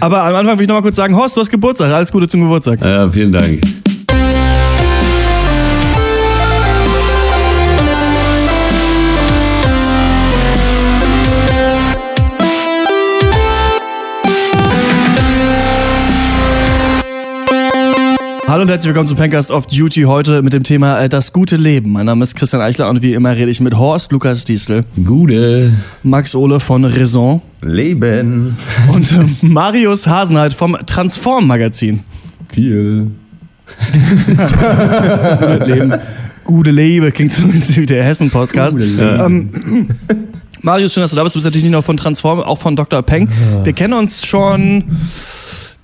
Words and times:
Aber 0.00 0.22
am 0.22 0.34
Anfang 0.34 0.58
will 0.58 0.62
ich 0.62 0.68
noch 0.68 0.76
mal 0.76 0.82
kurz 0.82 0.96
sagen, 0.96 1.16
Horst, 1.16 1.36
du 1.36 1.40
hast 1.40 1.50
Geburtstag. 1.50 1.92
Alles 1.92 2.12
Gute 2.12 2.28
zum 2.28 2.42
Geburtstag. 2.42 2.80
Ja, 2.80 3.08
vielen 3.10 3.32
Dank. 3.32 3.60
Hallo 18.48 18.62
und 18.62 18.68
herzlich 18.68 18.86
willkommen 18.86 19.08
zu 19.08 19.16
Pancast 19.16 19.50
of 19.50 19.66
Duty 19.66 20.02
heute 20.02 20.40
mit 20.40 20.52
dem 20.52 20.62
Thema 20.62 21.00
äh, 21.00 21.08
das 21.08 21.32
gute 21.32 21.56
Leben. 21.56 21.90
Mein 21.90 22.06
Name 22.06 22.22
ist 22.22 22.36
Christian 22.36 22.62
Eichler 22.62 22.88
und 22.88 23.02
wie 23.02 23.12
immer 23.12 23.34
rede 23.34 23.50
ich 23.50 23.60
mit 23.60 23.76
Horst 23.76 24.12
Lukas 24.12 24.44
Diesel, 24.44 24.84
Gute. 25.04 25.74
Max 26.04 26.36
Ole 26.36 26.60
von 26.60 26.84
Raison 26.84 27.42
Leben. 27.62 28.56
und 28.92 29.10
äh, 29.10 29.24
Marius 29.40 30.06
Hasenheit 30.06 30.54
vom 30.54 30.76
Transform 30.86 31.48
Magazin. 31.48 32.04
Viel. 32.48 33.10
Leben. 35.66 35.94
Gute 36.44 36.70
Lebe 36.70 37.10
klingt 37.10 37.32
so 37.32 37.42
ein 37.42 37.50
bisschen 37.50 37.82
wie 37.82 37.86
der 37.86 38.04
Hessen 38.04 38.30
Podcast. 38.30 38.78
Ähm, 38.78 39.50
Marius, 40.62 40.94
schön, 40.94 41.02
dass 41.02 41.10
du 41.10 41.16
da 41.16 41.24
bist. 41.24 41.34
Du 41.34 41.38
bist 41.38 41.46
natürlich 41.46 41.64
nicht 41.64 41.72
nur 41.72 41.82
von 41.82 41.96
Transform, 41.96 42.40
auch 42.40 42.58
von 42.58 42.76
Dr. 42.76 43.02
Peng. 43.02 43.28
Wir 43.64 43.72
kennen 43.72 43.94
uns 43.94 44.24
schon 44.24 44.84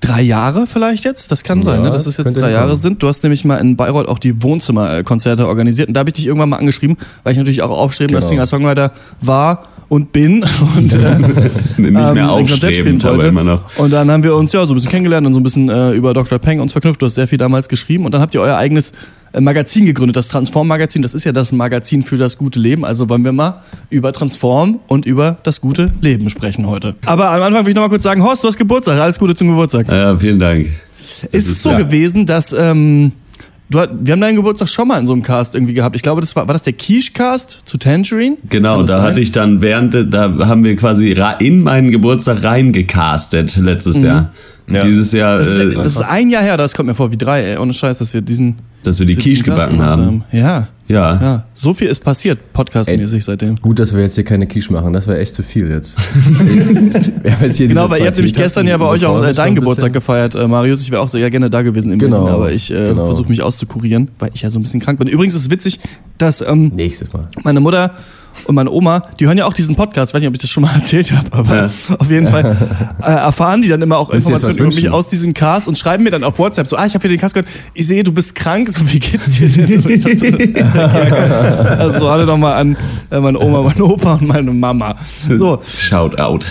drei 0.02 0.20
Jahre 0.20 0.66
vielleicht 0.66 1.04
jetzt. 1.04 1.32
Das 1.32 1.42
kann 1.44 1.62
sein, 1.62 1.76
Ja, 1.78 1.84
ne? 1.84 1.90
dass 1.90 2.06
es 2.06 2.18
jetzt 2.18 2.36
drei 2.36 2.50
Jahre 2.50 2.76
sind. 2.76 3.02
Du 3.02 3.08
hast 3.08 3.22
nämlich 3.22 3.44
mal 3.46 3.56
in 3.56 3.76
Bayreuth 3.76 4.08
auch 4.08 4.18
die 4.18 4.42
Wohnzimmerkonzerte 4.42 5.46
organisiert. 5.48 5.88
Und 5.88 5.94
da 5.94 6.00
habe 6.00 6.10
ich 6.10 6.14
dich 6.14 6.26
irgendwann 6.26 6.50
mal 6.50 6.58
angeschrieben, 6.58 6.96
weil 7.24 7.32
ich 7.32 7.38
natürlich 7.38 7.62
auch 7.62 7.70
aufstrebender 7.70 8.20
Genau. 8.20 8.28
Singer-Songwriter 8.28 8.92
war 9.22 9.64
und 9.88 10.12
bin. 10.12 10.44
Und 10.76 10.94
äh, 10.94 11.18
Nicht 11.18 11.28
ähm, 11.78 11.92
mehr 11.92 12.08
spielen 12.08 12.28
aufstrebend, 12.28 13.04
aber 13.04 13.14
wollte. 13.14 13.26
immer 13.28 13.44
noch. 13.44 13.78
Und 13.78 13.90
dann 13.92 14.10
haben 14.10 14.22
wir 14.22 14.34
uns 14.34 14.52
ja 14.52 14.66
so 14.66 14.72
ein 14.72 14.74
bisschen 14.76 14.90
kennengelernt 14.90 15.26
und 15.26 15.34
so 15.34 15.40
ein 15.40 15.42
bisschen 15.42 15.68
äh, 15.68 15.92
über 15.92 16.14
Dr. 16.14 16.38
Peng 16.38 16.60
uns 16.60 16.72
verknüpft. 16.72 17.00
Du 17.00 17.06
hast 17.06 17.14
sehr 17.14 17.28
viel 17.28 17.38
damals 17.38 17.68
geschrieben 17.68 18.04
und 18.04 18.12
dann 18.12 18.20
habt 18.22 18.34
ihr 18.34 18.40
euer 18.40 18.56
eigenes 18.56 18.92
Magazin 19.40 19.86
gegründet, 19.86 20.16
das 20.16 20.28
Transform-Magazin. 20.28 21.02
Das 21.02 21.14
ist 21.14 21.24
ja 21.24 21.32
das 21.32 21.52
Magazin 21.52 22.02
für 22.02 22.16
das 22.16 22.36
gute 22.36 22.60
Leben. 22.60 22.84
Also 22.84 23.08
wollen 23.08 23.24
wir 23.24 23.32
mal 23.32 23.62
über 23.90 24.12
Transform 24.12 24.80
und 24.88 25.06
über 25.06 25.38
das 25.42 25.60
gute 25.60 25.90
Leben 26.00 26.28
sprechen 26.28 26.66
heute. 26.66 26.94
Aber 27.06 27.30
am 27.30 27.42
Anfang 27.42 27.64
will 27.64 27.70
ich 27.70 27.76
noch 27.76 27.82
mal 27.82 27.88
kurz 27.88 28.02
sagen, 28.02 28.22
Horst, 28.22 28.44
du 28.44 28.48
hast 28.48 28.58
Geburtstag. 28.58 28.98
Alles 29.00 29.18
Gute 29.18 29.34
zum 29.34 29.48
Geburtstag. 29.48 29.88
Ja, 29.88 30.16
vielen 30.16 30.38
Dank. 30.38 30.66
ist 30.66 31.28
es 31.32 31.48
ist 31.48 31.62
so 31.62 31.70
ja. 31.70 31.78
gewesen, 31.78 32.26
dass 32.26 32.52
ähm, 32.52 33.12
du, 33.70 33.78
wir 33.78 34.12
haben 34.12 34.20
deinen 34.20 34.36
Geburtstag 34.36 34.68
schon 34.68 34.88
mal 34.88 35.00
in 35.00 35.06
so 35.06 35.14
einem 35.14 35.22
Cast 35.22 35.54
irgendwie 35.54 35.74
gehabt. 35.74 35.96
Ich 35.96 36.02
glaube, 36.02 36.20
das 36.20 36.36
war, 36.36 36.46
war 36.46 36.52
das 36.52 36.62
der 36.62 36.74
Quiche-Cast 36.74 37.62
zu 37.64 37.78
Tangerine? 37.78 38.36
Genau, 38.48 38.82
da 38.82 38.86
sein? 38.86 39.02
hatte 39.02 39.20
ich 39.20 39.32
dann 39.32 39.62
während, 39.62 39.94
da 40.12 40.46
haben 40.46 40.64
wir 40.64 40.76
quasi 40.76 41.16
in 41.38 41.62
meinen 41.62 41.90
Geburtstag 41.90 42.44
reingecastet 42.44 43.56
letztes 43.56 44.02
Jahr. 44.02 44.32
Ja. 44.70 44.84
Dieses 44.84 45.12
Jahr, 45.12 45.38
Mhm. 45.38 45.38
Das 45.38 45.48
ist, 45.48 45.58
äh, 45.58 45.74
das 45.74 45.86
ist 45.86 46.02
ein 46.02 46.30
Jahr 46.30 46.42
her, 46.42 46.56
das 46.56 46.74
kommt 46.74 46.88
mir 46.88 46.94
vor 46.94 47.10
wie 47.10 47.16
drei, 47.16 47.42
ey. 47.42 47.56
Ohne 47.58 47.72
Scheiß, 47.74 47.98
dass 47.98 48.14
wir 48.14 48.20
diesen. 48.20 48.56
Dass 48.82 48.98
wir 48.98 49.06
die 49.06 49.16
Quiche 49.16 49.42
gebacken 49.42 49.80
haben. 49.80 50.24
Ja. 50.32 50.68
Ja. 50.88 51.20
Ja. 51.20 51.44
So 51.54 51.72
viel 51.72 51.88
ist 51.88 52.04
passiert, 52.04 52.52
podcastmäßig 52.52 53.24
seitdem. 53.24 53.56
Gut, 53.56 53.78
dass 53.78 53.94
wir 53.94 54.02
jetzt 54.02 54.14
hier 54.14 54.24
keine 54.24 54.46
Quiche 54.46 54.72
machen. 54.72 54.92
Das 54.92 55.06
wäre 55.06 55.18
echt 55.18 55.34
zu 55.34 55.42
viel 55.42 55.70
jetzt. 55.70 55.96
wir 57.22 57.32
haben 57.32 57.44
jetzt 57.44 57.56
hier 57.56 57.68
Genau, 57.68 57.88
weil 57.88 58.00
ihr 58.00 58.06
habt 58.06 58.16
nämlich 58.16 58.34
gestern 58.34 58.66
ja 58.66 58.76
bei 58.76 58.86
euch 58.86 59.06
auch 59.06 59.22
äh, 59.22 59.28
so 59.28 59.34
deinen 59.34 59.48
ein 59.48 59.54
Geburtstag 59.54 59.92
gefeiert, 59.92 60.34
äh, 60.34 60.46
Marius. 60.46 60.82
Ich 60.82 60.90
wäre 60.90 61.00
auch 61.00 61.08
sehr 61.08 61.30
gerne 61.30 61.48
da 61.48 61.62
gewesen 61.62 61.92
in 61.92 61.98
Genau, 61.98 62.18
Berlin, 62.18 62.34
aber 62.34 62.52
ich 62.52 62.70
äh, 62.70 62.88
genau. 62.88 63.06
versuche 63.06 63.28
mich 63.28 63.40
auszukurieren, 63.42 64.08
weil 64.18 64.30
ich 64.34 64.42
ja 64.42 64.50
so 64.50 64.58
ein 64.58 64.62
bisschen 64.62 64.80
krank 64.80 64.98
bin. 64.98 65.08
Übrigens 65.08 65.34
ist 65.34 65.42
es 65.42 65.50
witzig, 65.50 65.80
dass 66.18 66.42
ähm, 66.42 66.72
Nächstes 66.74 67.12
Mal. 67.12 67.28
meine 67.42 67.60
Mutter 67.60 67.92
und 68.46 68.54
meine 68.54 68.70
Oma, 68.70 69.02
die 69.20 69.26
hören 69.26 69.38
ja 69.38 69.46
auch 69.46 69.54
diesen 69.54 69.76
Podcast, 69.76 70.10
ich 70.10 70.14
weiß 70.14 70.20
nicht, 70.20 70.28
ob 70.28 70.34
ich 70.34 70.40
das 70.40 70.50
schon 70.50 70.62
mal 70.62 70.72
erzählt 70.74 71.12
habe, 71.12 71.26
aber 71.32 71.56
Ja. 71.56 71.70
auf 71.98 72.10
jeden 72.10 72.26
Fall 72.26 72.56
äh, 73.02 73.10
erfahren 73.10 73.62
die 73.62 73.68
dann 73.68 73.82
immer 73.82 73.98
auch 73.98 74.12
Willst 74.12 74.28
Informationen 74.28 74.70
über 74.72 74.80
mich 74.80 74.90
aus 74.90 75.08
diesem 75.08 75.32
Cast 75.34 75.68
und 75.68 75.76
schreiben 75.78 76.02
mir 76.04 76.10
dann 76.10 76.24
auf 76.24 76.38
WhatsApp 76.38 76.66
so, 76.68 76.76
ah, 76.76 76.86
ich 76.86 76.94
habe 76.94 77.02
hier 77.02 77.10
den 77.16 77.20
Cast 77.20 77.34
gehört, 77.34 77.48
ich 77.74 77.86
sehe, 77.86 78.02
du 78.04 78.12
bist 78.12 78.34
krank, 78.34 78.68
so 78.70 78.80
wie 78.92 78.98
geht's 79.00 79.32
dir 79.38 79.48
denn? 79.48 80.54
Also 81.78 82.08
alle 82.08 82.26
nochmal 82.26 82.54
an 82.54 82.76
äh, 83.10 83.20
meine 83.20 83.38
Oma, 83.38 83.62
meine 83.62 83.84
Opa 83.84 84.14
und 84.14 84.26
meine 84.28 84.50
Mama. 84.52 84.94
So, 85.30 85.60
Shout 85.66 86.16
out. 86.18 86.46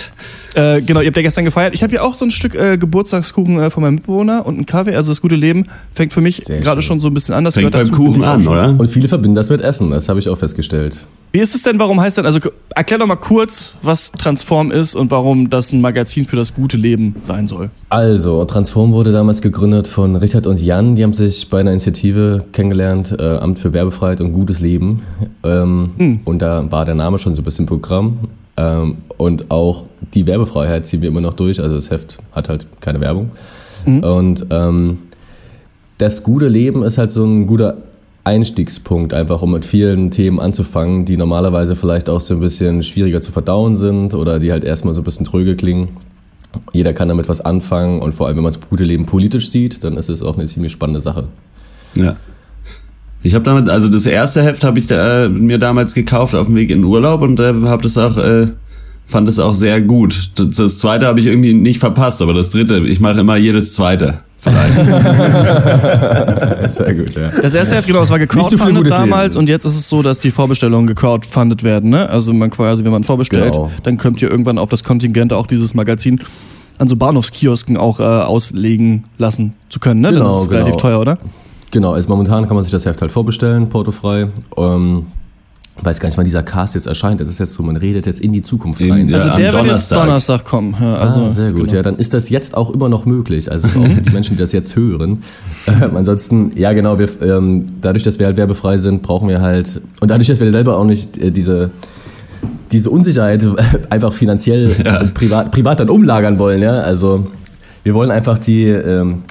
äh, 0.54 0.80
genau, 0.82 1.00
ihr 1.00 1.06
habt 1.06 1.16
ja 1.16 1.22
gestern 1.22 1.44
gefeiert. 1.44 1.74
Ich 1.74 1.82
habe 1.82 1.94
ja 1.94 2.02
auch 2.02 2.14
so 2.14 2.24
ein 2.24 2.30
Stück 2.30 2.54
äh, 2.54 2.76
Geburtstagskuchen 2.78 3.58
äh, 3.60 3.70
von 3.70 3.82
meinem 3.82 3.94
Mitbewohner 3.96 4.44
und 4.46 4.56
einen 4.56 4.66
Kaffee. 4.66 4.94
Also 4.94 5.10
das 5.12 5.20
gute 5.20 5.34
Leben 5.36 5.66
fängt 5.92 6.12
für 6.12 6.20
mich 6.20 6.44
gerade 6.44 6.82
schon 6.82 7.00
so 7.00 7.08
ein 7.08 7.14
bisschen 7.14 7.34
an. 7.34 7.44
Das 7.44 7.54
Fängt 7.54 7.70
gehört 7.72 7.88
beim 7.88 7.96
dazu, 7.96 8.04
Kuchen 8.10 8.24
an, 8.24 8.46
oder? 8.46 8.74
Und 8.78 8.88
viele 8.88 9.08
verbinden 9.08 9.34
das 9.34 9.48
mit 9.50 9.60
Essen, 9.60 9.90
das 9.90 10.08
habe 10.08 10.18
ich 10.18 10.28
auch 10.28 10.38
festgestellt. 10.38 11.06
Wie 11.32 11.38
ist 11.38 11.54
es 11.54 11.62
denn, 11.62 11.78
warum 11.78 11.98
heißt 11.98 12.18
denn, 12.18 12.26
also 12.26 12.38
erklär 12.74 12.98
doch 12.98 13.06
mal 13.06 13.16
kurz, 13.16 13.74
was 13.80 14.12
Transform 14.12 14.70
ist 14.70 14.94
und 14.94 15.10
warum 15.10 15.48
das 15.48 15.72
ein 15.72 15.80
Magazin 15.80 16.26
für 16.26 16.36
das 16.36 16.54
gute 16.54 16.76
Leben 16.76 17.16
sein 17.22 17.48
soll. 17.48 17.70
Also, 17.88 18.44
Transform 18.44 18.92
wurde 18.92 19.12
damals 19.12 19.40
gegründet 19.40 19.88
von 19.88 20.14
Richard 20.16 20.46
und 20.46 20.60
Jan. 20.60 20.94
Die 20.94 21.02
haben 21.02 21.14
sich 21.14 21.48
bei 21.48 21.60
einer 21.60 21.70
Initiative 21.70 22.44
kennengelernt, 22.52 23.16
äh, 23.18 23.36
Amt 23.38 23.58
für 23.58 23.72
Werbefreiheit 23.72 24.20
und 24.20 24.32
gutes 24.32 24.60
Leben. 24.60 25.02
Ähm, 25.42 25.88
Hm. 25.96 26.20
Und 26.24 26.42
da 26.42 26.70
war 26.70 26.84
der 26.84 26.94
Name 26.94 27.18
schon 27.18 27.34
so 27.34 27.40
ein 27.40 27.44
bisschen 27.44 27.64
Programm. 27.66 28.18
Ähm, 28.56 28.98
und 29.16 29.50
auch 29.50 29.86
die 30.14 30.26
Werbefreiheit 30.26 30.86
ziehen 30.86 31.00
wir 31.00 31.08
immer 31.08 31.22
noch 31.22 31.34
durch. 31.34 31.60
Also 31.60 31.74
das 31.74 31.90
Heft 31.90 32.18
hat 32.32 32.48
halt 32.48 32.66
keine 32.80 33.00
Werbung. 33.00 33.30
Mhm. 33.86 34.04
Und 34.04 34.46
ähm, 34.50 34.98
das 35.98 36.22
gute 36.22 36.48
Leben 36.48 36.82
ist 36.82 36.98
halt 36.98 37.10
so 37.10 37.24
ein 37.24 37.46
guter 37.46 37.76
Einstiegspunkt, 38.24 39.14
einfach 39.14 39.42
um 39.42 39.50
mit 39.50 39.64
vielen 39.64 40.10
Themen 40.10 40.38
anzufangen, 40.38 41.04
die 41.04 41.16
normalerweise 41.16 41.74
vielleicht 41.74 42.08
auch 42.08 42.20
so 42.20 42.34
ein 42.34 42.40
bisschen 42.40 42.82
schwieriger 42.82 43.20
zu 43.20 43.32
verdauen 43.32 43.74
sind 43.74 44.14
oder 44.14 44.38
die 44.38 44.52
halt 44.52 44.64
erstmal 44.64 44.94
so 44.94 45.00
ein 45.00 45.04
bisschen 45.04 45.26
tröge 45.26 45.56
klingen. 45.56 45.88
Jeder 46.72 46.92
kann 46.92 47.08
damit 47.08 47.28
was 47.28 47.40
anfangen 47.40 48.00
und 48.00 48.14
vor 48.14 48.26
allem, 48.26 48.36
wenn 48.36 48.44
man 48.44 48.52
das 48.52 48.60
gute 48.68 48.84
Leben 48.84 49.06
politisch 49.06 49.50
sieht, 49.50 49.82
dann 49.82 49.96
ist 49.96 50.08
es 50.08 50.22
auch 50.22 50.36
eine 50.36 50.46
ziemlich 50.46 50.70
spannende 50.70 51.00
Sache. 51.00 51.28
Ja. 51.94 52.16
Ich 53.24 53.34
habe 53.34 53.44
damit, 53.44 53.68
also 53.68 53.88
das 53.88 54.06
erste 54.06 54.42
Heft 54.42 54.64
habe 54.64 54.78
ich 54.78 54.86
da, 54.86 55.24
äh, 55.24 55.28
mir 55.28 55.58
damals 55.58 55.94
gekauft 55.94 56.34
auf 56.34 56.46
dem 56.46 56.56
Weg 56.56 56.70
in 56.70 56.84
Urlaub 56.84 57.22
und 57.22 57.40
äh, 57.40 57.54
habe 57.64 57.82
das 57.82 57.96
auch, 57.96 58.18
äh, 58.18 58.48
fand 59.06 59.28
das 59.28 59.38
auch 59.38 59.54
sehr 59.54 59.80
gut. 59.80 60.30
Das, 60.36 60.50
das 60.56 60.78
zweite 60.78 61.06
habe 61.06 61.20
ich 61.20 61.26
irgendwie 61.26 61.54
nicht 61.54 61.78
verpasst, 61.78 62.20
aber 62.22 62.34
das 62.34 62.50
dritte, 62.50 62.86
ich 62.86 63.00
mache 63.00 63.20
immer 63.20 63.36
jedes 63.36 63.72
zweite. 63.74 64.20
Vielleicht. 64.42 64.74
Sehr 66.72 66.94
gut, 66.94 67.14
ja. 67.14 67.30
Das 67.40 67.54
erste 67.54 67.76
Heft, 67.76 67.86
genau, 67.86 68.00
das 68.00 68.10
war 68.10 68.18
gecrowdfundet 68.18 68.90
damals 68.90 69.34
Leben. 69.34 69.38
und 69.38 69.48
jetzt 69.48 69.64
ist 69.64 69.76
es 69.76 69.88
so, 69.88 70.02
dass 70.02 70.18
die 70.18 70.32
Vorbestellungen 70.32 70.88
gecrowdfundet 70.88 71.62
werden. 71.62 71.90
Ne? 71.90 72.08
Also 72.08 72.32
man 72.32 72.50
quasi, 72.50 72.84
wenn 72.84 72.90
man 72.90 73.04
vorbestellt, 73.04 73.52
Genau. 73.52 73.70
dann 73.84 73.98
könnt 73.98 74.20
ihr 74.20 74.28
irgendwann 74.30 74.58
auf 74.58 74.68
das 74.68 74.82
Kontingent 74.82 75.32
auch 75.32 75.46
dieses 75.46 75.74
Magazin 75.74 76.20
an 76.78 76.88
so 76.88 76.96
Bahnhofskiosken 76.96 77.76
auch 77.76 78.00
äh, 78.00 78.02
auslegen 78.02 79.04
lassen 79.16 79.54
zu 79.68 79.78
können. 79.78 80.00
Ne? 80.00 80.08
Genau, 80.08 80.24
das 80.24 80.42
ist 80.42 80.48
genau. 80.48 80.60
relativ 80.62 80.76
teuer, 80.80 81.00
oder? 81.00 81.18
Genau, 81.70 81.92
also 81.92 82.08
momentan 82.08 82.46
kann 82.48 82.54
man 82.56 82.64
sich 82.64 82.72
das 82.72 82.84
Heft 82.84 83.00
halt 83.00 83.12
vorbestellen, 83.12 83.68
portofrei. 83.68 84.26
Ähm, 84.56 85.06
weiß 85.80 86.00
gar 86.00 86.08
nicht, 86.08 86.18
wann 86.18 86.24
dieser 86.26 86.42
Cast 86.42 86.74
jetzt 86.74 86.86
erscheint. 86.86 87.20
Das 87.20 87.28
ist 87.28 87.38
jetzt 87.38 87.54
so, 87.54 87.62
man 87.62 87.76
redet 87.76 88.06
jetzt 88.06 88.20
in 88.20 88.32
die 88.32 88.42
Zukunft 88.42 88.80
In- 88.82 88.92
rein. 88.92 89.08
Ja, 89.08 89.16
Also 89.16 89.30
am 89.30 89.36
der 89.36 89.52
wird 89.54 89.66
jetzt 89.66 89.90
Donnerstag. 89.90 90.44
Kommen. 90.44 90.76
Ja, 90.80 90.96
also, 90.96 91.22
ah, 91.22 91.30
sehr 91.30 91.52
gut. 91.52 91.62
genau. 91.64 91.74
Ja, 91.76 91.82
dann 91.82 91.96
ist 91.96 92.12
das 92.14 92.28
jetzt 92.28 92.54
auch 92.56 92.70
immer 92.70 92.88
noch 92.88 93.06
möglich. 93.06 93.50
Also 93.50 93.68
auch 93.68 93.86
für 93.86 94.02
die 94.02 94.10
Menschen, 94.10 94.36
die 94.36 94.40
das 94.40 94.52
jetzt 94.52 94.76
hören. 94.76 95.22
Ähm, 95.66 95.96
ansonsten, 95.96 96.52
ja 96.56 96.72
genau, 96.72 96.98
wir, 96.98 97.08
ähm, 97.22 97.64
dadurch, 97.80 98.04
dass 98.04 98.18
wir 98.18 98.26
halt 98.26 98.36
werbefrei 98.36 98.76
sind, 98.78 99.02
brauchen 99.02 99.28
wir 99.28 99.40
halt, 99.40 99.80
und 100.00 100.10
dadurch, 100.10 100.28
dass 100.28 100.40
wir 100.40 100.50
selber 100.50 100.76
auch 100.76 100.84
nicht 100.84 101.16
äh, 101.18 101.30
diese, 101.30 101.70
diese 102.70 102.90
Unsicherheit 102.90 103.44
einfach 103.90 104.12
finanziell 104.12 104.70
und 105.00 105.14
privat, 105.14 105.50
privat 105.52 105.80
dann 105.80 105.88
umlagern 105.88 106.38
wollen, 106.38 106.60
ja. 106.62 106.72
Also 106.80 107.26
wir 107.82 107.94
wollen 107.94 108.10
einfach 108.10 108.38
die, 108.38 108.66
ähm, 108.66 109.22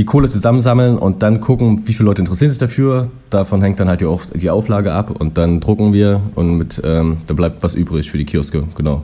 die 0.00 0.06
Kohle 0.06 0.30
zusammensammeln 0.30 0.96
und 0.96 1.22
dann 1.22 1.40
gucken, 1.40 1.82
wie 1.84 1.92
viele 1.92 2.06
Leute 2.06 2.22
interessieren 2.22 2.48
sich 2.48 2.58
dafür. 2.58 3.10
Davon 3.28 3.60
hängt 3.60 3.78
dann 3.80 3.88
halt 3.88 4.00
die, 4.00 4.06
Auf 4.06 4.28
die 4.34 4.48
Auflage 4.48 4.94
ab 4.94 5.10
und 5.20 5.36
dann 5.36 5.60
drucken 5.60 5.92
wir 5.92 6.22
und 6.36 6.56
mit, 6.56 6.80
ähm, 6.82 7.18
da 7.26 7.34
bleibt 7.34 7.62
was 7.62 7.74
übrig 7.74 8.10
für 8.10 8.16
die 8.16 8.24
Kioske, 8.24 8.64
genau. 8.74 9.02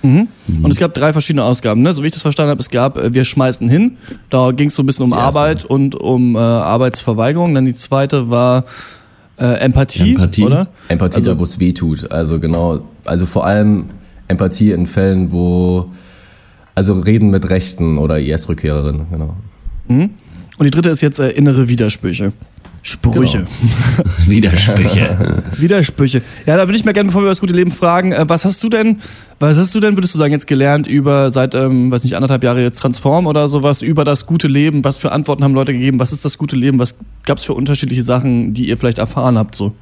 Und 0.00 0.28
es 0.70 0.78
gab 0.78 0.94
drei 0.94 1.12
verschiedene 1.12 1.44
Ausgaben, 1.44 1.82
ne? 1.82 1.92
so 1.92 2.02
wie 2.02 2.06
ich 2.06 2.12
das 2.14 2.22
verstanden 2.22 2.50
habe. 2.50 2.60
Es 2.60 2.70
gab 2.70 2.96
äh, 2.96 3.12
Wir 3.12 3.24
schmeißen 3.26 3.68
hin, 3.68 3.98
da 4.30 4.52
ging 4.52 4.68
es 4.68 4.74
so 4.76 4.82
ein 4.82 4.86
bisschen 4.86 5.04
um. 5.04 5.12
Arbeit 5.12 5.66
und 5.66 5.96
um 6.00 6.34
äh, 6.34 6.38
Arbeitsverweigerung. 6.38 7.54
Dann 7.54 7.66
die 7.66 7.74
zweite 7.74 8.30
war 8.30 8.64
äh, 9.38 9.54
Empathie, 9.58 10.12
Empathie. 10.14 10.44
oder? 10.44 10.68
Empathie 10.88 11.16
Also- 11.16 11.34
da, 11.34 11.38
wo 11.38 11.44
es 11.44 11.58
weh 11.60 11.72
tut. 11.72 12.10
Also 12.10 12.40
genau, 12.40 12.80
also 13.04 13.26
vor 13.26 13.44
allem 13.44 13.86
Empathie 14.28 14.70
in 14.70 14.86
Fällen, 14.86 15.30
wo, 15.30 15.90
also 16.74 17.00
reden 17.00 17.28
mit 17.30 17.50
Rechten 17.50 17.98
oder 17.98 18.18
IS-Rückkehrerinnen, 18.18 19.06
genau. 19.10 19.34
Und 20.58 20.64
die 20.64 20.70
dritte 20.70 20.90
ist 20.90 21.00
jetzt 21.00 21.20
äh, 21.20 21.30
innere 21.30 21.68
Widersprüche. 21.68 22.32
Sprüche. 22.82 23.46
Widersprüche. 24.26 25.42
Widersprüche. 25.58 26.22
Ja, 26.46 26.56
da 26.56 26.66
würde 26.66 26.76
ich 26.76 26.84
mal 26.84 26.92
gerne, 26.92 27.08
bevor 27.08 27.20
wir 27.20 27.26
über 27.26 27.30
das 27.30 27.40
gute 27.40 27.52
Leben 27.52 27.70
fragen, 27.70 28.12
äh, 28.12 28.24
was 28.26 28.44
hast 28.44 28.62
du 28.62 28.68
denn, 28.68 28.98
was 29.38 29.56
hast 29.56 29.74
du 29.74 29.80
denn, 29.80 29.96
würdest 29.96 30.14
du 30.14 30.18
sagen, 30.18 30.32
jetzt 30.32 30.46
gelernt 30.46 30.86
über 30.86 31.30
seit, 31.30 31.54
ähm, 31.54 31.90
weiß 31.90 32.04
nicht, 32.04 32.16
anderthalb 32.16 32.42
Jahre 32.44 32.62
jetzt 32.62 32.80
Transform 32.80 33.26
oder 33.26 33.48
sowas, 33.48 33.82
über 33.82 34.04
das 34.04 34.26
gute 34.26 34.48
Leben? 34.48 34.84
Was 34.84 34.96
für 34.96 35.12
Antworten 35.12 35.44
haben 35.44 35.54
Leute 35.54 35.72
gegeben? 35.72 35.98
Was 35.98 36.12
ist 36.12 36.24
das 36.24 36.38
gute 36.38 36.56
Leben? 36.56 36.78
Was 36.78 36.96
gab 37.24 37.38
es 37.38 37.44
für 37.44 37.54
unterschiedliche 37.54 38.02
Sachen, 38.02 38.54
die 38.54 38.68
ihr 38.68 38.78
vielleicht 38.78 38.98
erfahren 38.98 39.38
habt? 39.38 39.54
So? 39.54 39.72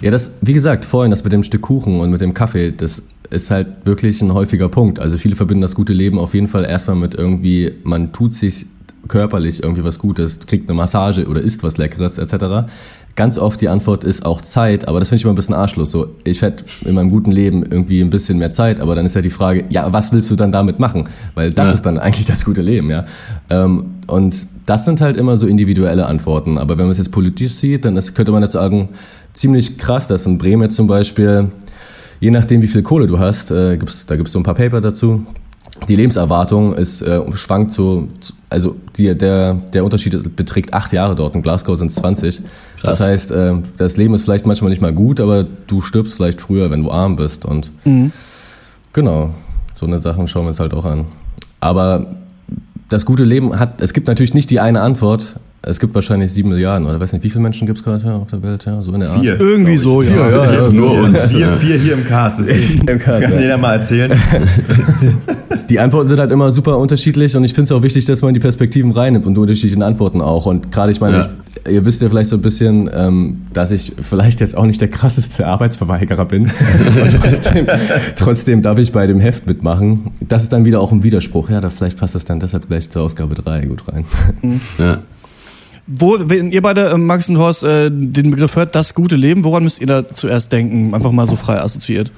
Ja, 0.00 0.10
das, 0.10 0.32
wie 0.40 0.52
gesagt, 0.52 0.84
vorhin 0.84 1.10
das 1.10 1.24
mit 1.24 1.32
dem 1.32 1.42
Stück 1.42 1.62
Kuchen 1.62 2.00
und 2.00 2.10
mit 2.10 2.20
dem 2.20 2.32
Kaffee, 2.32 2.72
das 2.72 3.02
ist 3.30 3.50
halt 3.50 3.84
wirklich 3.84 4.22
ein 4.22 4.32
häufiger 4.32 4.68
Punkt. 4.68 4.98
Also 4.98 5.16
viele 5.16 5.36
verbinden 5.36 5.62
das 5.62 5.74
gute 5.74 5.92
Leben 5.92 6.18
auf 6.18 6.34
jeden 6.34 6.48
Fall 6.48 6.64
erstmal 6.64 6.96
mit 6.96 7.14
irgendwie, 7.14 7.72
man 7.84 8.12
tut 8.12 8.32
sich 8.32 8.66
körperlich 9.08 9.62
irgendwie 9.62 9.84
was 9.84 9.98
Gutes, 9.98 10.40
kriegt 10.40 10.68
eine 10.68 10.76
Massage 10.76 11.26
oder 11.26 11.40
isst 11.40 11.62
was 11.62 11.78
Leckeres 11.78 12.18
etc. 12.18 12.70
Ganz 13.16 13.38
oft 13.38 13.60
die 13.60 13.68
Antwort 13.68 14.04
ist 14.04 14.24
auch 14.24 14.40
Zeit, 14.40 14.86
aber 14.86 15.00
das 15.00 15.08
finde 15.08 15.20
ich 15.20 15.24
immer 15.24 15.32
ein 15.32 15.36
bisschen 15.36 15.54
Arschlos. 15.54 15.90
So, 15.90 16.14
ich 16.24 16.42
hätte 16.42 16.64
in 16.84 16.94
meinem 16.94 17.10
guten 17.10 17.32
Leben 17.32 17.64
irgendwie 17.64 18.00
ein 18.00 18.10
bisschen 18.10 18.38
mehr 18.38 18.50
Zeit, 18.50 18.80
aber 18.80 18.94
dann 18.94 19.04
ist 19.04 19.14
ja 19.14 19.20
die 19.20 19.30
Frage, 19.30 19.64
ja, 19.68 19.92
was 19.92 20.12
willst 20.12 20.30
du 20.30 20.36
dann 20.36 20.52
damit 20.52 20.78
machen? 20.78 21.08
Weil 21.34 21.52
das 21.52 21.68
ja. 21.68 21.74
ist 21.74 21.82
dann 21.82 21.98
eigentlich 21.98 22.26
das 22.26 22.44
gute 22.44 22.62
Leben, 22.62 22.90
ja. 22.90 23.04
Ähm, 23.50 23.96
und 24.06 24.46
das 24.66 24.84
sind 24.84 25.00
halt 25.00 25.16
immer 25.16 25.36
so 25.36 25.46
individuelle 25.46 26.06
Antworten. 26.06 26.58
Aber 26.58 26.78
wenn 26.78 26.84
man 26.84 26.92
es 26.92 26.98
jetzt 26.98 27.10
politisch 27.10 27.52
sieht, 27.52 27.84
dann 27.84 27.96
ist, 27.96 28.14
könnte 28.14 28.32
man 28.32 28.42
jetzt 28.42 28.52
sagen, 28.52 28.90
ziemlich 29.32 29.78
krass, 29.78 30.06
dass 30.06 30.26
in 30.26 30.38
Bremen 30.38 30.70
zum 30.70 30.86
Beispiel, 30.86 31.50
je 32.20 32.30
nachdem 32.30 32.62
wie 32.62 32.66
viel 32.66 32.82
Kohle 32.82 33.06
du 33.06 33.18
hast, 33.18 33.50
äh, 33.50 33.76
gibt's, 33.76 34.06
da 34.06 34.16
gibt 34.16 34.28
es 34.28 34.32
so 34.32 34.38
ein 34.38 34.44
paar 34.44 34.54
Paper 34.54 34.80
dazu, 34.80 35.26
die 35.88 35.96
Lebenserwartung 35.96 36.74
ist, 36.74 37.02
äh, 37.02 37.20
schwankt 37.32 37.72
so, 37.72 38.08
also 38.48 38.76
die, 38.96 39.16
der, 39.16 39.54
der 39.54 39.84
Unterschied 39.84 40.36
beträgt 40.36 40.74
acht 40.74 40.92
Jahre 40.92 41.14
dort, 41.14 41.34
in 41.34 41.42
Glasgow 41.42 41.76
sind 41.76 41.88
es 41.90 41.96
20. 41.96 42.38
Krass. 42.38 42.44
Das 42.82 43.00
heißt, 43.00 43.30
äh, 43.32 43.54
das 43.76 43.96
Leben 43.96 44.14
ist 44.14 44.24
vielleicht 44.24 44.46
manchmal 44.46 44.70
nicht 44.70 44.82
mal 44.82 44.92
gut, 44.92 45.20
aber 45.20 45.44
du 45.66 45.80
stirbst 45.80 46.14
vielleicht 46.14 46.40
früher, 46.40 46.70
wenn 46.70 46.82
du 46.82 46.90
arm 46.90 47.16
bist. 47.16 47.44
Und 47.44 47.72
mhm. 47.84 48.12
genau, 48.92 49.34
so 49.74 49.86
eine 49.86 49.98
Sachen 49.98 50.28
schauen 50.28 50.44
wir 50.44 50.48
uns 50.48 50.60
halt 50.60 50.74
auch 50.74 50.84
an. 50.84 51.06
Aber 51.60 52.06
das 52.88 53.04
gute 53.04 53.24
Leben 53.24 53.58
hat, 53.58 53.80
es 53.80 53.92
gibt 53.92 54.08
natürlich 54.08 54.34
nicht 54.34 54.50
die 54.50 54.60
eine 54.60 54.82
Antwort, 54.82 55.36
es 55.62 55.78
gibt 55.78 55.94
wahrscheinlich 55.94 56.32
sieben 56.32 56.48
Milliarden 56.48 56.86
oder 56.88 56.98
weiß 56.98 57.12
nicht, 57.12 57.22
wie 57.22 57.28
viele 57.28 57.42
Menschen 57.42 57.66
gibt 57.66 57.78
es 57.78 57.84
gerade 57.84 58.14
auf 58.14 58.30
der 58.30 58.42
Welt? 58.42 58.64
Ja, 58.64 58.80
so 58.80 58.92
in 58.92 59.00
der 59.00 59.10
Art. 59.10 59.20
Vier. 59.20 59.38
Irgendwie 59.38 59.76
so, 59.76 60.00
ja. 60.00 60.10
Vier, 60.10 60.30
ja, 60.30 60.52
ja, 60.52 60.68
Nur 60.70 60.92
uns. 61.02 61.26
Vier, 61.26 61.48
vier 61.50 61.76
hier 61.76 61.94
im 61.94 62.06
Cast. 62.06 62.38
Deswegen 62.38 62.88
Im 62.88 62.98
Cast, 62.98 63.22
kann 63.22 63.34
ja. 63.34 63.40
jeder 63.40 63.58
mal 63.58 63.74
erzählen. 63.74 64.10
Die 65.70 65.78
Antworten 65.78 66.08
sind 66.08 66.18
halt 66.18 66.32
immer 66.32 66.50
super 66.50 66.78
unterschiedlich 66.78 67.36
und 67.36 67.44
ich 67.44 67.52
finde 67.52 67.64
es 67.64 67.72
auch 67.72 67.82
wichtig, 67.82 68.04
dass 68.06 68.22
man 68.22 68.34
die 68.34 68.40
Perspektiven 68.40 68.90
reinnimmt 68.90 69.24
und 69.24 69.34
die 69.34 69.40
unterschiedlichen 69.40 69.84
Antworten 69.84 70.20
auch. 70.20 70.46
Und 70.46 70.72
gerade, 70.72 70.90
ich 70.90 71.00
meine, 71.00 71.18
ja. 71.18 71.28
ich, 71.66 71.72
ihr 71.72 71.86
wisst 71.86 72.02
ja 72.02 72.08
vielleicht 72.08 72.30
so 72.30 72.36
ein 72.36 72.42
bisschen, 72.42 72.90
ähm, 72.92 73.42
dass 73.52 73.70
ich 73.70 73.92
vielleicht 74.00 74.40
jetzt 74.40 74.56
auch 74.56 74.64
nicht 74.64 74.80
der 74.80 74.88
krasseste 74.88 75.46
Arbeitsverweigerer 75.46 76.24
bin. 76.24 76.44
und 77.02 77.22
trotzdem, 77.22 77.66
trotzdem 78.16 78.62
darf 78.62 78.78
ich 78.78 78.90
bei 78.90 79.06
dem 79.06 79.20
Heft 79.20 79.46
mitmachen. 79.46 80.10
Das 80.26 80.42
ist 80.42 80.52
dann 80.52 80.64
wieder 80.64 80.80
auch 80.80 80.90
ein 80.90 81.04
Widerspruch. 81.04 81.50
Ja, 81.50 81.60
da 81.60 81.70
vielleicht 81.70 81.98
passt 81.98 82.16
das 82.16 82.24
dann 82.24 82.40
deshalb 82.40 82.66
gleich 82.66 82.90
zur 82.90 83.02
Ausgabe 83.02 83.36
3 83.36 83.66
gut 83.66 83.86
rein. 83.86 84.04
Ja. 84.78 84.98
Wo, 85.92 86.16
wenn 86.20 86.52
ihr 86.52 86.62
beide, 86.62 86.90
äh, 86.90 86.98
Max 86.98 87.28
und 87.28 87.38
Horst, 87.38 87.64
äh, 87.64 87.90
den 87.90 88.30
Begriff 88.30 88.54
hört, 88.56 88.74
das 88.74 88.94
gute 88.94 89.16
Leben, 89.16 89.44
woran 89.44 89.64
müsst 89.64 89.80
ihr 89.80 89.86
da 89.86 90.02
zuerst 90.14 90.52
denken? 90.52 90.94
Einfach 90.94 91.10
mal 91.10 91.26
so 91.26 91.36
frei 91.36 91.60
assoziiert. 91.60 92.10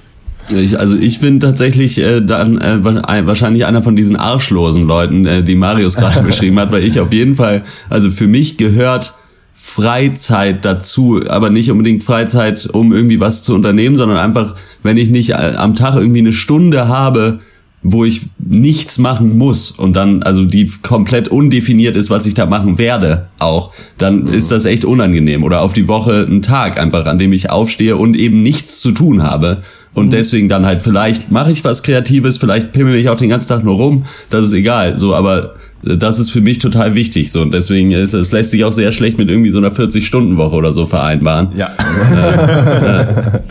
Ich, 0.51 0.79
also 0.79 0.97
ich 0.97 1.21
bin 1.21 1.41
tatsächlich 1.41 1.99
äh, 1.99 2.21
dann 2.21 2.59
äh, 2.59 2.85
wahrscheinlich 2.85 3.65
einer 3.65 3.83
von 3.83 3.97
diesen 3.97 4.17
arschlosen 4.17 4.87
Leuten, 4.87 5.25
äh, 5.25 5.43
die 5.43 5.55
Marius 5.55 5.95
gerade 5.95 6.23
beschrieben 6.27 6.59
hat, 6.59 6.73
weil 6.73 6.85
ich 6.85 6.99
auf 7.01 7.13
jeden 7.13 7.37
Fall, 7.37 7.63
also 7.89 8.11
für 8.11 8.27
mich 8.27 8.59
gehört 8.59 9.15
Freizeit 9.55 10.65
dazu, 10.65 11.23
aber 11.29 11.49
nicht 11.49 11.71
unbedingt 11.71 12.03
Freizeit, 12.03 12.69
um 12.73 12.93
irgendwie 12.93 13.21
was 13.21 13.45
zu 13.45 13.55
unternehmen, 13.55 13.97
sondern 13.97 14.19
einfach, 14.19 14.57
wenn 14.83 14.97
ich 14.97 15.09
nicht 15.09 15.31
äh, 15.31 15.55
am 15.57 15.77
Tag 15.77 15.95
irgendwie 15.95 16.19
eine 16.19 16.33
Stunde 16.33 16.89
habe, 16.89 17.41
wo 17.83 18.05
ich 18.05 18.23
nichts 18.39 18.99
machen 18.99 19.37
muss 19.37 19.73
und 19.73 19.97
dann, 19.97 20.23
also 20.23 20.45
die 20.45 20.71
komplett 20.83 21.29
undefiniert 21.29 21.97
ist, 21.97 22.11
was 22.11 22.27
ich 22.27 22.35
da 22.35 22.47
machen 22.47 22.79
werde, 22.79 23.27
auch, 23.39 23.73
dann 23.99 24.25
mhm. 24.25 24.33
ist 24.33 24.53
das 24.53 24.65
echt 24.65 24.85
unangenehm. 24.85 25.43
Oder 25.43 25.63
auf 25.63 25.73
die 25.73 25.89
Woche 25.89 26.27
ein 26.29 26.43
Tag 26.43 26.79
einfach, 26.79 27.07
an 27.07 27.19
dem 27.19 27.33
ich 27.33 27.51
aufstehe 27.51 27.97
und 27.97 28.17
eben 28.17 28.43
nichts 28.43 28.81
zu 28.81 28.93
tun 28.93 29.23
habe. 29.23 29.63
Und 29.95 30.07
mhm. 30.07 30.11
deswegen 30.11 30.49
dann 30.49 30.65
halt, 30.65 30.83
vielleicht 30.83 31.33
mache 31.33 31.51
ich 31.51 31.65
was 31.65 31.83
Kreatives, 31.83 32.37
vielleicht 32.37 32.73
pimmel 32.73 32.95
ich 32.95 33.09
auch 33.09 33.17
den 33.17 33.31
ganzen 33.31 33.49
Tag 33.49 33.65
nur 33.65 33.75
rum, 33.75 34.05
das 34.31 34.47
ist 34.47 34.53
egal. 34.53 34.97
So, 34.97 35.15
aber 35.15 35.57
das 35.83 36.21
ist 36.21 36.31
für 36.31 36.41
mich 36.41 36.61
total 36.61 36.95
wichtig. 36.95 37.33
So, 37.33 37.43
und 37.43 37.53
deswegen 37.53 37.91
ist 37.91 38.15
es 38.15 38.31
lässt 38.31 38.53
sich 38.53 38.65
auch 38.65 38.73
sehr 38.73 38.93
schlecht 38.93 39.19
mit 39.19 39.29
irgendwie 39.29 39.51
so 39.51 39.59
einer 39.59 39.73
40-Stunden-Woche 39.73 40.55
oder 40.55 40.73
so 40.73 40.87
vereinbaren. 40.87 41.49
Ja. 41.57 41.71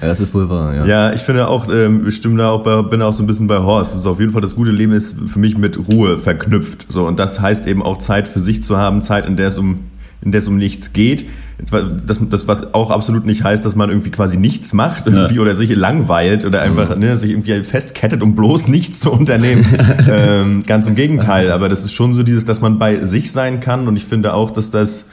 Ja, 0.00 0.08
das 0.08 0.20
ist 0.20 0.34
wohl 0.34 0.48
wahr, 0.48 0.74
ja. 0.74 0.84
Ja, 0.86 1.12
ich 1.12 1.22
finde 1.22 1.48
auch, 1.48 1.68
ähm, 1.72 2.10
stimme 2.10 2.38
da 2.38 2.50
auch 2.50 2.62
bei, 2.62 2.82
bin 2.82 3.00
auch 3.02 3.12
so 3.12 3.22
ein 3.22 3.26
bisschen 3.26 3.46
bei 3.46 3.58
Horst. 3.58 3.92
Das 3.92 4.00
ist 4.00 4.06
auf 4.06 4.20
jeden 4.20 4.32
Fall 4.32 4.42
das 4.42 4.54
gute 4.54 4.70
Leben 4.70 4.92
ist 4.92 5.16
für 5.26 5.38
mich 5.38 5.56
mit 5.56 5.88
Ruhe 5.88 6.18
verknüpft. 6.18 6.86
So, 6.88 7.06
und 7.06 7.18
das 7.18 7.40
heißt 7.40 7.66
eben 7.66 7.82
auch 7.82 7.98
Zeit 7.98 8.28
für 8.28 8.40
sich 8.40 8.62
zu 8.62 8.76
haben, 8.76 9.02
Zeit, 9.02 9.26
in 9.26 9.36
der 9.36 9.48
es 9.48 9.56
um, 9.56 9.80
in 10.20 10.32
der 10.32 10.40
es 10.40 10.48
um 10.48 10.58
nichts 10.58 10.92
geht. 10.92 11.26
Das, 11.70 12.20
das, 12.28 12.46
was 12.46 12.74
auch 12.74 12.90
absolut 12.90 13.24
nicht 13.24 13.42
heißt, 13.42 13.64
dass 13.64 13.76
man 13.76 13.88
irgendwie 13.88 14.10
quasi 14.10 14.36
nichts 14.36 14.74
macht 14.74 15.06
irgendwie 15.06 15.36
ja. 15.36 15.40
oder 15.40 15.54
sich 15.54 15.74
langweilt 15.74 16.44
oder 16.44 16.60
einfach 16.60 16.94
mhm. 16.94 17.00
ne, 17.00 17.16
sich 17.16 17.30
irgendwie 17.30 17.64
festkettet, 17.64 18.22
um 18.22 18.34
bloß 18.34 18.68
nichts 18.68 19.00
zu 19.00 19.10
unternehmen. 19.10 19.64
ähm, 20.10 20.62
ganz 20.66 20.86
im 20.86 20.94
Gegenteil. 20.94 21.50
Aber 21.50 21.70
das 21.70 21.84
ist 21.84 21.94
schon 21.94 22.12
so 22.12 22.22
dieses, 22.22 22.44
dass 22.44 22.60
man 22.60 22.78
bei 22.78 23.02
sich 23.02 23.32
sein 23.32 23.60
kann. 23.60 23.88
Und 23.88 23.96
ich 23.96 24.04
finde 24.04 24.34
auch, 24.34 24.50
dass 24.50 24.70
das 24.70 25.06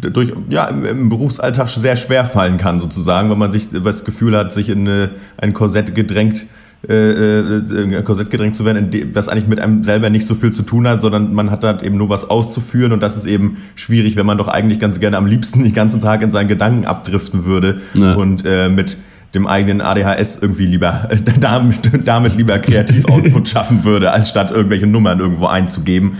durch, 0.00 0.32
ja, 0.48 0.66
im 0.66 1.08
Berufsalltag 1.08 1.68
sehr 1.68 1.96
schwer 1.96 2.24
fallen 2.24 2.58
kann, 2.58 2.80
sozusagen, 2.80 3.30
wenn 3.30 3.38
man 3.38 3.52
sich 3.52 3.68
das 3.70 4.04
Gefühl 4.04 4.36
hat, 4.36 4.52
sich 4.52 4.68
in 4.68 4.86
eine, 4.86 5.10
ein 5.38 5.52
Korsett 5.52 5.94
gedrängt, 5.94 6.46
äh, 6.88 7.38
äh, 7.38 8.02
Korsett 8.02 8.30
gedrängt 8.30 8.56
zu 8.56 8.64
werden, 8.64 8.90
das 9.12 9.28
eigentlich 9.28 9.46
mit 9.46 9.60
einem 9.60 9.84
selber 9.84 10.10
nicht 10.10 10.26
so 10.26 10.34
viel 10.34 10.50
zu 10.50 10.62
tun 10.62 10.86
hat, 10.88 11.00
sondern 11.00 11.32
man 11.32 11.50
hat 11.50 11.64
halt 11.64 11.82
eben 11.82 11.96
nur 11.96 12.08
was 12.08 12.28
auszuführen 12.28 12.92
und 12.92 13.00
das 13.00 13.16
ist 13.16 13.24
eben 13.24 13.56
schwierig, 13.76 14.16
wenn 14.16 14.26
man 14.26 14.36
doch 14.36 14.48
eigentlich 14.48 14.80
ganz 14.80 14.98
gerne 14.98 15.16
am 15.16 15.26
liebsten 15.26 15.62
den 15.62 15.74
ganzen 15.74 16.02
Tag 16.02 16.22
in 16.22 16.30
seinen 16.32 16.48
Gedanken 16.48 16.84
abdriften 16.84 17.44
würde 17.44 17.80
ja. 17.94 18.14
und 18.14 18.44
äh, 18.44 18.68
mit 18.68 18.98
dem 19.34 19.46
eigenen 19.46 19.80
ADHS 19.80 20.38
irgendwie 20.42 20.66
lieber 20.66 21.08
damit, 21.40 21.78
damit 22.04 22.36
lieber 22.36 22.58
kreativ 22.58 23.04
Output 23.08 23.48
schaffen 23.48 23.84
würde, 23.84 24.12
anstatt 24.12 24.50
irgendwelche 24.50 24.86
Nummern 24.86 25.20
irgendwo 25.20 25.46
einzugeben 25.46 26.16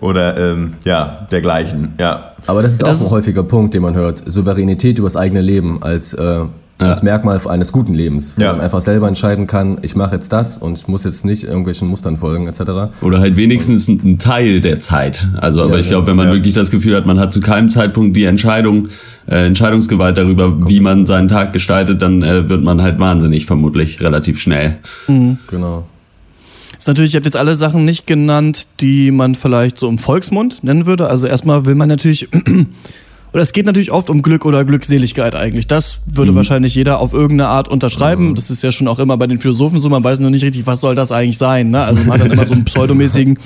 oder 0.00 0.36
ähm, 0.36 0.74
ja, 0.84 1.26
dergleichen. 1.30 1.94
Ja. 1.98 2.32
Aber 2.46 2.62
das 2.62 2.72
ist 2.72 2.82
das 2.82 3.02
auch 3.02 3.06
ein 3.06 3.10
häufiger 3.12 3.42
Punkt, 3.42 3.74
den 3.74 3.82
man 3.82 3.94
hört. 3.94 4.22
Souveränität 4.26 4.98
über 4.98 5.06
das 5.06 5.16
eigene 5.16 5.40
Leben 5.40 5.82
als, 5.82 6.12
äh, 6.12 6.22
ja. 6.22 6.48
als 6.78 7.02
Merkmal 7.02 7.40
eines 7.48 7.72
guten 7.72 7.94
Lebens. 7.94 8.36
Wo 8.36 8.42
ja. 8.42 8.52
man 8.52 8.60
einfach 8.60 8.80
selber 8.80 9.08
entscheiden 9.08 9.46
kann, 9.46 9.78
ich 9.82 9.96
mache 9.96 10.14
jetzt 10.14 10.32
das 10.32 10.58
und 10.58 10.78
ich 10.78 10.86
muss 10.86 11.04
jetzt 11.04 11.24
nicht 11.24 11.44
irgendwelchen 11.44 11.88
Mustern 11.88 12.16
folgen, 12.16 12.46
etc. 12.46 12.60
Oder 13.02 13.20
halt 13.20 13.36
wenigstens 13.36 13.88
und, 13.88 14.04
ein 14.04 14.18
Teil 14.18 14.60
der 14.60 14.80
Zeit. 14.80 15.26
Also, 15.38 15.62
aber 15.62 15.74
ja, 15.74 15.78
ich 15.78 15.88
glaube, 15.88 16.06
wenn 16.06 16.16
man 16.16 16.30
wirklich 16.30 16.54
das 16.54 16.70
Gefühl 16.70 16.94
hat, 16.94 17.06
man 17.06 17.18
hat 17.18 17.32
zu 17.32 17.40
keinem 17.40 17.70
Zeitpunkt 17.70 18.16
die 18.16 18.24
Entscheidung, 18.24 18.88
äh, 19.26 19.46
Entscheidungsgewalt 19.46 20.18
darüber, 20.18 20.68
wie 20.68 20.80
man 20.80 21.06
seinen 21.06 21.28
Tag 21.28 21.52
gestaltet, 21.52 22.02
dann 22.02 22.22
äh, 22.22 22.48
wird 22.48 22.62
man 22.62 22.82
halt 22.82 22.98
wahnsinnig, 22.98 23.46
vermutlich, 23.46 24.00
relativ 24.00 24.38
schnell. 24.38 24.76
Mhm. 25.08 25.38
Genau. 25.48 25.84
Ist 26.86 26.88
natürlich, 26.90 27.10
ich 27.10 27.16
habe 27.16 27.24
jetzt 27.24 27.36
alle 27.36 27.56
Sachen 27.56 27.84
nicht 27.84 28.06
genannt, 28.06 28.68
die 28.78 29.10
man 29.10 29.34
vielleicht 29.34 29.76
so 29.76 29.88
im 29.88 29.98
Volksmund 29.98 30.62
nennen 30.62 30.86
würde. 30.86 31.08
Also 31.08 31.26
erstmal 31.26 31.66
will 31.66 31.74
man 31.74 31.88
natürlich, 31.88 32.28
oder 33.32 33.42
es 33.42 33.52
geht 33.52 33.66
natürlich 33.66 33.90
oft 33.90 34.08
um 34.08 34.22
Glück 34.22 34.44
oder 34.44 34.64
Glückseligkeit 34.64 35.34
eigentlich. 35.34 35.66
Das 35.66 36.02
würde 36.06 36.30
mhm. 36.30 36.36
wahrscheinlich 36.36 36.76
jeder 36.76 37.00
auf 37.00 37.12
irgendeine 37.12 37.48
Art 37.48 37.68
unterschreiben. 37.68 38.28
Mhm. 38.28 38.34
Das 38.36 38.50
ist 38.50 38.62
ja 38.62 38.70
schon 38.70 38.86
auch 38.86 39.00
immer 39.00 39.16
bei 39.16 39.26
den 39.26 39.40
Philosophen 39.40 39.80
so, 39.80 39.88
man 39.88 40.04
weiß 40.04 40.20
nur 40.20 40.30
nicht 40.30 40.44
richtig, 40.44 40.64
was 40.68 40.80
soll 40.80 40.94
das 40.94 41.10
eigentlich 41.10 41.38
sein. 41.38 41.70
Ne? 41.70 41.82
Also 41.82 42.04
man 42.04 42.20
hat 42.20 42.26
dann 42.26 42.30
immer 42.30 42.46
so 42.46 42.54
einen 42.54 42.64
pseudomäßigen 42.66 43.36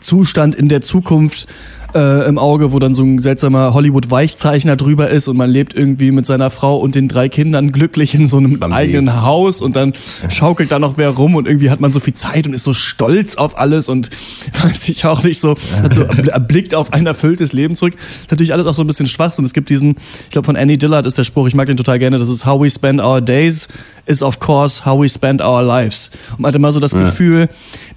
Zustand 0.00 0.54
in 0.54 0.70
der 0.70 0.80
Zukunft, 0.80 1.48
äh, 1.94 2.28
im 2.28 2.38
Auge, 2.38 2.72
wo 2.72 2.78
dann 2.78 2.94
so 2.94 3.02
ein 3.02 3.18
seltsamer 3.18 3.74
Hollywood-Weichzeichner 3.74 4.76
drüber 4.76 5.08
ist 5.08 5.28
und 5.28 5.36
man 5.36 5.50
lebt 5.50 5.74
irgendwie 5.74 6.10
mit 6.10 6.26
seiner 6.26 6.50
Frau 6.50 6.78
und 6.78 6.94
den 6.94 7.08
drei 7.08 7.28
Kindern 7.28 7.72
glücklich 7.72 8.14
in 8.14 8.26
so 8.26 8.38
einem 8.38 8.58
Beim 8.58 8.72
eigenen 8.72 9.06
See. 9.06 9.20
Haus 9.20 9.62
und 9.62 9.76
dann 9.76 9.92
schaukelt 10.28 10.72
da 10.72 10.78
noch 10.78 10.96
wer 10.96 11.10
rum 11.10 11.34
und 11.34 11.46
irgendwie 11.46 11.70
hat 11.70 11.80
man 11.80 11.92
so 11.92 12.00
viel 12.00 12.14
Zeit 12.14 12.46
und 12.46 12.54
ist 12.54 12.64
so 12.64 12.74
stolz 12.74 13.36
auf 13.36 13.58
alles 13.58 13.88
und 13.88 14.10
weiß 14.62 14.88
ich 14.88 15.04
auch 15.04 15.22
nicht 15.22 15.40
so, 15.40 15.56
hat 15.82 15.94
so 15.94 16.04
blickt 16.48 16.74
auf 16.74 16.92
ein 16.92 17.06
erfülltes 17.06 17.52
Leben 17.52 17.76
zurück. 17.76 17.94
Das 17.96 18.20
ist 18.20 18.30
natürlich 18.30 18.52
alles 18.52 18.66
auch 18.66 18.74
so 18.74 18.82
ein 18.82 18.86
bisschen 18.86 19.06
Schwachsinn. 19.06 19.44
Es 19.44 19.52
gibt 19.52 19.70
diesen, 19.70 19.96
ich 20.24 20.30
glaube 20.30 20.46
von 20.46 20.56
Annie 20.56 20.78
Dillard 20.78 21.06
ist 21.06 21.18
der 21.18 21.24
Spruch, 21.24 21.46
ich 21.46 21.54
mag 21.54 21.66
den 21.66 21.76
total 21.76 21.98
gerne, 21.98 22.18
das 22.18 22.28
ist 22.28 22.46
How 22.46 22.60
we 22.60 22.70
spend 22.70 23.00
our 23.00 23.20
days 23.20 23.68
is 24.06 24.22
of 24.22 24.38
course 24.40 24.84
how 24.84 25.00
we 25.00 25.08
spend 25.08 25.40
our 25.40 25.62
lives. 25.62 26.10
Und 26.32 26.40
man 26.40 26.48
hat 26.48 26.56
immer 26.56 26.72
so 26.72 26.80
das 26.80 26.92
ja. 26.92 27.04
Gefühl, 27.04 27.48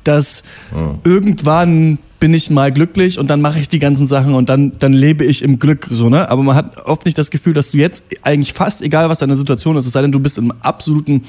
dass 0.04 0.44
ja. 0.74 0.96
irgendwann 1.04 1.98
bin 2.20 2.34
ich 2.34 2.50
mal 2.50 2.72
glücklich 2.72 3.20
und 3.20 3.30
dann 3.30 3.42
mache 3.42 3.60
ich 3.60 3.68
die 3.68 3.80
ganzen 3.80 4.08
Sachen 4.08 4.34
und 4.34 4.50
dann, 4.50 4.74
dann 4.80 4.94
lebe 4.94 5.26
ich 5.26 5.42
im 5.42 5.60
Glück, 5.60 5.88
so, 5.92 6.10
ne? 6.10 6.30
Aber 6.30 6.44
man 6.44 6.56
hat 6.56 6.86
oft 6.86 7.06
nicht 7.06 7.18
das 7.18 7.30
Gefühl, 7.30 7.54
dass 7.54 7.72
du 7.72 7.78
jetzt 7.78 8.06
eigentlich 8.22 8.54
fast, 8.54 8.82
egal 8.82 9.10
was 9.10 9.20
deine 9.20 9.36
Situation 9.36 9.76
ist, 9.78 9.86
es 9.86 9.92
sei 9.92 10.02
denn, 10.02 10.12
du 10.12 10.20
bist 10.20 10.38
im 10.38 10.52
absoluten 10.62 11.24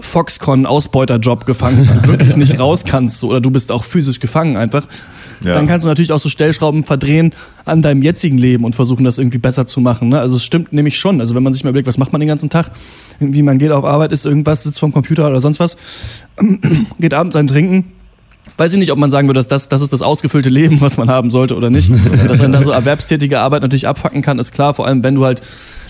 Foxconn-Ausbeuterjob 0.00 1.46
gefangen, 1.46 1.88
wirklich 2.04 2.36
nicht 2.36 2.58
raus 2.58 2.84
kannst, 2.84 3.20
so, 3.20 3.30
oder 3.30 3.40
du 3.40 3.50
bist 3.50 3.72
auch 3.72 3.84
physisch 3.84 4.20
gefangen 4.20 4.56
einfach. 4.56 4.86
Ja. 5.44 5.52
Dann 5.52 5.66
kannst 5.66 5.84
du 5.84 5.88
natürlich 5.88 6.12
auch 6.12 6.20
so 6.20 6.28
Stellschrauben 6.28 6.84
verdrehen 6.84 7.34
an 7.64 7.82
deinem 7.82 8.02
jetzigen 8.02 8.38
Leben 8.38 8.64
und 8.64 8.74
versuchen, 8.74 9.04
das 9.04 9.18
irgendwie 9.18 9.38
besser 9.38 9.66
zu 9.66 9.80
machen. 9.80 10.08
Ne? 10.08 10.18
Also 10.18 10.36
es 10.36 10.44
stimmt 10.44 10.72
nämlich 10.72 10.98
schon. 10.98 11.20
Also 11.20 11.34
wenn 11.34 11.42
man 11.42 11.52
sich 11.52 11.62
mal 11.62 11.70
überlegt, 11.70 11.88
was 11.88 11.98
macht 11.98 12.12
man 12.12 12.20
den 12.20 12.28
ganzen 12.28 12.48
Tag? 12.48 12.70
Irgendwie 13.20 13.42
man 13.42 13.58
geht 13.58 13.70
auf 13.70 13.84
Arbeit, 13.84 14.12
isst 14.12 14.24
irgendwas, 14.24 14.62
sitzt 14.62 14.80
vorm 14.80 14.92
Computer 14.92 15.28
oder 15.28 15.42
sonst 15.42 15.60
was, 15.60 15.76
geht 16.98 17.12
abends 17.12 17.36
ein 17.36 17.48
Trinken, 17.48 17.92
weiß 18.56 18.72
ich 18.72 18.78
nicht, 18.78 18.92
ob 18.92 18.98
man 18.98 19.10
sagen 19.10 19.28
würde, 19.28 19.38
dass 19.38 19.48
das, 19.48 19.68
das 19.68 19.82
ist 19.82 19.92
das 19.92 20.02
ausgefüllte 20.02 20.48
Leben, 20.48 20.80
was 20.80 20.96
man 20.96 21.10
haben 21.10 21.30
sollte 21.30 21.56
oder 21.56 21.70
nicht. 21.70 21.90
dass 22.28 22.38
man 22.38 22.52
da 22.52 22.62
so 22.62 22.70
erwerbstätige 22.70 23.40
Arbeit 23.40 23.62
natürlich 23.62 23.88
abfacken 23.88 24.22
kann, 24.22 24.38
ist 24.38 24.52
klar. 24.52 24.74
Vor 24.74 24.86
allem, 24.86 25.02
wenn 25.02 25.14
du 25.14 25.24
halt 25.24 25.42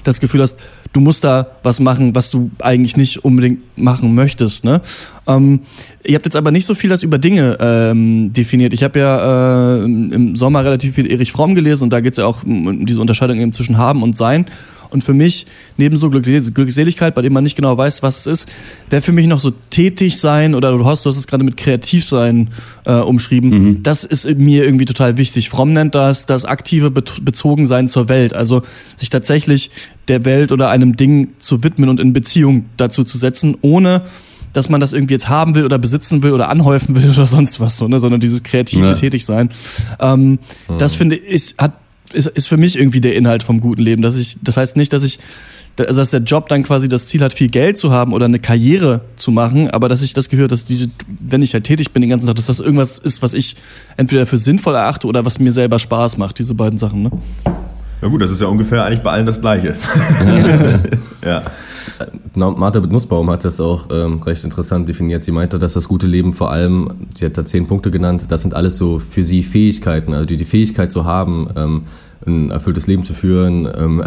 das 0.05 0.21
Gefühl 0.21 0.43
hast, 0.43 0.59
du 0.93 1.01
musst 1.01 1.25
da 1.25 1.47
was 1.63 1.81
machen, 1.81 2.15
was 2.15 2.31
du 2.31 2.51
eigentlich 2.61 2.97
nicht 2.97 3.25
unbedingt 3.25 3.61
machen 3.77 4.15
möchtest. 4.15 4.65
Ne? 4.65 4.81
Ähm, 5.27 5.61
ihr 6.05 6.15
habt 6.15 6.25
jetzt 6.25 6.37
aber 6.37 6.51
nicht 6.51 6.65
so 6.65 6.75
viel 6.75 6.91
das 6.91 7.03
über 7.03 7.19
Dinge 7.19 7.59
ähm, 7.61 8.33
definiert. 8.33 8.73
Ich 8.73 8.83
habe 8.85 8.99
ja 8.99 9.77
äh, 9.77 9.85
im 9.85 10.37
Sommer 10.37 10.65
relativ 10.65 10.95
viel 10.95 11.11
Erich 11.11 11.33
Fromm 11.33 11.55
gelesen 11.55 11.85
und 11.85 11.91
da 11.91 12.01
geht 12.01 12.13
es 12.13 12.19
ja 12.19 12.27
auch 12.27 12.45
um 12.45 12.87
diese 12.87 13.01
Unterscheidung 13.01 13.39
eben 13.39 13.53
zwischen 13.53 13.79
haben 13.79 14.03
und 14.03 14.17
sein. 14.17 14.47
Und 14.97 15.05
für 15.05 15.13
mich, 15.13 15.45
neben 15.77 15.99
so 15.99 16.09
Glückseligkeit, 16.09 17.15
bei 17.15 17.21
dem 17.21 17.35
man 17.35 17.45
nicht 17.45 17.55
genau 17.55 17.77
weiß, 17.77 18.03
was 18.03 18.21
es 18.21 18.27
ist, 18.27 18.49
wäre 18.89 19.03
für 19.03 19.13
mich 19.13 19.27
noch 19.27 19.41
so 19.41 19.53
tätig 19.69 20.17
sein 20.17 20.55
oder 20.55 20.73
du 20.73 20.87
hast, 20.87 21.05
du 21.05 21.11
hast 21.11 21.19
es 21.19 21.27
gerade 21.27 21.45
mit 21.45 21.59
kreativ 21.59 22.07
sein 22.07 22.49
äh, 22.87 22.95
umschrieben. 22.95 23.51
Mhm. 23.51 23.83
Das 23.83 24.07
ist 24.07 24.25
mir 24.39 24.65
irgendwie 24.65 24.87
total 24.87 25.19
wichtig. 25.19 25.51
Fromm 25.51 25.75
nennt 25.75 25.95
das 25.95 26.25
das 26.25 26.47
aktive 26.47 26.91
Bezogensein 26.91 27.91
zur 27.91 28.09
Welt. 28.09 28.33
Also 28.33 28.63
sich 28.97 29.11
tatsächlich 29.11 29.71
der 30.09 30.25
Welt 30.25 30.51
oder 30.51 30.71
einem 30.71 30.97
Ding 30.97 31.35
zu 31.41 31.63
widmen 31.63 31.91
und 31.91 32.01
in 32.01 32.15
Beziehung 32.15 32.65
dazu 32.79 33.05
zu 33.05 33.19
setzen, 33.19 33.59
ohne 33.61 34.01
dass 34.55 34.71
man 34.71 34.81
das 34.81 34.95
irgendwie 34.95 35.13
jetzt 35.13 35.29
haben 35.29 35.55
will 35.55 35.67
oder 35.67 35.79
besitzen 35.79 36.23
will 36.23 36.33
oder 36.33 36.49
anhäufen 36.49 36.95
will 37.03 37.11
oder 37.11 37.27
sonst 37.27 37.61
was, 37.61 37.77
so, 37.77 37.87
ne? 37.87 38.01
sondern 38.01 38.21
dieses 38.21 38.43
kreative 38.43 38.87
ja. 38.87 38.95
Tätigsein. 38.95 39.51
Ähm, 40.01 40.39
mhm. 40.69 40.79
Das 40.79 40.95
finde 40.95 41.17
ich, 41.17 41.55
hat, 41.59 41.75
ist, 42.13 42.27
ist 42.29 42.49
für 42.49 42.57
mich 42.57 42.79
irgendwie 42.79 43.01
der 43.01 43.17
Inhalt 43.17 43.43
vom 43.43 43.61
guten 43.61 43.83
Leben. 43.83 44.03
Dass 44.03 44.17
ich, 44.17 44.37
das 44.43 44.57
heißt 44.57 44.77
nicht, 44.77 44.93
dass 44.93 45.03
ich, 45.03 45.19
also 45.79 46.01
dass 46.01 46.11
der 46.11 46.21
Job 46.21 46.49
dann 46.49 46.63
quasi 46.63 46.89
das 46.89 47.07
Ziel 47.07 47.23
hat, 47.23 47.35
viel 47.35 47.49
Geld 47.49 47.79
zu 47.79 47.91
haben 47.91 48.13
oder 48.13 48.27
eine 48.27 48.39
Karriere 48.39 49.03
zu 49.17 49.31
machen, 49.31 49.71
aber 49.71 49.89
dass 49.89 50.03
ich 50.03 50.15
das 50.15 50.29
gehört, 50.29 50.53
dass 50.53 50.65
diese, 50.65 50.89
wenn 51.21 51.43
ich 51.43 51.53
halt 51.53 51.65
tätig 51.65 51.93
bin 51.93 52.01
den 52.03 52.11
ganzen 52.11 52.27
Tag, 52.27 52.37
dass 52.37 52.47
das 52.47 52.61
irgendwas 52.61 52.99
ist, 52.99 53.23
was 53.23 53.35
ich 53.35 53.57
entweder 53.97 54.27
für 54.27 54.39
sinnvoll 54.39 54.75
erachte 54.75 55.07
oder 55.07 55.25
was 55.25 55.39
mir 55.39 55.53
selber 55.53 55.79
Spaß 55.79 56.17
macht, 56.17 56.39
diese 56.39 56.55
beiden 56.55 56.79
Sachen, 56.79 57.03
ne? 57.03 57.11
Ja 58.03 58.09
gut, 58.09 58.21
das 58.21 58.31
ist 58.31 58.43
ja 58.43 58.47
ungefähr 58.47 58.85
eigentlich 58.85 59.03
bei 59.03 59.11
allen 59.11 59.27
das 59.27 59.41
Gleiche. 59.41 59.75
ja. 61.25 61.43
Martha 62.35 62.81
Nussbaum 62.81 63.31
hat 63.31 63.45
das 63.45 63.61
auch 63.61 63.89
ähm, 63.91 64.23
recht 64.23 64.45
interessant 64.45 64.89
definiert. 64.89 65.25
Sie 65.25 65.33
meinte, 65.33 65.59
dass 65.59 65.73
das 65.75 65.89
gute 65.89 66.07
Leben 66.07 66.33
vor 66.33 66.51
allem, 66.51 66.89
sie 67.15 67.27
hat 67.27 67.39
da 67.39 67.45
zehn 67.45 67.67
Punkte 67.67 67.91
genannt, 67.91 68.27
das 68.29 68.43
sind 68.43 68.55
alles 68.55 68.77
so 68.77 68.99
für 68.99 69.23
sie 69.23 69.43
Fähigkeiten, 69.43 70.13
also 70.13 70.27
die, 70.27 70.37
die 70.37 70.45
Fähigkeit 70.45 70.93
zu 70.93 71.05
haben, 71.05 71.49
ähm, 71.57 71.83
ein 72.27 72.51
erfülltes 72.51 72.87
Leben 72.87 73.05
zu 73.05 73.15
führen, 73.15 73.69
ähm, 73.75 74.03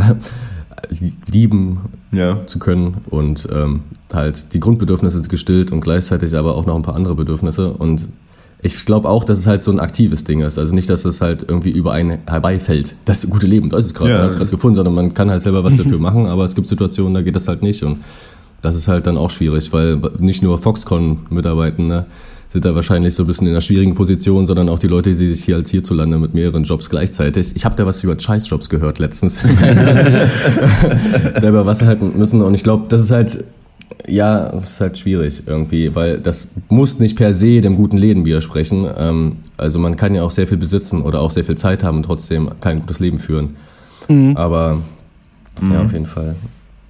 lieben 1.32 1.80
ja. 2.12 2.46
zu 2.46 2.60
können 2.60 2.98
und 3.10 3.48
ähm, 3.54 3.82
halt 4.14 4.54
die 4.54 4.60
Grundbedürfnisse 4.60 5.22
gestillt 5.24 5.72
und 5.72 5.82
gleichzeitig 5.82 6.36
aber 6.36 6.56
auch 6.56 6.66
noch 6.66 6.76
ein 6.76 6.82
paar 6.82 6.96
andere 6.96 7.16
Bedürfnisse 7.16 7.74
und 7.74 8.10
ich 8.62 8.86
glaube 8.86 9.08
auch, 9.08 9.24
dass 9.24 9.38
es 9.38 9.48
halt 9.48 9.64
so 9.64 9.72
ein 9.72 9.80
aktives 9.80 10.26
Ding 10.26 10.42
ist. 10.42 10.60
Also 10.60 10.76
nicht, 10.76 10.90
dass 10.90 11.06
es 11.06 11.22
halt 11.22 11.46
irgendwie 11.48 11.70
über 11.70 11.94
einen 11.94 12.20
herbeifällt. 12.28 12.96
Das 13.06 13.30
gute 13.30 13.48
Leben, 13.48 13.70
das 13.70 13.86
ist 13.86 13.94
gerade, 13.94 14.10
ja, 14.10 14.16
man 14.18 14.26
hat 14.26 14.32
es 14.32 14.38
gerade 14.38 14.52
gefunden, 14.52 14.76
sondern 14.76 14.96
man 14.96 15.14
kann 15.14 15.30
halt 15.30 15.42
selber 15.42 15.64
was 15.64 15.76
dafür 15.78 16.00
machen, 16.00 16.28
aber 16.28 16.44
es 16.44 16.56
gibt 16.56 16.68
Situationen, 16.68 17.14
da 17.14 17.22
geht 17.22 17.36
das 17.36 17.48
halt 17.48 17.62
nicht. 17.62 17.84
Und 17.84 18.00
das 18.62 18.76
ist 18.76 18.90
halt 18.90 19.08
dann 19.08 19.18
auch 19.18 19.30
schwierig, 19.30 19.72
weil 19.72 20.02
nicht 20.20 20.44
nur 20.44 20.58
Foxconn-Mitarbeitende 20.58 21.96
ne, 21.96 22.06
sind 22.50 22.66
da 22.66 22.76
wahrscheinlich 22.76 23.14
so 23.14 23.24
ein 23.24 23.28
bisschen 23.28 23.48
in 23.48 23.54
einer 23.54 23.62
schwierigen 23.62 23.96
Position, 23.96 24.46
sondern 24.46 24.68
auch 24.68 24.80
die 24.80 24.88
Leute, 24.88 25.16
die 25.16 25.30
sich 25.30 25.46
hier 25.46 25.56
als 25.56 25.70
hierzulande 25.70 26.18
mit 26.18 26.34
mehreren 26.34 26.64
Jobs 26.64 26.90
gleichzeitig. 26.90 27.56
Ich 27.56 27.64
habe 27.64 27.78
da 27.78 27.86
was 27.86 28.04
über 28.04 28.20
Scheißjobs 28.20 28.70
gehört 28.70 29.00
letztens. 29.00 29.38
Selber 31.40 31.66
was 31.66 31.84
halten 31.84 32.18
müssen. 32.18 32.42
Und 32.42 32.56
ich 32.56 32.64
glaube, 32.64 32.88
das 32.90 33.00
ist 33.02 33.12
halt 33.12 33.46
ja, 34.08 34.50
es 34.58 34.72
ist 34.72 34.82
halt 34.82 34.98
schwierig 34.98 35.44
irgendwie, 35.46 35.94
weil 35.96 36.20
das 36.20 36.50
muss 36.68 37.00
nicht 37.00 37.18
per 37.18 37.34
se 37.34 37.62
dem 37.62 37.76
guten 37.76 37.98
Leben 37.98 38.26
widersprechen. 38.26 38.88
Ähm, 38.98 39.38
also 39.58 39.80
man 39.80 39.96
kann 39.96 40.16
ja 40.16 40.24
auch 40.24 40.32
sehr 40.32 40.48
viel 40.48 40.58
besitzen 40.58 41.02
oder 41.02 41.22
auch 41.22 41.32
sehr 41.32 41.44
viel 41.44 41.58
Zeit 41.58 41.84
haben 41.84 41.98
und 41.98 42.04
trotzdem 42.04 42.50
kein 42.62 42.80
gutes 42.80 43.00
Leben 43.00 43.18
führen. 43.18 43.56
Mhm. 44.08 44.36
Aber 44.38 44.82
mhm. 45.60 45.72
ja, 45.72 45.82
auf 45.82 45.94
jeden 45.94 46.06
Fall. 46.06 46.36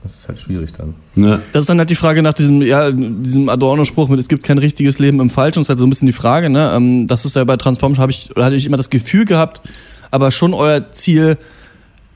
Das 0.01 0.15
ist 0.15 0.27
halt 0.29 0.39
schwierig 0.39 0.71
dann. 0.71 0.95
Ja. 1.15 1.39
Das 1.51 1.63
ist 1.63 1.69
dann 1.69 1.77
halt 1.77 1.89
die 1.89 1.95
Frage 1.95 2.23
nach 2.23 2.33
diesem, 2.33 2.61
ja, 2.61 2.89
diesem 2.89 3.49
Adorno-Spruch 3.49 4.07
mit, 4.07 4.19
es 4.19 4.29
gibt 4.29 4.43
kein 4.43 4.57
richtiges 4.57 4.97
Leben 4.97 5.19
im 5.19 5.29
Falschen. 5.29 5.59
Das 5.59 5.65
ist 5.65 5.69
halt 5.69 5.79
so 5.79 5.85
ein 5.85 5.89
bisschen 5.89 6.05
die 6.05 6.13
Frage, 6.13 6.49
ne? 6.49 6.71
Ähm, 6.73 7.05
das 7.05 7.25
ist 7.25 7.35
ja 7.35 7.43
bei 7.43 7.57
Transform, 7.57 7.97
habe 7.97 8.11
ich, 8.11 8.29
hatte 8.35 8.55
ich 8.55 8.65
immer 8.65 8.77
das 8.77 8.89
Gefühl 8.89 9.25
gehabt, 9.25 9.61
aber 10.09 10.31
schon 10.31 10.53
euer 10.53 10.91
Ziel, 10.93 11.37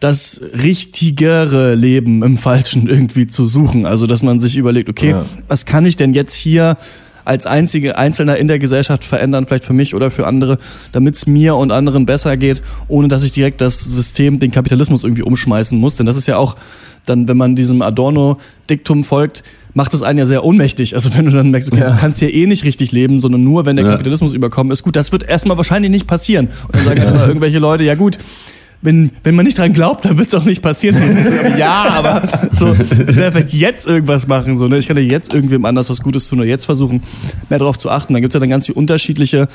das 0.04 0.42
richtigere 0.62 1.76
Leben 1.76 2.24
im 2.24 2.36
Falschen 2.36 2.90
irgendwie 2.90 3.26
zu 3.26 3.48
suchen. 3.48 3.86
Also, 3.86 4.06
dass 4.06 4.22
man 4.22 4.42
sich 4.42 4.58
überlegt, 4.58 4.90
okay, 4.90 5.12
ja. 5.12 5.26
was 5.48 5.66
kann 5.66 5.86
ich 5.86 5.96
denn 5.96 6.14
jetzt 6.14 6.36
hier 6.36 6.76
als 7.24 7.46
einzige 7.46 7.98
Einzelner 7.98 8.36
in 8.36 8.50
der 8.50 8.60
Gesellschaft 8.60 9.06
verändern, 9.06 9.46
vielleicht 9.48 9.64
für 9.64 9.72
mich 9.72 9.96
oder 9.96 10.12
für 10.12 10.28
andere, 10.28 10.58
damit 10.92 11.16
es 11.16 11.26
mir 11.26 11.56
und 11.56 11.72
anderen 11.72 12.06
besser 12.06 12.36
geht, 12.36 12.62
ohne 12.90 13.08
dass 13.08 13.24
ich 13.24 13.32
direkt 13.32 13.62
das 13.62 13.80
System, 13.80 14.40
den 14.40 14.52
Kapitalismus 14.52 15.06
irgendwie 15.06 15.22
umschmeißen 15.22 15.80
muss. 15.80 15.96
Denn 15.96 16.06
das 16.06 16.18
ist 16.18 16.28
ja 16.28 16.36
auch 16.36 16.58
dann, 17.06 17.30
wenn 17.30 17.38
man 17.38 17.56
diesem 17.56 17.82
Adorno-Diktum 17.82 19.06
folgt, 19.06 19.44
macht 19.74 19.94
das 19.94 20.04
einen 20.04 20.20
ja 20.20 20.26
sehr 20.26 20.44
ohnmächtig. 20.44 20.96
Also 20.96 21.16
wenn 21.16 21.24
du 21.24 21.32
dann 21.32 21.50
merkst, 21.50 21.72
okay, 21.72 21.80
ja. 21.80 21.92
du 21.92 21.98
kannst 21.98 22.20
hier 22.20 22.34
eh 22.34 22.46
nicht 22.46 22.66
richtig 22.66 22.92
leben, 22.92 23.22
sondern 23.22 23.40
nur, 23.40 23.66
wenn 23.66 23.78
der 23.78 23.86
ja. 23.86 23.92
Kapitalismus 23.92 24.34
überkommen 24.34 24.74
ist. 24.74 24.84
Gut, 24.84 24.98
das 24.98 25.14
wird 25.14 25.24
erstmal 25.24 25.56
wahrscheinlich 25.56 25.92
nicht 25.92 26.08
passieren. 26.08 26.50
Und 26.68 26.76
dann 26.76 26.84
sagen 26.84 27.00
halt 27.00 27.10
immer 27.10 27.26
irgendwelche 27.26 27.60
Leute, 27.60 27.86
ja 27.86 27.96
gut, 27.96 28.18
wenn, 28.84 29.12
wenn 29.24 29.34
man 29.34 29.46
nicht 29.46 29.58
dran 29.58 29.72
glaubt, 29.72 30.04
dann 30.04 30.18
wird 30.18 30.28
es 30.28 30.34
auch 30.34 30.44
nicht 30.44 30.62
passieren. 30.62 30.98
So, 31.24 31.32
ja, 31.58 31.86
aber 31.90 32.22
so, 32.52 32.74
ich 32.74 33.16
werde 33.16 33.32
vielleicht 33.32 33.54
jetzt 33.54 33.88
irgendwas 33.88 34.28
machen. 34.28 34.58
So, 34.58 34.68
ne? 34.68 34.78
Ich 34.78 34.88
kann 34.88 34.98
ja 34.98 35.04
jetzt 35.04 35.34
irgendwem 35.34 35.64
anders 35.64 35.90
was 35.90 36.02
Gutes 36.02 36.28
tun 36.28 36.40
oder 36.40 36.48
jetzt 36.48 36.66
versuchen, 36.66 37.02
mehr 37.50 37.60
darauf 37.60 37.80
zu 37.80 37.90
achten. 37.90 38.12
Dann 38.12 38.22
gibt 38.22 38.34
es 38.34 38.36
ja 38.36 38.42
dann 38.42 38.50
ganz 38.50 38.66
viele 38.66 38.78
unterschiedliche 38.78 39.48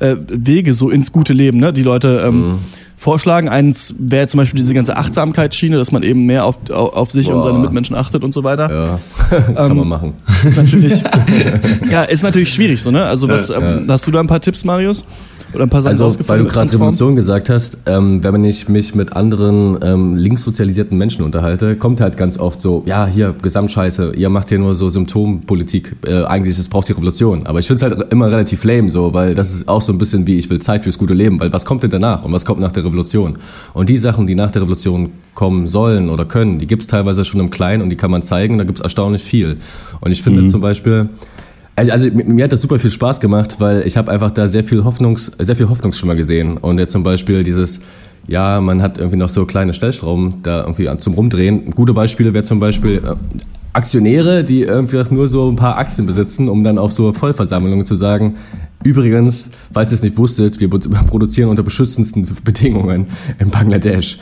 äh, 0.00 0.16
Wege 0.28 0.74
so 0.74 0.90
ins 0.90 1.12
gute 1.12 1.32
Leben, 1.32 1.58
ne? 1.58 1.72
die 1.72 1.82
Leute 1.82 2.24
ähm, 2.26 2.48
mhm. 2.48 2.58
vorschlagen. 2.94 3.48
Eins 3.48 3.94
wäre 3.98 4.26
zum 4.26 4.38
Beispiel 4.38 4.60
diese 4.60 4.74
ganze 4.74 4.98
Achtsamkeitsschiene, 4.98 5.78
dass 5.78 5.90
man 5.90 6.02
eben 6.02 6.26
mehr 6.26 6.44
auf, 6.44 6.70
auf 6.70 7.10
sich 7.10 7.28
Boah. 7.28 7.36
und 7.36 7.42
seine 7.42 7.60
Mitmenschen 7.60 7.96
achtet 7.96 8.22
und 8.22 8.34
so 8.34 8.44
weiter. 8.44 8.70
Ja, 8.70 8.98
kann 9.54 9.70
ähm, 9.70 9.76
man 9.78 9.88
machen. 9.88 10.12
Ist 10.46 10.58
natürlich, 10.58 11.02
ja, 11.90 12.02
ist 12.02 12.22
natürlich 12.22 12.52
schwierig 12.52 12.82
so, 12.82 12.90
ne? 12.90 13.02
Also 13.06 13.30
was, 13.30 13.48
ähm, 13.48 13.86
hast 13.88 14.06
du 14.06 14.10
da 14.10 14.20
ein 14.20 14.26
paar 14.26 14.42
Tipps, 14.42 14.62
Marius? 14.62 15.06
Oder 15.54 15.64
ein 15.64 15.70
paar 15.70 15.82
Sachen 15.82 16.00
also, 16.00 16.28
weil 16.28 16.40
du 16.40 16.46
gerade 16.46 16.72
Revolution 16.72 17.14
gesagt 17.16 17.50
hast, 17.50 17.78
ähm, 17.86 18.22
wenn 18.22 18.44
ich 18.44 18.68
mich 18.68 18.94
mit 18.94 19.14
anderen 19.14 19.78
ähm, 19.82 20.14
linkssozialisierten 20.16 20.98
Menschen 20.98 21.24
unterhalte, 21.24 21.76
kommt 21.76 22.00
halt 22.00 22.16
ganz 22.16 22.38
oft 22.38 22.60
so, 22.60 22.82
ja, 22.86 23.06
hier, 23.06 23.34
Gesamtscheiße, 23.40 24.14
ihr 24.16 24.28
macht 24.30 24.48
hier 24.48 24.58
nur 24.58 24.74
so 24.74 24.88
Symptompolitik, 24.88 25.96
äh, 26.06 26.24
eigentlich, 26.24 26.58
es 26.58 26.68
braucht 26.68 26.88
die 26.88 26.92
Revolution. 26.92 27.46
Aber 27.46 27.60
ich 27.60 27.66
finde 27.66 27.86
es 27.86 27.98
halt 27.98 28.12
immer 28.12 28.30
relativ 28.30 28.64
lame 28.64 28.90
so, 28.90 29.14
weil 29.14 29.34
das 29.34 29.54
ist 29.54 29.68
auch 29.68 29.82
so 29.82 29.92
ein 29.92 29.98
bisschen 29.98 30.26
wie, 30.26 30.36
ich 30.36 30.50
will 30.50 30.58
Zeit 30.58 30.84
fürs 30.84 30.98
gute 30.98 31.14
Leben, 31.14 31.38
weil 31.38 31.52
was 31.52 31.64
kommt 31.64 31.82
denn 31.82 31.90
danach 31.90 32.24
und 32.24 32.32
was 32.32 32.44
kommt 32.44 32.60
nach 32.60 32.72
der 32.72 32.84
Revolution? 32.84 33.34
Und 33.74 33.88
die 33.88 33.98
Sachen, 33.98 34.26
die 34.26 34.34
nach 34.34 34.50
der 34.50 34.62
Revolution 34.62 35.10
kommen 35.34 35.68
sollen 35.68 36.10
oder 36.10 36.24
können, 36.24 36.58
die 36.58 36.66
gibt 36.66 36.82
es 36.82 36.88
teilweise 36.88 37.24
schon 37.24 37.40
im 37.40 37.50
Kleinen 37.50 37.82
und 37.82 37.90
die 37.90 37.96
kann 37.96 38.10
man 38.10 38.22
zeigen, 38.22 38.58
da 38.58 38.64
gibt 38.64 38.78
es 38.78 38.82
erstaunlich 38.82 39.22
viel. 39.22 39.56
Und 40.00 40.10
ich 40.10 40.22
finde 40.22 40.42
mhm. 40.42 40.50
zum 40.50 40.60
Beispiel, 40.60 41.08
also, 41.76 41.92
also 41.92 42.10
mir 42.10 42.44
hat 42.44 42.52
das 42.52 42.62
super 42.62 42.78
viel 42.78 42.90
Spaß 42.90 43.20
gemacht, 43.20 43.56
weil 43.58 43.86
ich 43.86 43.96
habe 43.96 44.10
einfach 44.10 44.30
da 44.30 44.48
sehr 44.48 44.64
viel 44.64 44.84
Hoffnungs, 44.84 45.32
sehr 45.38 45.56
viel 45.56 45.68
Hoffnungsschimmer 45.68 46.14
gesehen. 46.14 46.56
Und 46.56 46.78
jetzt 46.78 46.92
zum 46.92 47.02
Beispiel 47.02 47.42
dieses, 47.42 47.80
ja, 48.26 48.60
man 48.60 48.82
hat 48.82 48.98
irgendwie 48.98 49.16
noch 49.16 49.28
so 49.28 49.44
kleine 49.44 49.72
Stellschrauben 49.72 50.42
da 50.42 50.60
irgendwie 50.60 50.88
zum 50.98 51.14
Rumdrehen. 51.14 51.70
Gute 51.70 51.92
Beispiele 51.92 52.32
wäre 52.32 52.44
zum 52.44 52.60
Beispiel 52.60 53.02
äh, 53.04 53.14
Aktionäre, 53.72 54.44
die 54.44 54.62
irgendwie 54.62 55.02
nur 55.10 55.26
so 55.26 55.50
ein 55.50 55.56
paar 55.56 55.76
Aktien 55.78 56.06
besitzen, 56.06 56.48
um 56.48 56.62
dann 56.62 56.78
auf 56.78 56.92
so 56.92 57.12
Vollversammlungen 57.12 57.84
zu 57.84 57.96
sagen, 57.96 58.36
übrigens, 58.84 59.50
falls 59.72 59.90
ihr 59.90 59.96
es 59.96 60.02
nicht 60.02 60.16
wusstet, 60.16 60.60
wir 60.60 60.70
produzieren 60.70 61.48
unter 61.48 61.64
beschützendsten 61.64 62.28
Bedingungen 62.44 63.06
in 63.40 63.50
Bangladesch. 63.50 64.18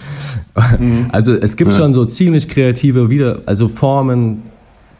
Mhm. 0.78 1.06
Also 1.12 1.34
es 1.34 1.56
gibt 1.56 1.72
ja. 1.72 1.78
schon 1.78 1.92
so 1.92 2.06
ziemlich 2.06 2.48
kreative 2.48 3.10
wieder, 3.10 3.42
also 3.44 3.68
Formen, 3.68 4.42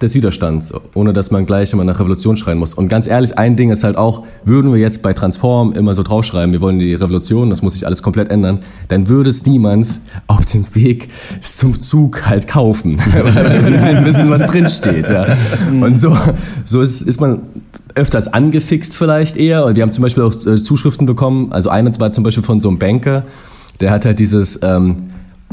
des 0.03 0.15
Widerstands, 0.15 0.73
ohne 0.95 1.13
dass 1.13 1.31
man 1.31 1.47
gleich 1.47 1.73
immer 1.73 1.85
nach 1.85 1.99
Revolution 2.01 2.37
schreien 2.37 2.59
muss. 2.59 2.75
Und 2.75 2.89
ganz 2.89 3.07
ehrlich, 3.07 3.39
ein 3.39 3.57
Ding 3.57 3.71
ist 3.71 3.85
halt 3.85 3.97
auch, 3.97 4.25
würden 4.45 4.73
wir 4.73 4.81
jetzt 4.81 5.03
bei 5.03 5.13
Transform 5.13 5.73
immer 5.73 5.95
so 5.95 6.03
draufschreiben, 6.03 6.53
wir 6.53 6.61
wollen 6.61 6.79
die 6.79 6.95
Revolution, 6.95 7.51
das 7.51 7.63
muss 7.63 7.75
sich 7.75 7.87
alles 7.87 8.03
komplett 8.03 8.31
ändern, 8.31 8.61
dann 8.89 9.09
würde 9.09 9.31
es 9.31 9.45
niemand 9.47 10.01
auf 10.27 10.45
dem 10.47 10.67
Weg 10.75 11.09
zum 11.41 11.81
Zug 11.81 12.29
halt 12.29 12.49
kaufen, 12.49 12.99
weil 13.13 13.25
wir 13.25 14.05
wissen, 14.05 14.29
was 14.31 14.47
drinsteht. 14.47 15.09
Ja. 15.09 15.27
Und 15.69 15.99
so, 15.99 16.17
so 16.65 16.81
ist, 16.81 17.03
ist 17.03 17.21
man 17.21 17.43
öfters 17.95 18.29
angefixt 18.29 18.97
vielleicht 18.97 19.37
eher. 19.37 19.65
Und 19.65 19.77
wir 19.77 19.83
haben 19.83 19.93
zum 19.93 20.03
Beispiel 20.03 20.25
auch 20.25 20.35
äh, 20.35 20.57
Zuschriften 20.57 21.07
bekommen, 21.07 21.53
also 21.53 21.71
eine 21.71 21.93
war 21.99 22.11
zum 22.11 22.25
Beispiel 22.25 22.43
von 22.43 22.61
so 22.61 22.69
einem 22.69 22.79
Banker, 22.79 23.25
der 23.81 23.91
hat 23.91 24.05
halt 24.05 24.19
dieses... 24.19 24.59
Ähm, 24.63 24.97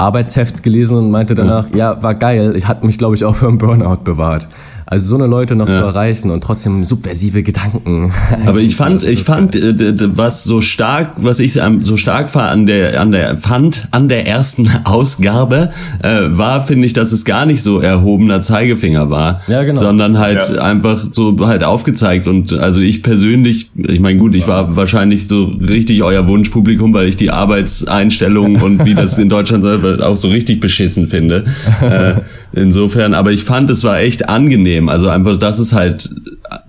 Arbeitsheft 0.00 0.62
gelesen 0.62 0.96
und 0.96 1.10
meinte 1.10 1.34
danach, 1.34 1.68
ja, 1.70 1.92
ja 1.92 2.02
war 2.02 2.14
geil, 2.14 2.54
ich 2.56 2.66
hatte 2.66 2.86
mich, 2.86 2.98
glaube 2.98 3.14
ich, 3.14 3.24
auch 3.24 3.36
für 3.36 3.48
einen 3.48 3.58
Burnout 3.58 4.02
bewahrt. 4.02 4.48
Also 4.90 5.06
so 5.06 5.14
eine 5.14 5.26
Leute 5.26 5.54
noch 5.54 5.68
ja. 5.68 5.74
zu 5.74 5.80
erreichen 5.82 6.30
und 6.30 6.42
trotzdem 6.42 6.84
subversive 6.84 7.44
Gedanken. 7.44 8.10
Aber 8.46 8.58
ich 8.58 8.74
fand, 8.74 9.04
ich 9.04 9.22
fand, 9.22 9.54
äh, 9.54 10.16
was 10.16 10.42
so 10.42 10.60
stark, 10.60 11.12
was 11.16 11.38
ich 11.38 11.60
so 11.82 11.96
stark 11.96 12.34
war 12.34 12.48
an 12.48 12.66
der, 12.66 13.00
an 13.00 13.12
der, 13.12 13.36
fand 13.36 13.86
an 13.92 14.08
der 14.08 14.26
ersten 14.26 14.68
Ausgabe, 14.84 15.70
äh, 16.02 16.22
war, 16.30 16.64
finde 16.66 16.86
ich, 16.86 16.92
dass 16.92 17.12
es 17.12 17.24
gar 17.24 17.46
nicht 17.46 17.62
so 17.62 17.78
erhobener 17.78 18.42
Zeigefinger 18.42 19.10
war. 19.10 19.42
Ja, 19.46 19.62
genau. 19.62 19.78
Sondern 19.78 20.18
halt 20.18 20.50
ja. 20.50 20.60
einfach 20.60 21.04
so 21.12 21.36
halt 21.46 21.62
aufgezeigt 21.62 22.26
und 22.26 22.52
also 22.52 22.80
ich 22.80 23.04
persönlich, 23.04 23.70
ich 23.76 24.00
meine 24.00 24.18
gut, 24.18 24.34
ich 24.34 24.48
war 24.48 24.74
wahrscheinlich 24.74 25.28
so 25.28 25.44
richtig 25.44 26.02
euer 26.02 26.26
Wunschpublikum, 26.26 26.92
weil 26.94 27.06
ich 27.06 27.16
die 27.16 27.30
Arbeitseinstellung 27.30 28.56
und 28.56 28.84
wie 28.84 28.96
das 28.96 29.18
in 29.18 29.28
Deutschland 29.28 29.62
auch 29.98 30.16
so 30.16 30.28
richtig 30.28 30.60
beschissen 30.60 31.06
finde. 31.08 31.44
äh, 31.80 32.14
insofern, 32.52 33.14
aber 33.14 33.32
ich 33.32 33.44
fand, 33.44 33.70
es 33.70 33.84
war 33.84 34.00
echt 34.00 34.28
angenehm. 34.28 34.88
Also 34.88 35.08
einfach, 35.08 35.38
dass 35.38 35.58
es 35.58 35.72
halt 35.72 36.08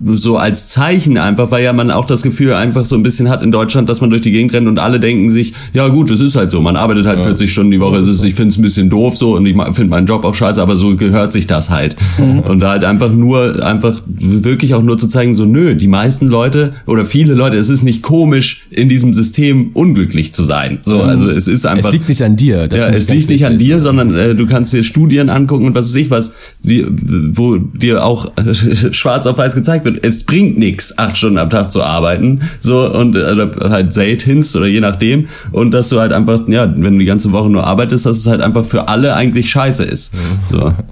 so 0.04 0.36
als 0.36 0.68
Zeichen 0.68 1.18
einfach, 1.18 1.50
weil 1.50 1.64
ja 1.64 1.72
man 1.72 1.90
auch 1.90 2.04
das 2.04 2.22
Gefühl 2.22 2.54
einfach 2.54 2.84
so 2.84 2.96
ein 2.96 3.02
bisschen 3.02 3.28
hat 3.28 3.42
in 3.42 3.50
Deutschland, 3.50 3.88
dass 3.88 4.00
man 4.00 4.10
durch 4.10 4.22
die 4.22 4.30
Gegend 4.30 4.52
rennt 4.52 4.68
und 4.68 4.78
alle 4.78 5.00
denken 5.00 5.30
sich, 5.30 5.54
ja 5.72 5.88
gut, 5.88 6.10
es 6.10 6.20
ist 6.20 6.36
halt 6.36 6.50
so, 6.50 6.60
man 6.60 6.76
arbeitet 6.76 7.06
halt 7.06 7.18
ja. 7.18 7.24
40 7.24 7.50
Stunden 7.50 7.72
die 7.72 7.80
Woche, 7.80 7.98
ist, 7.98 8.22
ich 8.24 8.34
finde 8.34 8.50
es 8.50 8.58
ein 8.58 8.62
bisschen 8.62 8.90
doof 8.90 9.16
so 9.16 9.36
und 9.36 9.46
ich 9.46 9.54
finde 9.54 9.86
meinen 9.86 10.06
Job 10.06 10.24
auch 10.24 10.34
scheiße, 10.34 10.62
aber 10.62 10.76
so 10.76 10.94
gehört 10.96 11.32
sich 11.32 11.46
das 11.46 11.70
halt. 11.70 11.96
Mhm. 12.18 12.40
Und 12.40 12.60
da 12.60 12.70
halt 12.70 12.84
einfach 12.84 13.12
nur, 13.12 13.64
einfach 13.64 14.00
wirklich 14.06 14.74
auch 14.74 14.82
nur 14.82 14.98
zu 14.98 15.08
zeigen, 15.08 15.34
so 15.34 15.44
nö, 15.44 15.74
die 15.74 15.88
meisten 15.88 16.26
Leute 16.26 16.74
oder 16.86 17.04
viele 17.04 17.34
Leute, 17.34 17.56
es 17.56 17.68
ist 17.68 17.82
nicht 17.82 18.02
komisch, 18.02 18.66
in 18.70 18.88
diesem 18.88 19.14
System 19.14 19.70
unglücklich 19.74 20.32
zu 20.32 20.44
sein. 20.44 20.78
So, 20.82 20.98
mhm. 20.98 21.02
also 21.02 21.28
es 21.28 21.48
ist 21.48 21.66
einfach. 21.66 21.88
Es 21.88 21.92
liegt 21.92 22.08
nicht 22.08 22.22
an 22.22 22.36
dir. 22.36 22.68
ja, 22.72 22.88
es 22.88 23.08
liegt 23.08 23.28
nicht 23.28 23.46
an 23.46 23.58
dir, 23.58 23.80
sondern 23.80 24.14
äh, 24.14 24.34
du 24.34 24.46
kannst 24.46 24.72
dir 24.72 24.82
Studien 24.82 25.28
angucken 25.28 25.66
und 25.66 25.74
was 25.74 25.88
weiß 25.88 25.96
ich 25.96 26.10
was, 26.10 26.32
die, 26.62 26.86
wo 26.88 27.56
dir 27.56 28.04
auch 28.04 28.32
äh, 28.36 28.54
schwarz 28.92 29.26
auf 29.26 29.38
weiß 29.38 29.54
gezeigt 29.54 29.71
wird 29.84 30.04
es 30.04 30.24
bringt 30.24 30.58
nichts, 30.58 30.96
acht 30.98 31.16
Stunden 31.16 31.38
am 31.38 31.50
Tag 31.50 31.70
zu 31.70 31.82
arbeiten, 31.82 32.42
so 32.60 32.92
und 32.92 33.16
äh, 33.16 33.48
halt 33.60 33.94
seltenst 33.94 34.54
oder 34.56 34.66
je 34.66 34.80
nachdem 34.80 35.28
und 35.50 35.72
dass 35.72 35.88
du 35.88 36.00
halt 36.00 36.12
einfach, 36.12 36.46
ja, 36.48 36.72
wenn 36.76 36.94
du 36.94 36.98
die 36.98 37.04
ganze 37.04 37.32
Woche 37.32 37.50
nur 37.50 37.64
arbeitest, 37.64 38.06
dass 38.06 38.18
es 38.18 38.26
halt 38.26 38.40
einfach 38.40 38.64
für 38.64 38.88
alle 38.88 39.14
eigentlich 39.14 39.50
scheiße 39.50 39.84
ist. 39.84 40.12
So. 40.48 40.72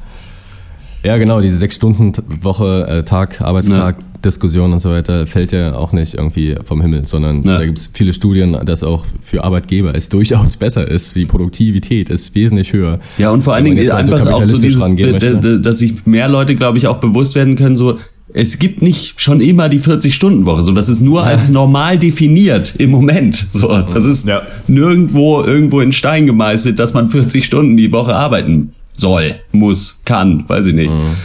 Ja, 1.03 1.17
genau, 1.17 1.41
diese 1.41 1.57
sechs 1.57 1.77
Stunden 1.77 2.13
Woche, 2.43 2.87
äh, 2.87 3.03
Tag, 3.05 3.41
Arbeitstag, 3.41 3.97
ja. 3.99 4.07
Diskussion 4.23 4.71
und 4.73 4.81
so 4.81 4.91
weiter 4.91 5.27
fällt 5.27 5.53
ja 5.53 5.75
auch 5.75 5.93
nicht 5.93 6.15
irgendwie 6.15 6.57
vom 6.65 6.83
Himmel, 6.83 7.07
sondern 7.07 7.43
ja. 7.43 7.59
da 7.59 7.65
gibt 7.65 7.79
es 7.79 7.91
viele 7.93 8.13
Studien, 8.13 8.55
dass 8.67 8.83
auch 8.83 9.07
für 9.23 9.43
Arbeitgeber 9.43 9.95
es 9.95 10.11
durchaus 10.11 10.59
besser 10.59 10.87
ist. 10.87 11.17
Die 11.17 11.25
Produktivität 11.25 12.11
ist 12.11 12.35
wesentlich 12.35 12.75
höher. 12.75 13.01
Ja, 13.17 13.31
und 13.31 13.43
vor 13.43 13.55
allen 13.55 13.65
Dingen 13.65 13.79
einfach 13.91 14.25
so 14.25 14.31
auch 14.31 14.45
so 14.45 14.61
dieses, 14.61 15.63
dass 15.63 15.79
sich 15.79 16.05
mehr 16.07 16.29
Leute, 16.29 16.55
glaube 16.55 16.77
ich, 16.77 16.87
auch 16.87 16.99
bewusst 16.99 17.35
werden 17.35 17.57
können, 17.57 17.77
so 17.77 17.99
es 18.33 18.59
gibt 18.59 18.83
nicht 18.83 19.21
schon 19.21 19.41
immer 19.41 19.69
die 19.69 19.81
40-Stunden-Woche. 19.81 20.63
So, 20.63 20.73
das 20.73 20.89
ist 20.89 21.01
nur 21.01 21.25
als 21.25 21.51
normal 21.51 21.99
definiert 21.99 22.75
im 22.79 22.91
Moment. 22.91 23.47
So, 23.51 23.83
das 23.83 24.07
ist 24.07 24.27
ja. 24.27 24.43
nirgendwo 24.67 25.43
irgendwo 25.43 25.81
in 25.81 25.93
Stein 25.93 26.27
gemeißelt, 26.27 26.79
dass 26.79 26.95
man 26.95 27.09
40 27.09 27.45
Stunden 27.45 27.77
die 27.77 27.93
Woche 27.93 28.15
arbeiten 28.15 28.73
soll, 28.93 29.37
muss, 29.53 30.01
kann, 30.05 30.45
weiß 30.49 30.67
ich 30.67 30.75
nicht. 30.75 30.91
Mhm. 30.91 31.17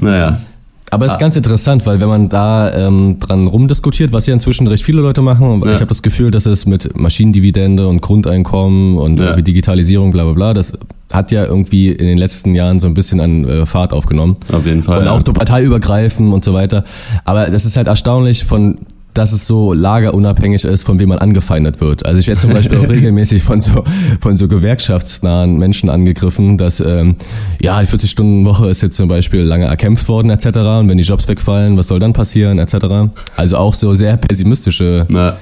Naja. 0.00 0.40
Aber 0.90 1.04
es 1.04 1.12
ist 1.12 1.16
ah. 1.16 1.20
ganz 1.20 1.36
interessant, 1.36 1.84
weil 1.84 2.00
wenn 2.00 2.08
man 2.08 2.28
da 2.28 2.72
ähm, 2.72 3.18
dran 3.18 3.48
rumdiskutiert, 3.48 4.12
was 4.12 4.26
ja 4.26 4.34
inzwischen 4.34 4.66
recht 4.68 4.84
viele 4.84 5.00
Leute 5.00 5.20
machen, 5.20 5.62
ja. 5.64 5.72
ich 5.72 5.80
habe 5.80 5.88
das 5.88 6.02
Gefühl, 6.02 6.30
dass 6.30 6.46
es 6.46 6.66
mit 6.66 6.96
Maschinendividende 6.96 7.88
und 7.88 8.00
Grundeinkommen 8.00 8.96
und 8.96 9.18
ja. 9.18 9.34
Digitalisierung, 9.34 10.12
bla 10.12 10.24
bla 10.24 10.32
bla, 10.32 10.54
das 10.54 10.78
hat 11.12 11.32
ja 11.32 11.44
irgendwie 11.44 11.88
in 11.88 12.06
den 12.06 12.18
letzten 12.18 12.54
Jahren 12.54 12.78
so 12.78 12.86
ein 12.86 12.94
bisschen 12.94 13.20
an 13.20 13.44
äh, 13.44 13.66
Fahrt 13.66 13.92
aufgenommen. 13.92 14.36
Auf 14.52 14.66
jeden 14.66 14.82
Fall. 14.82 15.00
Und 15.02 15.08
auch 15.08 15.22
ja. 15.26 15.32
parteiübergreifend 15.32 16.32
und 16.32 16.44
so 16.44 16.54
weiter. 16.54 16.84
Aber 17.24 17.46
das 17.50 17.64
ist 17.64 17.76
halt 17.76 17.88
erstaunlich 17.88 18.44
von 18.44 18.78
dass 19.16 19.32
es 19.32 19.46
so 19.46 19.72
lagerunabhängig 19.72 20.64
ist, 20.64 20.84
von 20.84 20.98
wem 20.98 21.08
man 21.08 21.18
angefeindet 21.18 21.80
wird. 21.80 22.04
Also 22.04 22.20
ich 22.20 22.26
werde 22.26 22.40
zum 22.40 22.52
Beispiel 22.52 22.78
auch 22.78 22.88
regelmäßig 22.88 23.42
von 23.42 23.60
so, 23.60 23.84
von 24.20 24.36
so 24.36 24.46
gewerkschaftsnahen 24.46 25.58
Menschen 25.58 25.88
angegriffen, 25.88 26.58
dass 26.58 26.80
ähm, 26.80 27.16
ja, 27.60 27.80
die 27.80 27.86
40-Stunden-Woche 27.86 28.68
ist 28.68 28.82
jetzt 28.82 28.96
zum 28.96 29.08
Beispiel 29.08 29.40
lange 29.40 29.64
erkämpft 29.64 30.08
worden 30.08 30.30
etc. 30.30 30.46
Und 30.58 30.88
wenn 30.88 30.98
die 30.98 31.04
Jobs 31.04 31.26
wegfallen, 31.28 31.76
was 31.76 31.88
soll 31.88 31.98
dann 31.98 32.12
passieren 32.12 32.58
etc. 32.58 33.10
Also 33.36 33.56
auch 33.56 33.74
so 33.74 33.94
sehr 33.94 34.16
pessimistische 34.16 35.06
ja. 35.08 35.36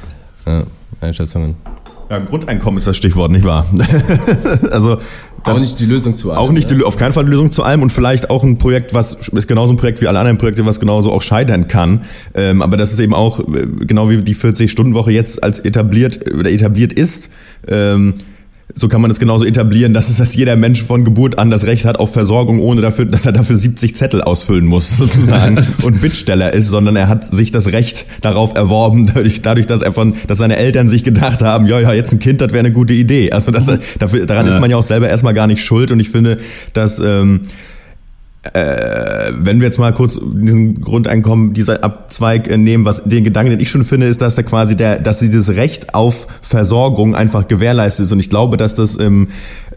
Einschätzungen. 1.01 1.57
Ja, 2.11 2.19
Grundeinkommen 2.19 2.79
ist 2.79 2.87
das 2.87 2.97
Stichwort, 2.97 3.31
nicht 3.33 3.45
wahr? 3.45 3.67
also 4.71 4.99
das 5.45 5.57
auch 5.57 5.61
nicht 5.61 5.79
die 5.79 5.87
Lösung 5.87 6.15
zu 6.15 6.31
allem. 6.31 6.41
Auch 6.41 6.51
nicht 6.51 6.71
die, 6.71 6.83
auf 6.83 6.97
keinen 6.97 7.13
Fall 7.13 7.25
die 7.25 7.31
Lösung 7.31 7.51
zu 7.51 7.63
allem 7.63 7.83
und 7.83 7.91
vielleicht 7.91 8.31
auch 8.31 8.43
ein 8.43 8.59
Projekt, 8.59 8.95
was 8.95 9.29
ist 9.29 9.47
genauso 9.47 9.75
ein 9.75 9.77
Projekt 9.77 10.01
wie 10.01 10.09
alle 10.09 10.19
anderen 10.19 10.39
Projekte, 10.39 10.65
was 10.65 10.81
genauso 10.81 11.13
auch 11.13 11.23
scheitern 11.23 11.69
kann. 11.69 12.03
Ähm, 12.35 12.63
aber 12.63 12.77
das 12.77 12.93
ist 12.93 12.99
eben 12.99 13.15
auch 13.15 13.41
äh, 13.41 13.67
genau 13.81 14.09
wie 14.11 14.23
die 14.23 14.35
40-Stunden-Woche 14.35 15.13
jetzt 15.13 15.43
als 15.43 15.59
etabliert 15.59 16.21
oder 16.33 16.51
etabliert 16.51 16.93
ist. 16.93 17.31
Ähm, 17.69 18.15
so 18.77 18.89
kann 18.89 19.01
man 19.01 19.11
es 19.11 19.21
genauso 19.21 19.45
etablieren, 19.45 19.95
dass 19.95 20.11
es, 20.11 20.17
dass 20.17 20.35
jeder 20.35 20.57
Mensch 20.57 20.83
von 20.83 21.05
Geburt 21.05 21.39
an 21.39 21.51
das 21.51 21.65
Recht 21.65 21.85
hat 21.85 21.99
auf 21.99 22.13
Versorgung, 22.13 22.61
ohne 22.61 22.81
dafür, 22.81 23.05
dass 23.05 23.25
er 23.25 23.33
dafür 23.33 23.57
70 23.57 23.95
Zettel 23.95 24.23
ausfüllen 24.23 24.67
muss, 24.67 24.91
sozusagen, 24.97 25.65
und 25.85 26.01
Bittsteller 26.01 26.53
ist, 26.53 26.69
sondern 26.69 26.97
er 26.97 27.09
hat 27.09 27.25
sich 27.25 27.53
das 27.53 27.69
Recht 27.69 28.07
darauf 28.23 28.55
erworben, 28.55 29.07
dadurch, 29.07 29.43
dadurch 29.43 29.67
dass 29.67 29.83
er 29.83 29.93
von, 29.93 30.15
dass 30.27 30.39
seine 30.39 30.57
Eltern 30.57 30.89
sich 30.89 31.05
gedacht 31.05 31.43
haben, 31.43 31.67
ja, 31.67 31.79
ja, 31.79 31.93
jetzt 31.93 32.13
ein 32.13 32.19
Kind, 32.19 32.41
das 32.41 32.51
wäre 32.51 32.61
eine 32.61 32.73
gute 32.73 32.95
Idee. 32.95 33.31
Also 33.31 33.53
das, 33.53 33.67
dafür, 33.99 34.27
daran 34.27 34.47
ja. 34.47 34.53
ist 34.53 34.61
man 34.61 34.71
ja 34.71 34.77
auch 34.77 34.83
selber 34.83 35.09
erstmal 35.09 35.35
gar 35.35 35.47
nicht 35.47 35.65
schuld 35.65 35.93
und 35.93 36.01
ich 36.01 36.11
finde, 36.11 36.39
dass, 36.73 36.99
ähm, 36.99 37.43
äh, 38.53 38.59
wenn 39.39 39.61
wir 39.61 39.67
jetzt 39.67 39.79
mal 39.79 39.93
kurz 39.93 40.19
diesen 40.23 40.81
Grundeinkommen, 40.81 41.53
dieser 41.53 41.83
Abzweig 41.85 42.49
äh, 42.49 42.57
nehmen, 42.57 42.85
was 42.85 43.05
den 43.05 43.25
Gedanken, 43.25 43.51
den 43.51 43.61
ich 43.61 43.71
schon 43.71 43.85
finde, 43.85 44.07
ist, 44.07 44.21
dass 44.21 44.35
da 44.35 44.43
quasi 44.43 44.77
der, 44.77 44.99
dass 44.99 45.19
dieses 45.19 45.57
Recht 45.57 45.95
auf 45.95 46.27
Versorgung 46.43 47.15
einfach 47.15 47.49
gewährleistet 47.49 48.07
ist. 48.07 48.13
Und 48.13 48.21
ich 48.21 48.31
glaube, 48.31 48.57
dass 48.57 48.75
das 48.75 48.97
im 48.97 49.29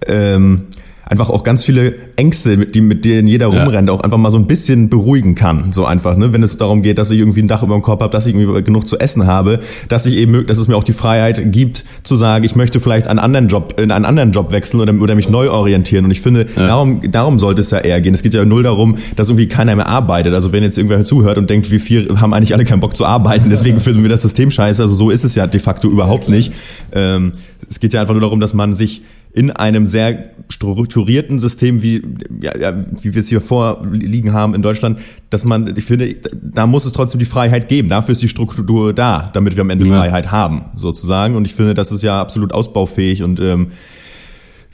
ähm, 0.07 0.67
einfach 1.09 1.29
auch 1.29 1.43
ganz 1.43 1.63
viele 1.63 1.95
Ängste, 2.15 2.57
mit, 2.57 2.75
die, 2.75 2.81
mit 2.81 3.05
denen 3.05 3.27
jeder 3.27 3.51
ja. 3.51 3.63
rumrennt, 3.63 3.89
auch 3.89 4.01
einfach 4.01 4.17
mal 4.17 4.29
so 4.29 4.37
ein 4.37 4.47
bisschen 4.47 4.89
beruhigen 4.89 5.35
kann. 5.35 5.71
So 5.71 5.85
einfach, 5.85 6.17
ne? 6.17 6.33
wenn 6.33 6.43
es 6.43 6.57
darum 6.57 6.81
geht, 6.81 6.97
dass 6.97 7.09
ich 7.11 7.19
irgendwie 7.19 7.41
ein 7.41 7.47
Dach 7.47 7.63
über 7.63 7.73
dem 7.73 7.81
Kopf 7.81 8.01
habe, 8.01 8.11
dass 8.11 8.27
ich 8.27 8.35
irgendwie 8.35 8.61
genug 8.63 8.87
zu 8.87 8.97
essen 8.99 9.25
habe, 9.25 9.59
dass 9.89 10.05
ich 10.05 10.17
eben, 10.17 10.45
dass 10.47 10.57
es 10.57 10.67
mir 10.67 10.75
auch 10.75 10.83
die 10.83 10.93
Freiheit 10.93 11.51
gibt, 11.51 11.85
zu 12.03 12.15
sagen, 12.15 12.43
ich 12.43 12.55
möchte 12.55 12.79
vielleicht 12.79 13.07
einen 13.07 13.19
anderen 13.19 13.47
Job, 13.47 13.79
in 13.79 13.91
einen 13.91 14.05
anderen 14.05 14.31
Job 14.31 14.51
wechseln 14.51 14.81
oder, 14.81 14.93
oder 14.93 15.15
mich 15.15 15.29
neu 15.29 15.49
orientieren. 15.49 16.05
Und 16.05 16.11
ich 16.11 16.21
finde, 16.21 16.45
ja. 16.55 16.67
darum, 16.67 17.01
darum 17.09 17.39
sollte 17.39 17.61
es 17.61 17.71
ja 17.71 17.79
eher 17.79 18.01
gehen. 18.01 18.13
Es 18.13 18.23
geht 18.23 18.33
ja 18.33 18.43
null 18.43 18.63
darum, 18.63 18.97
dass 19.15 19.29
irgendwie 19.29 19.47
keiner 19.47 19.75
mehr 19.75 19.87
arbeitet. 19.87 20.33
Also 20.33 20.51
wenn 20.51 20.63
jetzt 20.63 20.77
irgendwer 20.77 21.03
zuhört 21.03 21.37
und 21.37 21.49
denkt, 21.49 21.71
wir 21.71 21.79
vier 21.79 22.19
haben 22.19 22.33
eigentlich 22.33 22.53
alle 22.53 22.65
keinen 22.65 22.79
Bock 22.79 22.95
zu 22.95 23.05
arbeiten, 23.05 23.49
deswegen 23.49 23.79
finden 23.79 24.01
wir 24.01 24.09
das 24.09 24.21
System 24.23 24.51
scheiße. 24.51 24.81
Also 24.81 24.95
so 24.95 25.09
ist 25.09 25.23
es 25.23 25.35
ja 25.35 25.47
de 25.47 25.59
facto 25.59 25.89
überhaupt 25.89 26.27
nicht. 26.29 26.51
Ähm, 26.93 27.31
es 27.69 27.79
geht 27.79 27.93
ja 27.93 28.01
einfach 28.01 28.13
nur 28.13 28.21
darum, 28.21 28.39
dass 28.39 28.53
man 28.53 28.73
sich 28.73 29.01
in 29.37 29.51
einem 29.51 29.85
sehr 29.85 30.31
strukturierten 30.49 31.37
System, 31.37 31.83
wie, 31.83 32.01
ja, 32.41 32.73
wie 33.03 33.13
wir 33.13 33.19
es 33.19 33.27
hier 33.27 33.39
vorliegen 33.39 34.33
haben 34.33 34.55
in 34.55 34.63
Deutschland, 34.63 34.97
dass 35.29 35.45
man, 35.45 35.77
ich 35.77 35.85
finde, 35.85 36.15
da 36.33 36.65
muss 36.65 36.85
es 36.85 36.93
trotzdem 36.93 37.19
die 37.19 37.25
Freiheit 37.25 37.67
geben. 37.67 37.87
Dafür 37.87 38.13
ist 38.13 38.23
die 38.23 38.29
Struktur 38.29 38.93
da, 38.93 39.29
damit 39.33 39.55
wir 39.55 39.61
am 39.61 39.69
Ende 39.69 39.85
ja. 39.85 39.95
Freiheit 39.95 40.31
haben, 40.31 40.65
sozusagen. 40.75 41.35
Und 41.35 41.45
ich 41.45 41.53
finde, 41.53 41.75
das 41.75 41.91
ist 41.91 42.01
ja 42.01 42.19
absolut 42.19 42.51
ausbaufähig 42.51 43.21
und 43.21 43.39
ähm, 43.39 43.67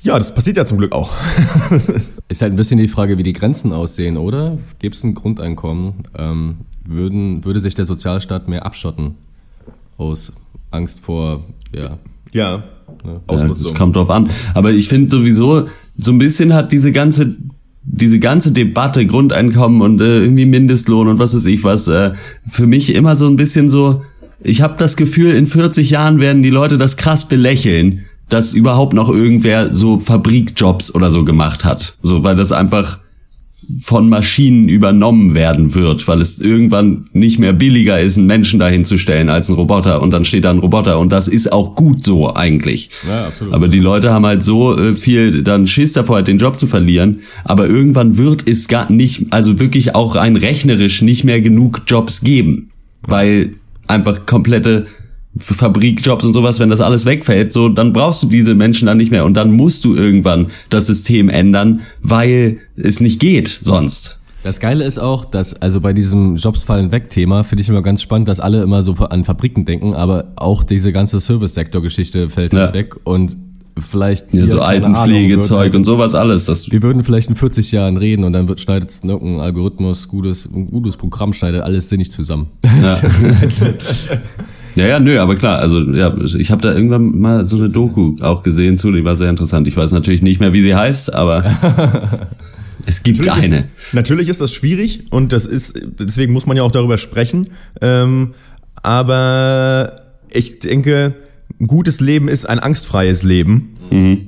ja, 0.01 0.17
das 0.17 0.33
passiert 0.33 0.55
ja 0.55 0.63
zum 0.63 0.77
Glück 0.77 0.93
auch. 0.93 1.11
ist 2.29 2.41
halt 2.41 2.53
ein 2.53 2.55
bisschen 2.55 2.77
die 2.77 2.87
Frage, 2.87 3.17
wie 3.17 3.23
die 3.23 3.33
Grenzen 3.33 3.73
aussehen, 3.73 4.15
oder? 4.15 4.57
Gäbe 4.79 4.95
es 4.95 5.03
ein 5.03 5.13
Grundeinkommen, 5.13 5.93
ähm, 6.17 6.59
würden, 6.87 7.43
würde 7.43 7.59
sich 7.59 7.75
der 7.75 7.83
Sozialstaat 7.83 8.47
mehr 8.47 8.65
abschotten 8.65 9.15
aus 9.97 10.31
Angst 10.71 11.01
vor, 11.01 11.43
ja. 11.73 11.97
Ja? 12.33 12.63
Ja, 13.05 13.47
das 13.47 13.73
kommt 13.73 13.95
drauf 13.95 14.09
an. 14.09 14.29
Aber 14.53 14.71
ich 14.71 14.87
finde 14.87 15.09
sowieso, 15.09 15.67
so 15.97 16.11
ein 16.11 16.17
bisschen 16.17 16.53
hat 16.53 16.71
diese 16.71 16.91
ganze 16.91 17.35
diese 17.85 18.17
ganze 18.17 18.51
Debatte 18.53 19.05
Grundeinkommen 19.05 19.81
und 19.81 20.01
äh, 20.01 20.23
irgendwie 20.23 20.45
Mindestlohn 20.45 21.09
und 21.09 21.19
was 21.19 21.35
weiß 21.35 21.45
ich 21.45 21.63
was 21.65 21.87
äh, 21.89 22.11
für 22.49 22.65
mich 22.65 22.95
immer 22.95 23.15
so 23.17 23.27
ein 23.27 23.35
bisschen 23.35 23.69
so 23.69 24.03
ich 24.41 24.61
habe 24.61 24.75
das 24.77 24.95
Gefühl 24.95 25.33
in 25.33 25.47
40 25.47 25.89
Jahren 25.89 26.19
werden 26.19 26.43
die 26.43 26.49
Leute 26.49 26.77
das 26.77 26.95
krass 26.95 27.27
belächeln 27.27 28.05
dass 28.29 28.53
überhaupt 28.53 28.93
noch 28.93 29.09
irgendwer 29.09 29.75
so 29.75 29.99
Fabrikjobs 29.99 30.95
oder 30.95 31.11
so 31.11 31.25
gemacht 31.25 31.65
hat 31.65 31.95
so 32.01 32.23
weil 32.23 32.37
das 32.37 32.53
einfach 32.53 32.99
von 33.81 34.09
Maschinen 34.09 34.67
übernommen 34.67 35.35
werden 35.35 35.75
wird, 35.75 36.07
weil 36.07 36.21
es 36.21 36.39
irgendwann 36.39 37.09
nicht 37.13 37.39
mehr 37.39 37.53
billiger 37.53 37.99
ist, 37.99 38.17
einen 38.17 38.27
Menschen 38.27 38.59
dahin 38.59 38.85
zu 38.85 38.97
stellen 38.97 39.29
als 39.29 39.49
einen 39.49 39.57
Roboter 39.57 40.01
und 40.01 40.11
dann 40.11 40.25
steht 40.25 40.45
da 40.45 40.51
ein 40.51 40.59
Roboter 40.59 40.99
und 40.99 41.11
das 41.11 41.27
ist 41.27 41.51
auch 41.51 41.75
gut 41.75 42.03
so 42.03 42.33
eigentlich. 42.35 42.89
Ja, 43.07 43.27
absolut. 43.27 43.53
Aber 43.53 43.67
die 43.67 43.79
Leute 43.79 44.11
haben 44.11 44.25
halt 44.25 44.43
so 44.43 44.77
äh, 44.77 44.93
viel 44.93 45.43
dann 45.43 45.67
Schiss 45.67 45.93
davor, 45.93 46.17
halt 46.17 46.27
den 46.27 46.37
Job 46.37 46.59
zu 46.59 46.67
verlieren, 46.67 47.21
aber 47.43 47.67
irgendwann 47.67 48.17
wird 48.17 48.47
es 48.47 48.67
gar 48.67 48.91
nicht, 48.91 49.27
also 49.31 49.59
wirklich 49.59 49.95
auch 49.95 50.15
rein 50.15 50.35
rechnerisch 50.35 51.01
nicht 51.01 51.23
mehr 51.23 51.41
genug 51.41 51.81
Jobs 51.87 52.21
geben, 52.21 52.71
weil 53.07 53.55
einfach 53.87 54.25
komplette 54.25 54.87
Fabrikjobs 55.37 56.25
und 56.25 56.33
sowas, 56.33 56.59
wenn 56.59 56.69
das 56.69 56.79
alles 56.79 57.05
wegfällt, 57.05 57.53
so, 57.53 57.69
dann 57.69 57.91
brauchst 57.91 58.21
du 58.23 58.27
diese 58.27 58.53
Menschen 58.53 58.85
dann 58.85 58.97
nicht 58.97 59.11
mehr 59.11 59.25
und 59.25 59.33
dann 59.33 59.51
musst 59.51 59.83
du 59.83 59.95
irgendwann 59.95 60.47
das 60.69 60.87
System 60.87 61.29
ändern, 61.29 61.81
weil 62.01 62.59
es 62.75 62.99
nicht 62.99 63.19
geht 63.19 63.59
sonst. 63.63 64.19
Das 64.43 64.59
Geile 64.59 64.83
ist 64.83 64.99
auch, 64.99 65.25
dass, 65.25 65.53
also 65.61 65.79
bei 65.79 65.93
diesem 65.93 66.35
Jobs 66.35 66.63
fallen 66.63 66.91
weg 66.91 67.09
Thema, 67.09 67.43
finde 67.43 67.61
ich 67.61 67.69
immer 67.69 67.81
ganz 67.81 68.01
spannend, 68.01 68.27
dass 68.27 68.41
alle 68.41 68.61
immer 68.61 68.83
so 68.83 68.93
an 68.93 69.23
Fabriken 69.23 69.65
denken, 69.65 69.93
aber 69.93 70.33
auch 70.35 70.63
diese 70.63 70.91
ganze 70.91 71.19
Service-Sektor-Geschichte 71.19 72.29
fällt 72.29 72.53
halt 72.53 72.73
weg 72.73 72.95
und 73.05 73.37
vielleicht 73.79 74.33
ja, 74.33 74.45
so 74.45 74.61
Altenpflegezeug 74.61 75.59
halt, 75.59 75.75
und 75.75 75.85
sowas 75.85 76.13
alles. 76.13 76.45
Das 76.45 76.69
wir 76.69 76.83
würden 76.83 77.03
vielleicht 77.03 77.29
in 77.29 77.35
40 77.35 77.71
Jahren 77.71 77.97
reden 77.97 78.23
und 78.23 78.33
dann 78.33 78.47
wird 78.47 78.59
schneidet 78.59 78.93
irgendein 79.03 79.39
Algorithmus, 79.39 80.09
gutes, 80.09 80.47
ein 80.53 80.69
gutes 80.69 80.97
Programm 80.97 81.33
schneidet 81.33 81.61
alles 81.61 81.89
sinnig 81.89 82.11
zusammen. 82.11 82.51
Ja. 82.63 83.01
Ja, 84.75 84.87
ja, 84.87 84.99
nö, 84.99 85.19
aber 85.19 85.35
klar, 85.35 85.59
also 85.59 85.81
ja, 85.81 86.15
ich 86.37 86.51
habe 86.51 86.61
da 86.61 86.73
irgendwann 86.73 87.19
mal 87.19 87.47
so 87.47 87.57
eine 87.57 87.69
Doku 87.69 88.15
auch 88.21 88.43
gesehen 88.43 88.77
zu, 88.77 88.91
die 88.91 89.03
war 89.03 89.15
sehr 89.15 89.29
interessant. 89.29 89.67
Ich 89.67 89.77
weiß 89.77 89.91
natürlich 89.91 90.21
nicht 90.21 90.39
mehr, 90.39 90.53
wie 90.53 90.61
sie 90.61 90.75
heißt, 90.75 91.13
aber 91.13 91.45
es 92.85 93.03
gibt 93.03 93.19
Natürlich 93.19 93.43
eine. 93.43 93.59
Ist, 93.59 93.93
natürlich 93.93 94.29
ist 94.29 94.41
das 94.41 94.53
schwierig 94.53 95.05
und 95.11 95.31
das 95.31 95.45
ist, 95.45 95.79
deswegen 95.99 96.33
muss 96.33 96.45
man 96.45 96.57
ja 96.57 96.63
auch 96.63 96.71
darüber 96.71 96.97
sprechen. 96.97 97.49
Ähm, 97.81 98.29
aber 98.81 99.95
ich 100.29 100.59
denke, 100.59 101.13
ein 101.63 101.67
gutes 101.67 102.01
Leben 102.01 102.27
ist 102.27 102.47
ein 102.47 102.59
angstfreies 102.59 103.23
Leben. 103.23 103.69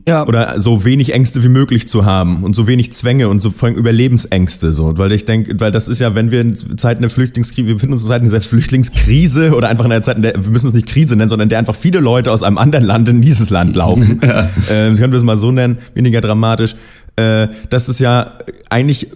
Ja. 0.08 0.28
Oder 0.28 0.60
so 0.60 0.86
wenig 0.86 1.14
Ängste 1.14 1.44
wie 1.44 1.50
möglich 1.50 1.88
zu 1.88 2.06
haben 2.06 2.44
und 2.44 2.56
so 2.56 2.68
wenig 2.68 2.94
Zwänge 2.94 3.30
und 3.30 3.42
so 3.42 3.50
vor 3.50 3.68
allem 3.68 3.78
Überlebensängste 3.78 4.72
so, 4.72 4.96
weil 4.98 5.12
ich 5.12 5.26
denke, 5.26 5.60
weil 5.60 5.72
das 5.72 5.88
ist 5.88 6.00
ja, 6.00 6.14
wenn 6.14 6.30
wir 6.30 6.42
in 6.42 6.56
Zeiten 6.78 7.02
der 7.02 7.10
Flüchtlingskrise, 7.10 7.68
wir 7.68 7.74
befinden 7.74 7.94
uns 7.94 8.04
in 8.04 8.10
Zeiten 8.10 8.30
der 8.30 8.42
Flüchtlingskrise 8.42 9.56
oder 9.56 9.70
einfach 9.70 9.86
in 9.86 9.90
der 9.90 10.04
Zeit, 10.04 10.18
in 10.18 10.22
der, 10.22 10.34
wir 10.36 10.52
müssen 10.52 10.68
es 10.68 10.74
nicht 10.74 10.88
Krise 10.88 11.16
nennen, 11.16 11.30
sondern 11.30 11.48
in 11.48 11.50
der 11.50 11.60
einfach 11.60 11.74
viele 11.74 12.00
Leute 12.00 12.32
aus 12.32 12.44
einem 12.44 12.60
anderen 12.60 12.86
Land 12.86 13.10
in 13.10 13.22
dieses 13.22 13.50
Land 13.50 13.76
laufen. 13.76 14.20
ja. 14.24 14.50
äh, 14.70 14.94
können 14.94 15.12
wir 15.12 15.18
es 15.18 15.24
mal 15.24 15.38
so 15.38 15.52
nennen, 15.52 15.80
weniger 15.96 16.22
dramatisch. 16.22 16.76
Äh, 17.16 17.48
das 17.70 17.90
ist 17.90 18.00
ja 18.00 18.34
eigentlich 18.70 19.08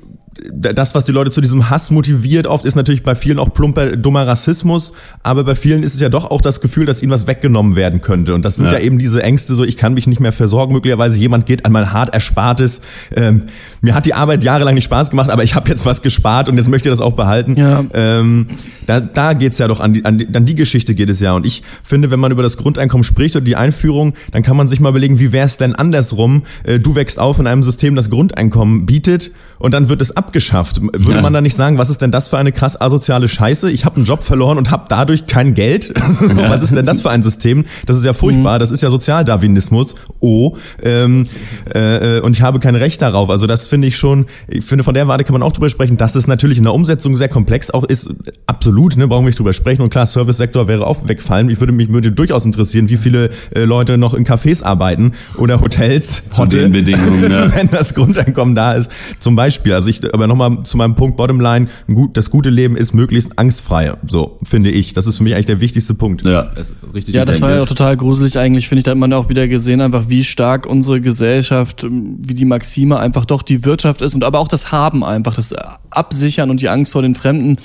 das, 0.52 0.96
was 0.96 1.06
die 1.06 1.12
Leute 1.12 1.32
zu 1.32 1.42
diesem 1.42 1.70
Hass 1.70 1.92
motiviert, 1.92 2.48
oft 2.48 2.66
ist 2.66 2.76
natürlich 2.76 3.04
bei 3.04 3.16
vielen 3.16 3.40
auch 3.40 3.54
plumper, 3.54 3.98
dummer 3.98 4.28
Rassismus, 4.28 4.94
aber 5.24 5.44
bei 5.44 5.56
vielen 5.56 5.84
ist 5.84 5.94
es 5.96 6.02
ja 6.02 6.10
doch 6.10 6.30
auch 6.30 6.42
das 6.42 6.62
Gefühl, 6.62 6.86
dass 6.86 7.02
ihnen 7.02 7.12
was 7.12 7.28
weggenommen 7.28 7.76
werden 7.76 8.02
könnte. 8.02 8.34
Und 8.34 8.44
das 8.44 8.56
sind 8.56 8.68
ja, 8.68 8.74
ja 8.74 8.80
eben 8.80 9.00
diese 9.00 9.24
Ängste, 9.24 9.56
so 9.56 9.64
ich 9.64 9.78
kann 9.78 9.94
mich 9.94 10.08
nicht 10.08 10.20
mehr 10.20 10.34
versorgen, 10.34 10.74
möglicherweise 10.74 11.18
jemand 11.18 11.46
geht 11.46 11.66
an 11.66 11.72
mein 11.72 11.92
hart 11.92 12.14
Erspartes. 12.14 12.82
Ähm, 13.16 13.44
mir 13.82 13.96
hat 13.96 14.06
die 14.06 14.14
Arbeit 14.14 14.44
jahrelang 14.44 14.76
nicht 14.76 14.86
Spaß 14.86 15.10
gemacht, 15.10 15.30
aber 15.30 15.44
ich 15.44 15.56
habe 15.56 15.70
jetzt 15.70 15.86
was 15.86 16.02
gespart 16.02 16.50
und 16.50 16.58
jetzt 16.58 16.70
möchte 16.70 16.90
ich 16.90 16.94
das 16.94 17.02
auch 17.02 17.14
behalten. 17.14 17.56
Ja. 17.58 17.84
Ähm, 17.94 18.48
da 18.86 19.00
da 19.00 19.34
geht's 19.34 19.58
ja 19.60 19.68
doch 19.68 19.80
an 19.80 19.94
die, 19.94 20.06
an, 20.06 20.18
die, 20.18 20.28
an 20.34 20.46
die 20.46 20.56
Geschichte 20.56 20.96
geht 20.96 21.10
es 21.10 21.20
ja. 21.20 21.34
Und 21.34 21.46
ich 21.46 21.64
finde, 21.84 22.12
wenn 22.12 22.20
man 22.20 22.32
über 22.32 22.44
das 22.44 22.58
Grundeinkommen 22.58 23.04
spricht 23.04 23.36
oder 23.36 23.46
die 23.46 23.56
Einführung, 23.56 24.14
dann 24.32 24.44
kann 24.44 24.58
man 24.58 24.68
sich 24.68 24.80
mal 24.80 24.90
überlegen, 24.90 25.20
wie 25.20 25.32
wäre 25.32 25.46
es 25.46 25.58
denn 25.58 25.76
andersrum? 25.76 26.44
Äh, 26.64 26.80
du 26.80 26.96
wächst 26.96 27.20
auf 27.20 27.40
in 27.40 27.48
einem 27.48 27.64
System, 27.64 27.96
das 27.96 28.10
Grundeinkommen 28.10 28.86
bietet 28.86 29.32
und 29.60 29.74
dann 29.74 29.90
wird 29.90 30.02
es 30.02 30.16
abgeschafft. 30.30 30.80
Würde 30.82 31.16
ja. 31.16 31.22
man 31.22 31.34
da 31.34 31.42
nicht 31.42 31.56
sagen, 31.56 31.80
was 31.80 31.90
ist 31.90 32.02
denn 32.04 32.12
das 32.12 32.30
für 32.30 32.38
eine 32.38 32.52
krass 32.52 32.80
asoziale 32.80 33.28
Scheiße? 33.28 33.72
Ich 33.72 33.84
habe 33.84 33.96
einen 33.96 34.06
Job 34.06 34.22
verloren 34.22 34.60
und 34.60 34.70
habe 34.70 34.86
dadurch 34.88 35.26
kein 35.26 35.54
Geld. 35.54 35.92
Ja. 36.20 36.50
was 36.50 36.62
ist 36.62 36.76
denn 36.76 36.86
das 36.86 37.02
für 37.02 37.10
ein 37.10 37.24
System? 37.24 37.64
Das 37.86 37.98
ist 37.98 38.06
ja 38.06 38.14
furchtbar. 38.14 38.56
Mhm. 38.56 38.60
Das 38.60 38.72
ist 38.72 38.84
ja 38.84 38.90
Sozialdarwinismus. 38.90 39.96
Oh. 40.20 40.56
Ähm, 40.84 41.28
äh, 41.74 42.20
und 42.20 42.36
ich 42.36 42.42
habe 42.42 42.60
kein 42.60 42.76
Recht 42.76 43.02
darauf. 43.02 43.30
Also 43.30 43.48
das 43.48 43.68
finde 43.68 43.88
ich 43.88 43.98
schon, 43.98 44.26
ich 44.48 44.64
finde, 44.64 44.84
von 44.84 44.94
der 44.94 45.08
Warte 45.08 45.24
kann 45.24 45.34
man 45.34 45.44
auch 45.44 45.54
drüber 45.54 45.70
sprechen, 45.70 45.98
dass 45.98 46.16
es 46.16 46.28
natürlich 46.28 46.58
in 46.58 46.66
der 46.66 46.74
Umsetzung 46.74 47.16
sehr 47.16 47.30
komplex 47.30 47.72
auch 47.72 47.84
ist. 47.84 48.10
Absolut, 48.48 48.98
ne, 48.98 49.08
brauchen 49.08 49.24
wir 49.24 49.30
nicht 49.30 49.40
drüber 49.40 49.54
sprechen. 49.54 49.82
Und 49.82 49.90
klar, 49.90 50.06
Service-Sektor 50.06 50.68
wäre 50.68 50.86
auch 50.86 51.08
wegfallen. 51.08 51.50
Ich 51.50 51.60
würde 51.60 51.74
mich 51.74 51.92
würde 51.92 52.12
durchaus 52.12 52.46
interessieren, 52.46 52.90
wie 52.90 52.98
viele 52.98 53.30
äh, 53.56 53.64
Leute 53.64 53.98
noch 53.98 54.14
in 54.14 54.26
Cafés 54.26 54.64
arbeiten 54.64 55.14
oder 55.38 55.62
Hotels. 55.62 56.30
Zu 56.30 56.44
Hotel, 56.44 56.70
den 56.70 56.72
Bedingungen, 56.72 57.32
ja. 57.32 57.56
wenn 57.56 57.70
das 57.72 57.94
Grundeinkommen 57.94 58.56
da 58.56 58.74
ist. 58.74 58.92
Zum 59.20 59.36
Beispiel. 59.36 59.74
Also 59.74 59.90
ich, 59.90 60.02
aber 60.20 60.28
nochmal 60.28 60.64
zu 60.64 60.78
meinem 60.78 60.96
Punkt 60.96 61.18
Bottomline. 61.18 61.68
Gut, 61.88 62.18
das 62.18 62.30
gute 62.30 62.50
Leben 62.50 62.76
ist 62.76 62.94
möglichst 62.94 63.38
angstfrei. 63.40 63.94
So, 64.06 64.40
finde 64.44 64.70
ich. 64.70 64.94
Das 64.94 65.08
ist 65.08 65.18
für 65.18 65.24
mich 65.24 65.34
eigentlich 65.34 65.46
der 65.48 65.62
wichtigste 65.62 65.94
Punkt. 65.94 66.26
Ja, 66.26 66.44
das, 66.44 66.76
richtig 66.94 67.16
ja, 67.16 67.26
das 67.26 67.42
war 67.42 67.52
ja 67.52 67.64
auch 67.64 67.68
total 67.68 67.98
gruselig 67.98 68.38
eigentlich, 68.38 68.68
finde 68.68 68.80
ich. 68.80 68.84
Da 68.84 68.92
hat 68.92 68.98
man 68.98 69.14
auch 69.14 69.30
wieder 69.30 69.48
gesehen, 69.48 69.82
einfach 69.82 70.10
wie 70.10 70.24
stark 70.24 70.66
unsere 70.66 71.02
Gesellschaft, 71.02 71.86
wie 71.90 72.34
die 72.34 72.46
Maxime 72.46 73.00
einfach 73.00 73.26
doch 73.26 73.42
die 73.42 73.66
Wirtschaft 73.66 74.02
ist 74.02 74.16
und 74.16 74.24
aber 74.24 74.40
auch 74.40 74.48
das 74.48 74.72
Haben 74.72 75.04
einfach, 75.04 75.36
das 75.36 75.54
Absichern 75.90 76.50
und 76.50 76.62
die 76.62 76.70
Angst 76.70 76.92
vor 76.92 77.02
den 77.02 77.16
Fremden. 77.16 77.58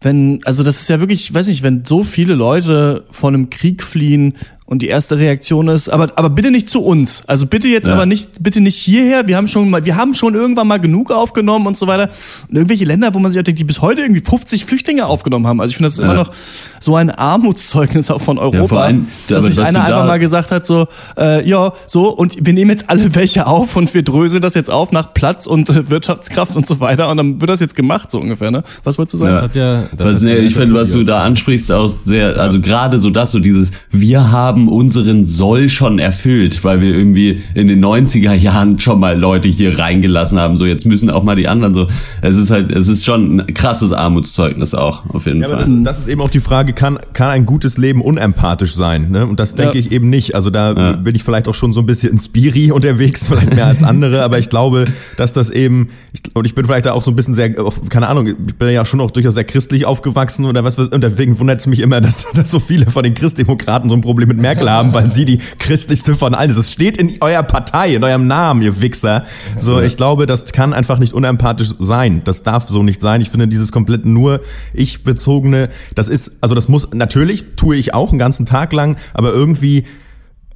Wenn, 0.00 0.40
also 0.44 0.62
das 0.62 0.82
ist 0.82 0.88
ja 0.88 1.00
wirklich, 1.00 1.32
weiß 1.32 1.48
nicht, 1.48 1.62
wenn 1.62 1.84
so 1.84 2.04
viele 2.04 2.34
Leute 2.34 3.04
vor 3.10 3.30
einem 3.30 3.50
Krieg 3.50 3.82
fliehen, 3.82 4.34
und 4.68 4.82
die 4.82 4.88
erste 4.88 5.16
Reaktion 5.16 5.68
ist, 5.68 5.88
aber, 5.88 6.10
aber 6.16 6.28
bitte 6.28 6.50
nicht 6.50 6.68
zu 6.68 6.82
uns. 6.82 7.22
Also 7.28 7.46
bitte 7.46 7.68
jetzt 7.68 7.86
ja. 7.86 7.94
aber 7.94 8.04
nicht, 8.04 8.42
bitte 8.42 8.60
nicht 8.60 8.76
hierher. 8.76 9.28
Wir 9.28 9.36
haben 9.36 9.46
schon 9.46 9.70
mal, 9.70 9.84
wir 9.84 9.94
haben 9.94 10.12
schon 10.12 10.34
irgendwann 10.34 10.66
mal 10.66 10.80
genug 10.80 11.12
aufgenommen 11.12 11.68
und 11.68 11.78
so 11.78 11.86
weiter. 11.86 12.08
Und 12.48 12.56
irgendwelche 12.56 12.84
Länder, 12.84 13.14
wo 13.14 13.20
man 13.20 13.30
sich 13.30 13.38
auch 13.38 13.44
denkt, 13.44 13.60
die 13.60 13.64
bis 13.64 13.80
heute 13.80 14.02
irgendwie 14.02 14.22
50 14.22 14.64
Flüchtlinge 14.64 15.06
aufgenommen 15.06 15.46
haben. 15.46 15.60
Also 15.60 15.70
ich 15.70 15.76
finde, 15.76 15.86
das 15.86 15.94
ist 15.94 16.00
ja. 16.00 16.06
immer 16.06 16.14
noch 16.14 16.32
so 16.80 16.96
ein 16.96 17.10
Armutszeugnis 17.10 18.10
auch 18.10 18.20
von 18.20 18.38
Europa. 18.38 18.56
Ja, 18.58 18.66
vor 18.66 18.82
allem, 18.82 19.08
dass 19.28 19.44
nicht 19.44 19.58
einer 19.58 19.84
einfach 19.84 20.00
da 20.00 20.04
mal 20.04 20.18
gesagt 20.18 20.50
hat, 20.50 20.66
so, 20.66 20.88
äh, 21.16 21.48
ja, 21.48 21.72
so, 21.86 22.08
und 22.08 22.44
wir 22.44 22.52
nehmen 22.52 22.70
jetzt 22.70 22.90
alle 22.90 23.14
welche 23.14 23.46
auf 23.46 23.76
und 23.76 23.94
wir 23.94 24.02
dröseln 24.02 24.42
das 24.42 24.54
jetzt 24.54 24.70
auf 24.70 24.90
nach 24.90 25.14
Platz 25.14 25.46
und 25.46 25.70
äh, 25.70 25.90
Wirtschaftskraft 25.90 26.56
und 26.56 26.66
so 26.66 26.80
weiter. 26.80 27.08
Und 27.08 27.18
dann 27.18 27.40
wird 27.40 27.50
das 27.50 27.60
jetzt 27.60 27.76
gemacht, 27.76 28.10
so 28.10 28.18
ungefähr, 28.18 28.50
ne? 28.50 28.64
Was 28.82 28.98
wolltest 28.98 29.14
du 29.14 29.18
sagen? 29.18 29.34
Das 29.34 29.42
hat 29.42 29.54
ja, 29.54 29.82
das 29.96 30.06
was, 30.06 30.14
hat 30.16 30.22
nee, 30.22 30.38
ich 30.38 30.54
finde, 30.54 30.74
was 30.74 30.90
du 30.90 31.04
da 31.04 31.22
ansprichst, 31.22 31.70
auch 31.70 31.92
sehr, 32.04 32.36
also 32.36 32.60
gerade 32.60 32.98
so 32.98 33.10
das, 33.10 33.30
so 33.30 33.38
dieses, 33.38 33.70
wir 33.90 34.32
haben 34.32 34.55
haben 34.56 34.68
unseren 34.68 35.26
Soll 35.26 35.68
schon 35.68 35.98
erfüllt, 35.98 36.64
weil 36.64 36.80
wir 36.80 36.94
irgendwie 36.94 37.42
in 37.52 37.68
den 37.68 37.84
90er 37.84 38.32
Jahren 38.32 38.78
schon 38.78 38.98
mal 38.98 39.18
Leute 39.18 39.50
hier 39.50 39.78
reingelassen 39.78 40.38
haben. 40.38 40.56
So, 40.56 40.64
jetzt 40.64 40.86
müssen 40.86 41.10
auch 41.10 41.22
mal 41.22 41.36
die 41.36 41.46
anderen 41.46 41.74
so. 41.74 41.88
Es 42.22 42.38
ist 42.38 42.50
halt, 42.50 42.72
es 42.72 42.88
ist 42.88 43.04
schon 43.04 43.40
ein 43.40 43.52
krasses 43.52 43.92
Armutszeugnis 43.92 44.74
auch, 44.74 45.10
auf 45.10 45.26
jeden 45.26 45.42
ja, 45.42 45.48
Fall. 45.48 45.58
Das, 45.58 45.70
das, 45.70 45.98
ist 45.98 46.08
eben 46.08 46.22
auch 46.22 46.30
die 46.30 46.40
Frage, 46.40 46.72
kann, 46.72 46.98
kann 47.12 47.28
ein 47.28 47.44
gutes 47.44 47.76
Leben 47.76 48.00
unempathisch 48.00 48.74
sein? 48.74 49.10
Ne? 49.10 49.26
Und 49.26 49.40
das 49.40 49.54
denke 49.54 49.78
ja. 49.78 49.84
ich 49.84 49.92
eben 49.92 50.08
nicht. 50.08 50.34
Also 50.34 50.48
da 50.48 50.72
ja. 50.72 50.92
bin 50.92 51.14
ich 51.14 51.22
vielleicht 51.22 51.48
auch 51.48 51.54
schon 51.54 51.74
so 51.74 51.80
ein 51.80 51.86
bisschen 51.86 52.12
in 52.12 52.18
Spiri 52.18 52.70
unterwegs, 52.76 53.28
vielleicht 53.28 53.54
mehr 53.54 53.66
als 53.66 53.82
andere, 53.82 54.22
aber 54.22 54.38
ich 54.38 54.48
glaube, 54.48 54.86
dass 55.18 55.34
das 55.34 55.50
eben, 55.50 55.88
ich, 56.14 56.34
und 56.34 56.46
ich 56.46 56.54
bin 56.54 56.64
vielleicht 56.64 56.86
da 56.86 56.92
auch 56.92 57.02
so 57.02 57.10
ein 57.10 57.16
bisschen 57.16 57.34
sehr, 57.34 57.50
keine 57.90 58.08
Ahnung, 58.08 58.26
ich 58.26 58.54
bin 58.54 58.70
ja 58.70 58.86
schon 58.86 59.02
auch 59.02 59.10
durchaus 59.10 59.34
sehr 59.34 59.44
christlich 59.44 59.84
aufgewachsen 59.84 60.46
oder 60.46 60.64
was, 60.64 60.78
und 60.78 61.04
deswegen 61.04 61.38
wundert 61.38 61.60
es 61.60 61.66
mich 61.66 61.80
immer, 61.80 62.00
dass, 62.00 62.26
dass 62.34 62.50
so 62.50 62.58
viele 62.58 62.86
von 62.86 63.02
den 63.02 63.12
Christdemokraten 63.12 63.90
so 63.90 63.96
ein 63.96 64.00
Problem 64.00 64.28
mit 64.28 64.38
Merkel 64.46 64.70
haben, 64.70 64.92
weil 64.92 65.10
sie 65.10 65.24
die 65.24 65.38
christlichste 65.58 66.14
von 66.14 66.32
allen 66.32 66.50
ist. 66.50 66.56
Es 66.56 66.72
steht 66.72 66.96
in 66.98 67.14
eurer 67.20 67.42
Partei, 67.42 67.96
in 67.96 68.04
eurem 68.04 68.28
Namen, 68.28 68.62
ihr 68.62 68.80
Wichser. 68.80 69.24
So, 69.58 69.80
ich 69.80 69.96
glaube, 69.96 70.26
das 70.26 70.52
kann 70.52 70.72
einfach 70.72 71.00
nicht 71.00 71.12
unempathisch 71.12 71.70
sein. 71.80 72.22
Das 72.22 72.44
darf 72.44 72.68
so 72.68 72.84
nicht 72.84 73.00
sein. 73.00 73.20
Ich 73.20 73.30
finde 73.30 73.48
dieses 73.48 73.72
komplett 73.72 74.06
nur 74.06 74.40
ich 74.72 75.02
bezogene, 75.02 75.68
das 75.96 76.06
ist, 76.06 76.36
also 76.42 76.54
das 76.54 76.68
muss, 76.68 76.92
natürlich 76.92 77.56
tue 77.56 77.74
ich 77.74 77.92
auch 77.92 78.10
einen 78.10 78.20
ganzen 78.20 78.46
Tag 78.46 78.72
lang, 78.72 78.96
aber 79.14 79.32
irgendwie, 79.32 79.84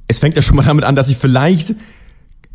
es 0.07 0.19
fängt 0.19 0.37
ja 0.37 0.41
schon 0.41 0.55
mal 0.55 0.63
damit 0.63 0.85
an, 0.85 0.95
dass 0.95 1.09
ich 1.09 1.17
vielleicht 1.17 1.75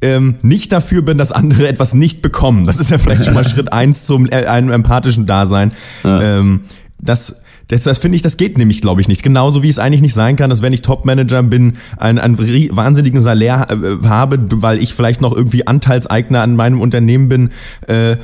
ähm, 0.00 0.36
nicht 0.40 0.72
dafür 0.72 1.02
bin, 1.02 1.18
dass 1.18 1.32
andere 1.32 1.68
etwas 1.68 1.92
nicht 1.92 2.22
bekommen. 2.22 2.64
Das 2.64 2.78
ist 2.78 2.90
ja 2.90 2.96
vielleicht 2.96 3.26
schon 3.26 3.34
mal 3.34 3.44
Schritt 3.48 3.74
eins 3.74 4.06
zum 4.06 4.26
äh, 4.26 4.46
einem 4.46 4.70
empathischen 4.70 5.26
Dasein. 5.26 5.72
Ja. 6.02 6.38
Ähm, 6.38 6.62
das 6.98 7.42
das, 7.68 7.82
das 7.82 7.98
finde 7.98 8.16
ich, 8.16 8.22
das 8.22 8.36
geht 8.36 8.58
nämlich, 8.58 8.80
glaube 8.80 9.00
ich, 9.00 9.08
nicht. 9.08 9.22
Genauso 9.22 9.62
wie 9.62 9.68
es 9.68 9.78
eigentlich 9.78 10.02
nicht 10.02 10.14
sein 10.14 10.36
kann, 10.36 10.50
dass 10.50 10.62
wenn 10.62 10.72
ich 10.72 10.82
Topmanager 10.82 11.42
bin, 11.42 11.76
einen, 11.96 12.18
einen 12.18 12.38
wahnsinnigen 12.38 13.20
Salär 13.20 13.66
äh, 13.70 14.06
habe, 14.06 14.38
weil 14.62 14.82
ich 14.82 14.94
vielleicht 14.94 15.20
noch 15.20 15.34
irgendwie 15.34 15.66
Anteilseigner 15.66 16.42
an 16.42 16.54
meinem 16.54 16.80
Unternehmen 16.80 17.28
bin 17.28 17.50
äh, 17.88 18.16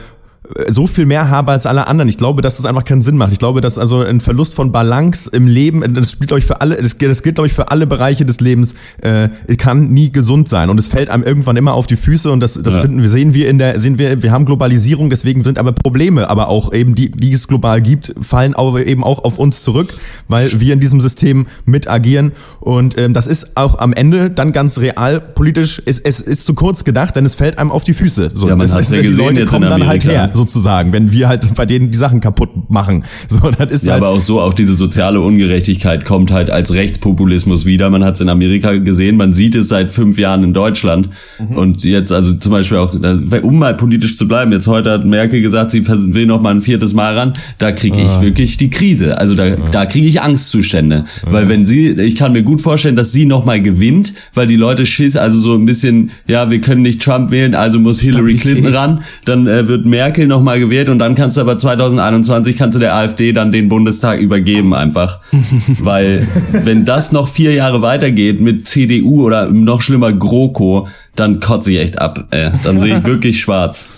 so 0.68 0.88
viel 0.88 1.06
mehr 1.06 1.30
habe 1.30 1.52
als 1.52 1.66
alle 1.66 1.86
anderen. 1.86 2.08
Ich 2.08 2.18
glaube, 2.18 2.42
dass 2.42 2.56
das 2.56 2.66
einfach 2.66 2.84
keinen 2.84 3.00
Sinn 3.00 3.16
macht. 3.16 3.32
Ich 3.32 3.38
glaube, 3.38 3.60
dass 3.60 3.78
also 3.78 4.00
ein 4.00 4.20
Verlust 4.20 4.54
von 4.54 4.72
Balance 4.72 5.30
im 5.32 5.46
Leben, 5.46 5.82
das 5.94 6.12
spielt 6.12 6.28
glaube 6.28 6.40
ich 6.40 6.46
für 6.46 6.60
alle, 6.60 6.76
das, 6.76 6.98
das 6.98 7.22
gilt 7.22 7.36
glaube 7.36 7.46
ich 7.46 7.52
für 7.52 7.70
alle 7.70 7.86
Bereiche 7.86 8.24
des 8.24 8.40
Lebens, 8.40 8.74
äh, 9.02 9.28
kann 9.56 9.90
nie 9.90 10.10
gesund 10.10 10.48
sein 10.48 10.68
und 10.68 10.80
es 10.80 10.88
fällt 10.88 11.10
einem 11.10 11.22
irgendwann 11.22 11.56
immer 11.56 11.74
auf 11.74 11.86
die 11.86 11.96
Füße 11.96 12.30
und 12.30 12.40
das, 12.40 12.58
das 12.60 12.74
ja. 12.74 12.80
finden 12.80 13.02
wir 13.02 13.08
sehen 13.08 13.34
wir 13.34 13.48
in 13.48 13.58
der 13.58 13.78
sehen 13.78 13.98
wir 13.98 14.22
wir 14.22 14.32
haben 14.32 14.44
Globalisierung, 14.44 15.10
deswegen 15.10 15.44
sind 15.44 15.58
aber 15.58 15.72
Probleme, 15.72 16.28
aber 16.28 16.48
auch 16.48 16.72
eben 16.72 16.96
die 16.96 17.12
die 17.12 17.32
es 17.32 17.46
global 17.46 17.80
gibt, 17.80 18.12
fallen 18.20 18.54
aber 18.54 18.84
eben 18.84 19.04
auch 19.04 19.22
auf 19.22 19.38
uns 19.38 19.62
zurück, 19.62 19.94
weil 20.26 20.60
wir 20.60 20.72
in 20.72 20.80
diesem 20.80 21.00
System 21.00 21.46
mit 21.66 21.88
agieren 21.88 22.32
und 22.58 22.98
ähm, 22.98 23.14
das 23.14 23.28
ist 23.28 23.56
auch 23.56 23.78
am 23.78 23.92
Ende 23.92 24.30
dann 24.30 24.50
ganz 24.50 24.78
real 24.78 25.20
politisch 25.20 25.80
es, 25.86 26.00
es 26.00 26.20
ist 26.20 26.46
zu 26.46 26.54
kurz 26.54 26.82
gedacht, 26.82 27.14
denn 27.14 27.24
es 27.24 27.36
fällt 27.36 27.58
einem 27.58 27.70
auf 27.70 27.84
die 27.84 27.94
Füße. 27.94 28.32
So, 28.34 28.48
ja, 28.48 28.56
man 28.56 28.68
das, 28.68 28.90
ja 28.90 29.00
die 29.00 29.08
Leute 29.08 29.46
kommen 29.46 29.68
dann 29.68 29.86
halt 29.86 30.04
her. 30.04 30.31
So 30.34 30.42
sozusagen, 30.42 30.92
wenn 30.92 31.12
wir 31.12 31.28
halt 31.28 31.54
bei 31.54 31.66
denen 31.66 31.90
die 31.90 31.98
Sachen 31.98 32.20
kaputt 32.20 32.50
machen. 32.68 33.04
So, 33.28 33.50
das 33.50 33.70
ist 33.70 33.86
ja, 33.86 33.94
halt 33.94 34.02
aber 34.02 34.12
auch 34.12 34.20
so, 34.20 34.40
auch 34.40 34.52
diese 34.52 34.74
soziale 34.74 35.20
Ungerechtigkeit 35.20 36.04
kommt 36.04 36.30
halt 36.30 36.50
als 36.50 36.74
Rechtspopulismus 36.74 37.64
wieder. 37.64 37.88
Man 37.88 38.04
hat 38.04 38.16
es 38.16 38.20
in 38.20 38.28
Amerika 38.28 38.76
gesehen, 38.76 39.16
man 39.16 39.32
sieht 39.32 39.54
es 39.54 39.68
seit 39.68 39.90
fünf 39.90 40.18
Jahren 40.18 40.44
in 40.44 40.52
Deutschland. 40.52 41.08
Mhm. 41.38 41.56
Und 41.56 41.84
jetzt 41.84 42.12
also 42.12 42.34
zum 42.34 42.52
Beispiel 42.52 42.78
auch, 42.78 42.94
um 43.42 43.58
mal 43.58 43.74
politisch 43.74 44.18
zu 44.18 44.28
bleiben, 44.28 44.52
jetzt 44.52 44.66
heute 44.66 44.90
hat 44.90 45.06
Merkel 45.06 45.40
gesagt, 45.40 45.70
sie 45.70 45.86
will 45.86 46.26
noch 46.26 46.42
mal 46.42 46.50
ein 46.50 46.60
viertes 46.60 46.92
Mal 46.92 47.16
ran. 47.16 47.32
Da 47.58 47.72
kriege 47.72 48.00
ich 48.00 48.10
ah. 48.10 48.22
wirklich 48.22 48.56
die 48.58 48.68
Krise. 48.68 49.16
Also 49.18 49.34
da, 49.34 49.44
ah. 49.44 49.56
da 49.70 49.86
kriege 49.86 50.06
ich 50.06 50.20
Angstzustände. 50.20 51.04
Ah. 51.24 51.28
Weil 51.30 51.48
wenn 51.48 51.64
sie, 51.64 51.92
ich 51.92 52.16
kann 52.16 52.32
mir 52.32 52.42
gut 52.42 52.60
vorstellen, 52.60 52.96
dass 52.96 53.12
sie 53.12 53.24
noch 53.24 53.44
mal 53.44 53.62
gewinnt, 53.62 54.12
weil 54.34 54.46
die 54.46 54.56
Leute 54.56 54.84
schiss, 54.84 55.16
also 55.16 55.38
so 55.38 55.54
ein 55.54 55.64
bisschen, 55.64 56.10
ja, 56.26 56.50
wir 56.50 56.60
können 56.60 56.82
nicht 56.82 57.00
Trump 57.00 57.30
wählen, 57.30 57.54
also 57.54 57.78
muss 57.78 58.00
Hillary 58.00 58.34
Clinton 58.34 58.74
ran. 58.74 59.02
Dann 59.24 59.46
äh, 59.46 59.68
wird 59.68 59.86
Merkel 59.86 60.21
noch 60.26 60.42
mal 60.42 60.58
gewählt 60.58 60.88
und 60.88 60.98
dann 60.98 61.14
kannst 61.14 61.36
du 61.36 61.40
aber 61.40 61.58
2021 61.58 62.56
kannst 62.56 62.76
du 62.76 62.78
der 62.78 62.94
AfD 62.94 63.32
dann 63.32 63.52
den 63.52 63.68
Bundestag 63.68 64.20
übergeben 64.20 64.74
einfach. 64.74 65.20
Weil 65.80 66.26
wenn 66.52 66.84
das 66.84 67.12
noch 67.12 67.28
vier 67.28 67.52
Jahre 67.54 67.82
weitergeht 67.82 68.40
mit 68.40 68.66
CDU 68.66 69.24
oder 69.24 69.48
noch 69.48 69.82
schlimmer 69.82 70.12
GroKo, 70.12 70.88
dann 71.16 71.40
kotze 71.40 71.72
ich 71.72 71.78
echt 71.78 72.00
ab. 72.00 72.26
Ey. 72.30 72.50
Dann 72.64 72.80
sehe 72.80 72.98
ich 72.98 73.04
wirklich 73.04 73.40
schwarz. 73.40 73.88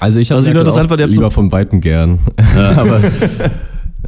Also 0.00 0.20
ich 0.20 0.30
habe 0.30 0.42
das 0.42 0.76
einfach 0.76 0.96
lieber 0.96 1.30
von 1.30 1.52
Weitem 1.52 1.80
gern. 1.80 2.18
Ja. 2.56 2.70
aber 2.76 3.00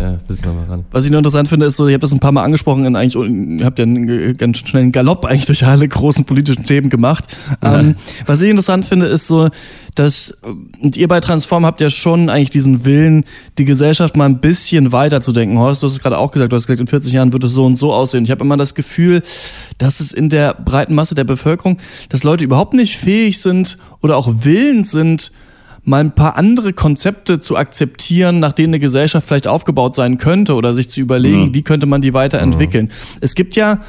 Ja, 0.01 0.13
wissen 0.29 0.45
wir 0.45 0.53
mal 0.53 0.65
ran. 0.67 0.85
Was 0.93 1.05
ich 1.07 1.11
nur 1.11 1.19
interessant 1.19 1.49
finde, 1.49 1.67
ist 1.67 1.77
so, 1.77 1.89
ihr 1.89 1.95
habt 1.95 2.05
das 2.05 2.13
ein 2.13 2.21
paar 2.21 2.31
Mal 2.31 2.45
angesprochen, 2.45 2.85
in 2.85 2.95
eigentlich, 2.95 3.17
ihr 3.17 3.67
habt 3.67 3.81
ja 3.81 3.83
einen 3.85 4.37
ganz 4.37 4.59
schnellen 4.59 4.93
Galopp 4.93 5.25
eigentlich 5.25 5.47
durch 5.47 5.67
alle 5.67 5.89
großen 5.89 6.25
politischen 6.25 6.65
Themen 6.65 6.89
gemacht. 6.89 7.25
Ja. 7.63 7.81
Ähm, 7.81 7.97
was 8.25 8.41
ich 8.41 8.49
interessant 8.49 8.85
finde, 8.85 9.07
ist 9.07 9.27
so, 9.27 9.49
dass, 9.97 10.39
und 10.81 10.97
ihr 10.97 11.09
bei 11.09 11.19
Transform 11.19 11.67
habt 11.67 11.81
ja 11.81 11.91
schon 11.91 12.31
eigentlich 12.31 12.51
diesen 12.51 12.85
Willen, 12.85 13.25
die 13.59 13.65
Gesellschaft 13.65 14.17
mal 14.17 14.27
ein 14.27 14.41
bisschen 14.41 14.93
weiter 14.93 15.21
zu 15.21 15.33
denken. 15.33 15.59
Horst, 15.59 15.83
du 15.83 15.87
hast 15.87 15.95
es 15.95 16.01
gerade 16.01 16.19
auch 16.19 16.31
gesagt, 16.31 16.53
du 16.53 16.57
hast 16.57 16.69
gesagt, 16.69 16.81
in 16.81 16.87
40 16.87 17.13
Jahren 17.13 17.33
wird 17.33 17.43
es 17.43 17.53
so 17.53 17.65
und 17.65 17.77
so 17.77 17.93
aussehen. 17.93 18.23
Ich 18.23 18.31
habe 18.31 18.45
immer 18.45 18.57
das 18.57 18.77
Gefühl, 18.77 19.23
dass 19.79 19.99
es 19.99 20.13
in 20.13 20.29
der 20.29 20.55
breiten 20.55 20.95
Masse 20.95 21.17
der 21.17 21.25
Bevölkerung, 21.25 21.79
dass 22.09 22.23
Leute 22.23 22.45
überhaupt 22.45 22.75
nicht 22.75 22.97
fähig 22.97 23.41
sind 23.41 23.79
oder 24.01 24.17
auch 24.17 24.33
willens 24.43 24.93
sind, 24.93 25.33
mal 25.85 26.01
ein 26.01 26.15
paar 26.15 26.37
andere 26.37 26.73
Konzepte 26.73 27.41
zu 27.41 27.57
akzeptieren, 27.57 28.41
nach 28.41 28.53
denen 28.53 28.75
eine 28.75 28.81
Gesellschaft 28.81 29.27
vielleicht 29.27 29.47
aufgebaut 29.47 29.95
sein 29.95 30.19
könnte 30.19 30.55
oder 30.55 30.75
sich 30.75 30.91
zu 30.91 31.01
überlegen, 31.01 31.47
mhm. 31.47 31.55
wie 31.55 31.63
könnte 31.63 31.87
man 31.87 32.01
die 32.01 32.15
weiterentwickeln. 32.15 32.87
Mhm. 32.87 33.19
Es 33.21 33.35
gibt 33.35 33.57
ja, 33.57 33.81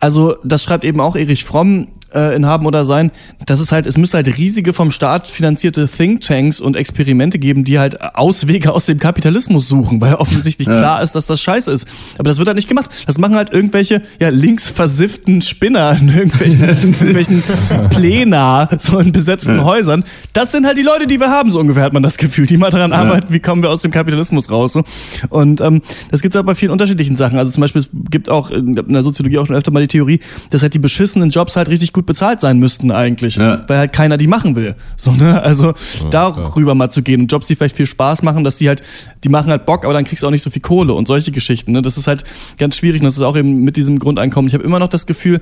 also 0.00 0.36
das 0.44 0.62
schreibt 0.62 0.84
eben 0.84 1.00
auch 1.00 1.16
Erich 1.16 1.44
Fromm, 1.44 1.88
äh, 2.16 2.34
in 2.34 2.46
haben 2.46 2.66
oder 2.66 2.84
sein, 2.84 3.10
dass 3.44 3.60
es 3.60 3.70
halt, 3.70 3.86
es 3.86 3.96
müsste 3.96 4.16
halt 4.16 4.38
riesige 4.38 4.72
vom 4.72 4.90
Staat 4.90 5.28
finanzierte 5.28 5.88
Thinktanks 5.88 6.60
und 6.60 6.76
Experimente 6.76 7.38
geben, 7.38 7.64
die 7.64 7.78
halt 7.78 8.00
Auswege 8.16 8.72
aus 8.72 8.86
dem 8.86 8.98
Kapitalismus 8.98 9.68
suchen, 9.68 10.00
weil 10.00 10.14
offensichtlich 10.14 10.68
ja. 10.68 10.76
klar 10.76 11.02
ist, 11.02 11.14
dass 11.14 11.26
das 11.26 11.40
scheiße 11.42 11.70
ist. 11.70 11.86
Aber 12.18 12.28
das 12.28 12.38
wird 12.38 12.48
halt 12.48 12.56
nicht 12.56 12.68
gemacht. 12.68 12.90
Das 13.06 13.18
machen 13.18 13.36
halt 13.36 13.50
irgendwelche, 13.50 14.02
ja, 14.20 14.30
links 14.30 14.70
versifften 14.70 15.42
Spinner 15.42 15.96
in 16.00 16.08
irgendwelchen, 16.08 16.62
irgendwelchen 16.68 17.42
Plänar, 17.90 18.68
so 18.78 18.98
in 18.98 19.12
besetzten 19.12 19.58
ja. 19.58 19.64
Häusern. 19.64 20.04
Das 20.32 20.52
sind 20.52 20.66
halt 20.66 20.78
die 20.78 20.82
Leute, 20.82 21.06
die 21.06 21.20
wir 21.20 21.30
haben, 21.30 21.52
so 21.52 21.60
ungefähr 21.60 21.84
hat 21.84 21.92
man 21.92 22.02
das 22.02 22.16
Gefühl, 22.16 22.46
die 22.46 22.56
mal 22.56 22.70
daran 22.70 22.92
ja. 22.92 22.98
arbeiten, 22.98 23.32
wie 23.32 23.40
kommen 23.40 23.62
wir 23.62 23.70
aus 23.70 23.82
dem 23.82 23.90
Kapitalismus 23.90 24.50
raus. 24.50 24.72
So. 24.72 24.82
Und 25.28 25.60
ähm, 25.60 25.82
das 26.10 26.22
gibt 26.22 26.34
es 26.34 26.36
halt 26.36 26.46
bei 26.46 26.54
vielen 26.54 26.72
unterschiedlichen 26.72 27.16
Sachen. 27.16 27.38
Also 27.38 27.52
zum 27.52 27.60
Beispiel, 27.60 27.82
es 27.82 27.90
gibt 28.10 28.30
auch 28.30 28.50
in 28.50 28.74
der 28.74 29.02
Soziologie 29.02 29.38
auch 29.38 29.46
schon 29.46 29.56
öfter 29.56 29.70
mal 29.70 29.80
die 29.80 29.88
Theorie, 29.88 30.20
dass 30.50 30.62
halt 30.62 30.74
die 30.74 30.78
beschissenen 30.78 31.30
Jobs 31.30 31.56
halt 31.56 31.68
richtig 31.68 31.92
gut 31.92 32.05
bezahlt 32.06 32.40
sein 32.40 32.58
müssten 32.58 32.90
eigentlich, 32.90 33.36
ja. 33.36 33.62
weil 33.66 33.78
halt 33.78 33.92
keiner 33.92 34.16
die 34.16 34.26
machen 34.26 34.56
will. 34.56 34.74
So, 34.96 35.12
ne? 35.12 35.42
Also 35.42 35.74
ja, 36.02 36.08
darüber 36.10 36.70
ja. 36.70 36.74
mal 36.74 36.90
zu 36.90 37.02
gehen 37.02 37.22
und 37.22 37.32
Jobs, 37.32 37.46
die 37.48 37.56
vielleicht 37.56 37.76
viel 37.76 37.86
Spaß 37.86 38.22
machen, 38.22 38.44
dass 38.44 38.58
die 38.58 38.68
halt, 38.68 38.82
die 39.24 39.28
machen 39.28 39.50
halt 39.50 39.66
Bock, 39.66 39.84
aber 39.84 39.94
dann 39.94 40.04
kriegst 40.04 40.22
du 40.22 40.26
auch 40.26 40.30
nicht 40.30 40.42
so 40.42 40.50
viel 40.50 40.62
Kohle 40.62 40.94
und 40.94 41.06
solche 41.06 41.32
Geschichten. 41.32 41.72
Ne? 41.72 41.82
Das 41.82 41.98
ist 41.98 42.06
halt 42.06 42.24
ganz 42.58 42.76
schwierig 42.76 43.00
und 43.00 43.06
das 43.06 43.16
ist 43.16 43.22
auch 43.22 43.36
eben 43.36 43.62
mit 43.62 43.76
diesem 43.76 43.98
Grundeinkommen. 43.98 44.48
Ich 44.48 44.54
habe 44.54 44.64
immer 44.64 44.78
noch 44.78 44.88
das 44.88 45.06
Gefühl, 45.06 45.40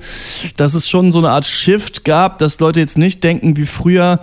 dass 0.57 0.73
es 0.73 0.89
schon 0.89 1.11
so 1.11 1.19
eine 1.19 1.29
Art 1.29 1.45
Shift 1.45 2.03
gab, 2.03 2.39
dass 2.39 2.59
Leute 2.59 2.79
jetzt 2.79 2.97
nicht 2.97 3.23
denken 3.23 3.57
wie 3.57 3.65
früher, 3.65 4.19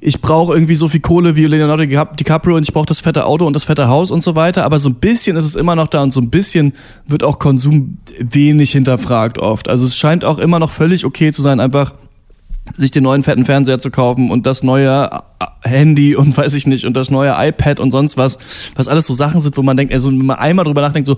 ich 0.00 0.20
brauche 0.20 0.54
irgendwie 0.54 0.76
so 0.76 0.88
viel 0.88 1.00
Kohle 1.00 1.34
wie 1.34 1.46
Leonardo 1.46 1.84
DiCaprio 1.84 2.56
und 2.56 2.62
ich 2.62 2.72
brauche 2.72 2.86
das 2.86 3.00
fette 3.00 3.26
Auto 3.26 3.46
und 3.46 3.54
das 3.54 3.64
fette 3.64 3.88
Haus 3.88 4.10
und 4.10 4.22
so 4.22 4.36
weiter. 4.36 4.64
Aber 4.64 4.78
so 4.78 4.88
ein 4.88 4.94
bisschen 4.94 5.36
ist 5.36 5.44
es 5.44 5.56
immer 5.56 5.74
noch 5.74 5.88
da 5.88 6.02
und 6.02 6.12
so 6.12 6.20
ein 6.20 6.30
bisschen 6.30 6.72
wird 7.06 7.24
auch 7.24 7.38
Konsum 7.38 7.98
wenig 8.18 8.70
hinterfragt 8.70 9.38
oft. 9.38 9.68
Also 9.68 9.86
es 9.86 9.96
scheint 9.96 10.24
auch 10.24 10.38
immer 10.38 10.60
noch 10.60 10.70
völlig 10.70 11.04
okay 11.04 11.32
zu 11.32 11.42
sein, 11.42 11.58
einfach 11.58 11.94
sich 12.72 12.90
den 12.90 13.02
neuen 13.02 13.22
fetten 13.22 13.44
Fernseher 13.44 13.78
zu 13.78 13.90
kaufen 13.90 14.30
und 14.30 14.46
das 14.46 14.62
neue 14.62 15.10
äh, 15.40 15.68
Handy 15.68 16.14
und 16.14 16.36
weiß 16.36 16.54
ich 16.54 16.66
nicht 16.66 16.84
und 16.84 16.96
das 16.96 17.10
neue 17.10 17.34
iPad 17.36 17.80
und 17.80 17.90
sonst 17.90 18.16
was, 18.16 18.38
was 18.76 18.88
alles 18.88 19.06
so 19.06 19.14
Sachen 19.14 19.40
sind, 19.40 19.56
wo 19.56 19.62
man 19.62 19.76
denkt, 19.76 19.92
also 19.92 20.10
wenn 20.10 20.26
man 20.26 20.38
einmal 20.38 20.64
drüber 20.64 20.82
nachdenkt, 20.82 21.06
so 21.06 21.16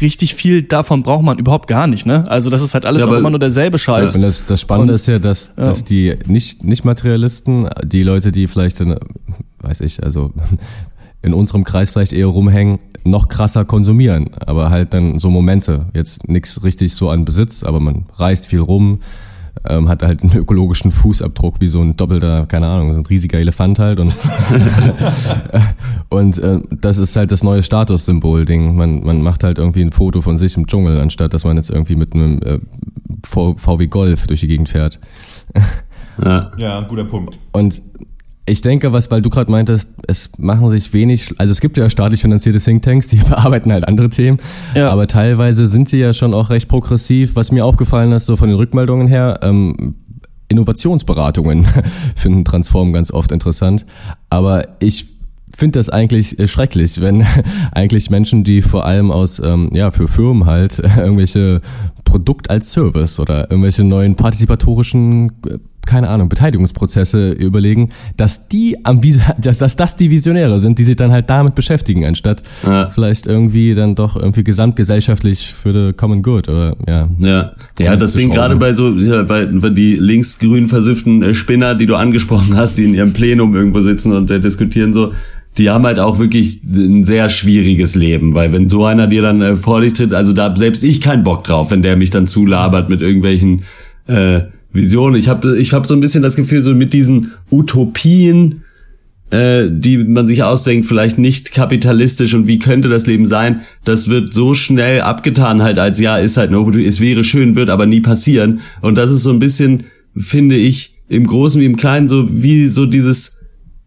richtig 0.00 0.34
viel 0.34 0.62
davon 0.62 1.02
braucht 1.02 1.22
man 1.22 1.38
überhaupt 1.38 1.68
gar 1.68 1.86
nicht, 1.86 2.06
ne? 2.06 2.24
Also 2.28 2.50
das 2.50 2.62
ist 2.62 2.74
halt 2.74 2.84
alles 2.84 3.02
ja, 3.02 3.08
auch 3.08 3.12
immer 3.12 3.30
nur 3.30 3.38
derselbe 3.38 3.78
Scheiß. 3.78 4.14
Ja. 4.14 4.16
Und 4.16 4.22
das, 4.22 4.44
das 4.44 4.60
Spannende 4.60 4.92
und, 4.92 4.96
ist 4.96 5.06
ja, 5.06 5.18
dass, 5.18 5.52
ja. 5.56 5.64
dass 5.66 5.84
die 5.84 6.16
nicht, 6.26 6.64
nicht 6.64 6.84
Materialisten, 6.84 7.68
die 7.84 8.02
Leute, 8.02 8.32
die 8.32 8.46
vielleicht, 8.46 8.80
in, 8.80 8.96
weiß 9.60 9.80
ich, 9.80 10.02
also 10.02 10.32
in 11.22 11.32
unserem 11.32 11.64
Kreis 11.64 11.90
vielleicht 11.90 12.12
eher 12.12 12.26
rumhängen, 12.26 12.80
noch 13.04 13.28
krasser 13.28 13.64
konsumieren, 13.64 14.30
aber 14.46 14.70
halt 14.70 14.94
dann 14.94 15.18
so 15.18 15.30
Momente. 15.30 15.86
Jetzt 15.94 16.28
nichts 16.28 16.62
richtig 16.62 16.94
so 16.94 17.10
an 17.10 17.24
Besitz, 17.24 17.62
aber 17.62 17.80
man 17.80 18.06
reist 18.16 18.46
viel 18.46 18.60
rum, 18.60 19.00
ähm, 19.66 19.88
hat 19.88 20.02
halt 20.02 20.22
einen 20.22 20.36
ökologischen 20.36 20.92
Fußabdruck 20.92 21.60
wie 21.60 21.68
so 21.68 21.80
ein 21.80 21.96
doppelter, 21.96 22.46
keine 22.46 22.66
Ahnung, 22.66 22.92
so 22.92 23.00
ein 23.00 23.06
riesiger 23.06 23.38
Elefant 23.38 23.78
halt 23.78 24.00
und 24.00 24.12
und 26.10 26.38
äh, 26.38 26.60
das 26.80 26.98
ist 26.98 27.16
halt 27.16 27.30
das 27.30 27.42
neue 27.42 27.62
Statussymbol-Ding. 27.62 28.76
Man, 28.76 29.04
man 29.04 29.22
macht 29.22 29.44
halt 29.44 29.58
irgendwie 29.58 29.82
ein 29.82 29.92
Foto 29.92 30.22
von 30.22 30.38
sich 30.38 30.56
im 30.56 30.66
Dschungel, 30.66 31.00
anstatt 31.00 31.34
dass 31.34 31.44
man 31.44 31.56
jetzt 31.56 31.70
irgendwie 31.70 31.96
mit 31.96 32.14
einem 32.14 32.40
äh, 32.42 32.58
VW 33.24 33.86
Golf 33.86 34.26
durch 34.26 34.40
die 34.40 34.48
Gegend 34.48 34.68
fährt. 34.68 34.98
ja. 36.22 36.50
ja, 36.56 36.80
guter 36.82 37.04
Punkt. 37.04 37.38
Und 37.52 37.80
ich 38.46 38.60
denke, 38.60 38.92
was, 38.92 39.10
weil 39.10 39.22
du 39.22 39.30
gerade 39.30 39.50
meintest, 39.50 39.90
es 40.06 40.30
machen 40.36 40.70
sich 40.70 40.92
wenig, 40.92 41.34
also 41.38 41.50
es 41.50 41.60
gibt 41.60 41.76
ja 41.76 41.88
staatlich 41.88 42.20
finanzierte 42.20 42.58
Thinktanks, 42.58 43.08
die 43.08 43.16
bearbeiten 43.28 43.72
halt 43.72 43.88
andere 43.88 44.10
Themen, 44.10 44.38
ja. 44.74 44.90
aber 44.90 45.06
teilweise 45.06 45.66
sind 45.66 45.88
sie 45.88 45.98
ja 45.98 46.12
schon 46.12 46.34
auch 46.34 46.50
recht 46.50 46.68
progressiv. 46.68 47.36
Was 47.36 47.52
mir 47.52 47.64
aufgefallen 47.64 48.12
ist, 48.12 48.26
so 48.26 48.36
von 48.36 48.48
den 48.48 48.56
Rückmeldungen 48.56 49.06
her, 49.06 49.40
ähm, 49.42 49.94
Innovationsberatungen 50.48 51.66
finden 52.16 52.44
Transform 52.44 52.92
ganz 52.92 53.10
oft 53.10 53.32
interessant, 53.32 53.86
aber 54.28 54.68
ich 54.78 55.06
finde 55.56 55.78
das 55.78 55.88
eigentlich 55.88 56.38
äh, 56.38 56.48
schrecklich, 56.48 57.00
wenn 57.00 57.24
eigentlich 57.72 58.10
Menschen, 58.10 58.44
die 58.44 58.60
vor 58.60 58.84
allem 58.84 59.10
aus, 59.10 59.40
ähm, 59.40 59.70
ja, 59.72 59.90
für 59.90 60.08
Firmen 60.08 60.46
halt 60.46 60.80
irgendwelche 60.80 61.60
Produkt 62.04 62.50
als 62.50 62.72
Service 62.72 63.18
oder 63.18 63.50
irgendwelche 63.50 63.84
neuen 63.84 64.16
partizipatorischen 64.16 65.32
äh, 65.46 65.58
keine 65.86 66.08
Ahnung, 66.08 66.28
Beteiligungsprozesse 66.28 67.32
überlegen, 67.32 67.90
dass 68.16 68.48
die 68.48 68.76
am 68.84 69.00
dass, 69.40 69.58
dass 69.58 69.76
das 69.76 69.96
die 69.96 70.10
Visionäre 70.10 70.58
sind, 70.58 70.78
die 70.78 70.84
sich 70.84 70.96
dann 70.96 71.12
halt 71.12 71.30
damit 71.30 71.54
beschäftigen, 71.54 72.04
anstatt 72.04 72.42
ja. 72.64 72.90
vielleicht 72.90 73.26
irgendwie 73.26 73.74
dann 73.74 73.94
doch 73.94 74.16
irgendwie 74.16 74.44
gesamtgesellschaftlich 74.44 75.52
für 75.52 75.72
the 75.72 75.92
common 75.92 76.22
good 76.22 76.48
oder 76.48 76.76
ja. 76.86 77.08
Ja, 77.18 77.52
ja 77.78 77.96
das 77.96 78.12
Ding 78.12 78.30
gerade 78.30 78.56
bei 78.56 78.74
so 78.74 78.90
ja, 78.90 79.22
bei, 79.22 79.46
bei 79.46 79.70
die 79.70 79.96
linksgrün 79.96 80.68
versifften 80.68 81.22
äh, 81.22 81.34
Spinner, 81.34 81.74
die 81.74 81.86
du 81.86 81.96
angesprochen 81.96 82.56
hast, 82.56 82.78
die 82.78 82.84
in 82.84 82.94
ihrem 82.94 83.12
Plenum 83.12 83.54
irgendwo 83.54 83.80
sitzen 83.80 84.12
und 84.12 84.30
äh, 84.30 84.40
diskutieren 84.40 84.92
so, 84.92 85.12
die 85.58 85.70
haben 85.70 85.84
halt 85.84 85.98
auch 85.98 86.18
wirklich 86.18 86.60
ein 86.64 87.04
sehr 87.04 87.28
schwieriges 87.28 87.94
Leben, 87.94 88.34
weil 88.34 88.52
wenn 88.52 88.68
so 88.68 88.84
einer 88.84 89.06
dir 89.06 89.22
dann 89.22 89.40
äh, 89.40 89.56
vor 89.56 89.80
dich 89.80 89.92
tritt, 89.92 90.12
also 90.12 90.32
da 90.32 90.44
hab 90.44 90.58
selbst 90.58 90.82
ich 90.82 91.00
keinen 91.00 91.22
Bock 91.22 91.44
drauf, 91.44 91.70
wenn 91.70 91.82
der 91.82 91.96
mich 91.96 92.10
dann 92.10 92.26
zulabert 92.26 92.88
mit 92.88 93.00
irgendwelchen 93.00 93.64
äh, 94.06 94.42
Vision. 94.74 95.14
Ich 95.14 95.28
habe 95.28 95.58
ich 95.58 95.72
hab 95.72 95.86
so 95.86 95.94
ein 95.94 96.00
bisschen 96.00 96.22
das 96.22 96.36
Gefühl, 96.36 96.60
so 96.60 96.74
mit 96.74 96.92
diesen 96.92 97.32
Utopien, 97.50 98.64
äh, 99.30 99.68
die 99.70 99.98
man 99.98 100.26
sich 100.26 100.42
ausdenkt, 100.42 100.86
vielleicht 100.86 101.16
nicht 101.18 101.52
kapitalistisch 101.52 102.34
und 102.34 102.46
wie 102.46 102.58
könnte 102.58 102.90
das 102.90 103.06
Leben 103.06 103.26
sein, 103.26 103.60
das 103.84 104.08
wird 104.08 104.34
so 104.34 104.52
schnell 104.52 105.00
abgetan 105.00 105.62
halt 105.62 105.78
als 105.78 106.00
ja, 106.00 106.18
ist 106.18 106.36
halt 106.36 106.50
nur, 106.50 106.74
es 106.76 107.00
wäre 107.00 107.24
schön, 107.24 107.56
wird 107.56 107.70
aber 107.70 107.86
nie 107.86 108.00
passieren. 108.00 108.60
Und 108.82 108.98
das 108.98 109.10
ist 109.10 109.22
so 109.22 109.30
ein 109.30 109.38
bisschen, 109.38 109.84
finde 110.16 110.56
ich, 110.56 110.96
im 111.08 111.26
Großen 111.26 111.60
wie 111.60 111.66
im 111.66 111.76
Kleinen 111.76 112.08
so 112.08 112.28
wie 112.30 112.68
so 112.68 112.86
dieses 112.86 113.33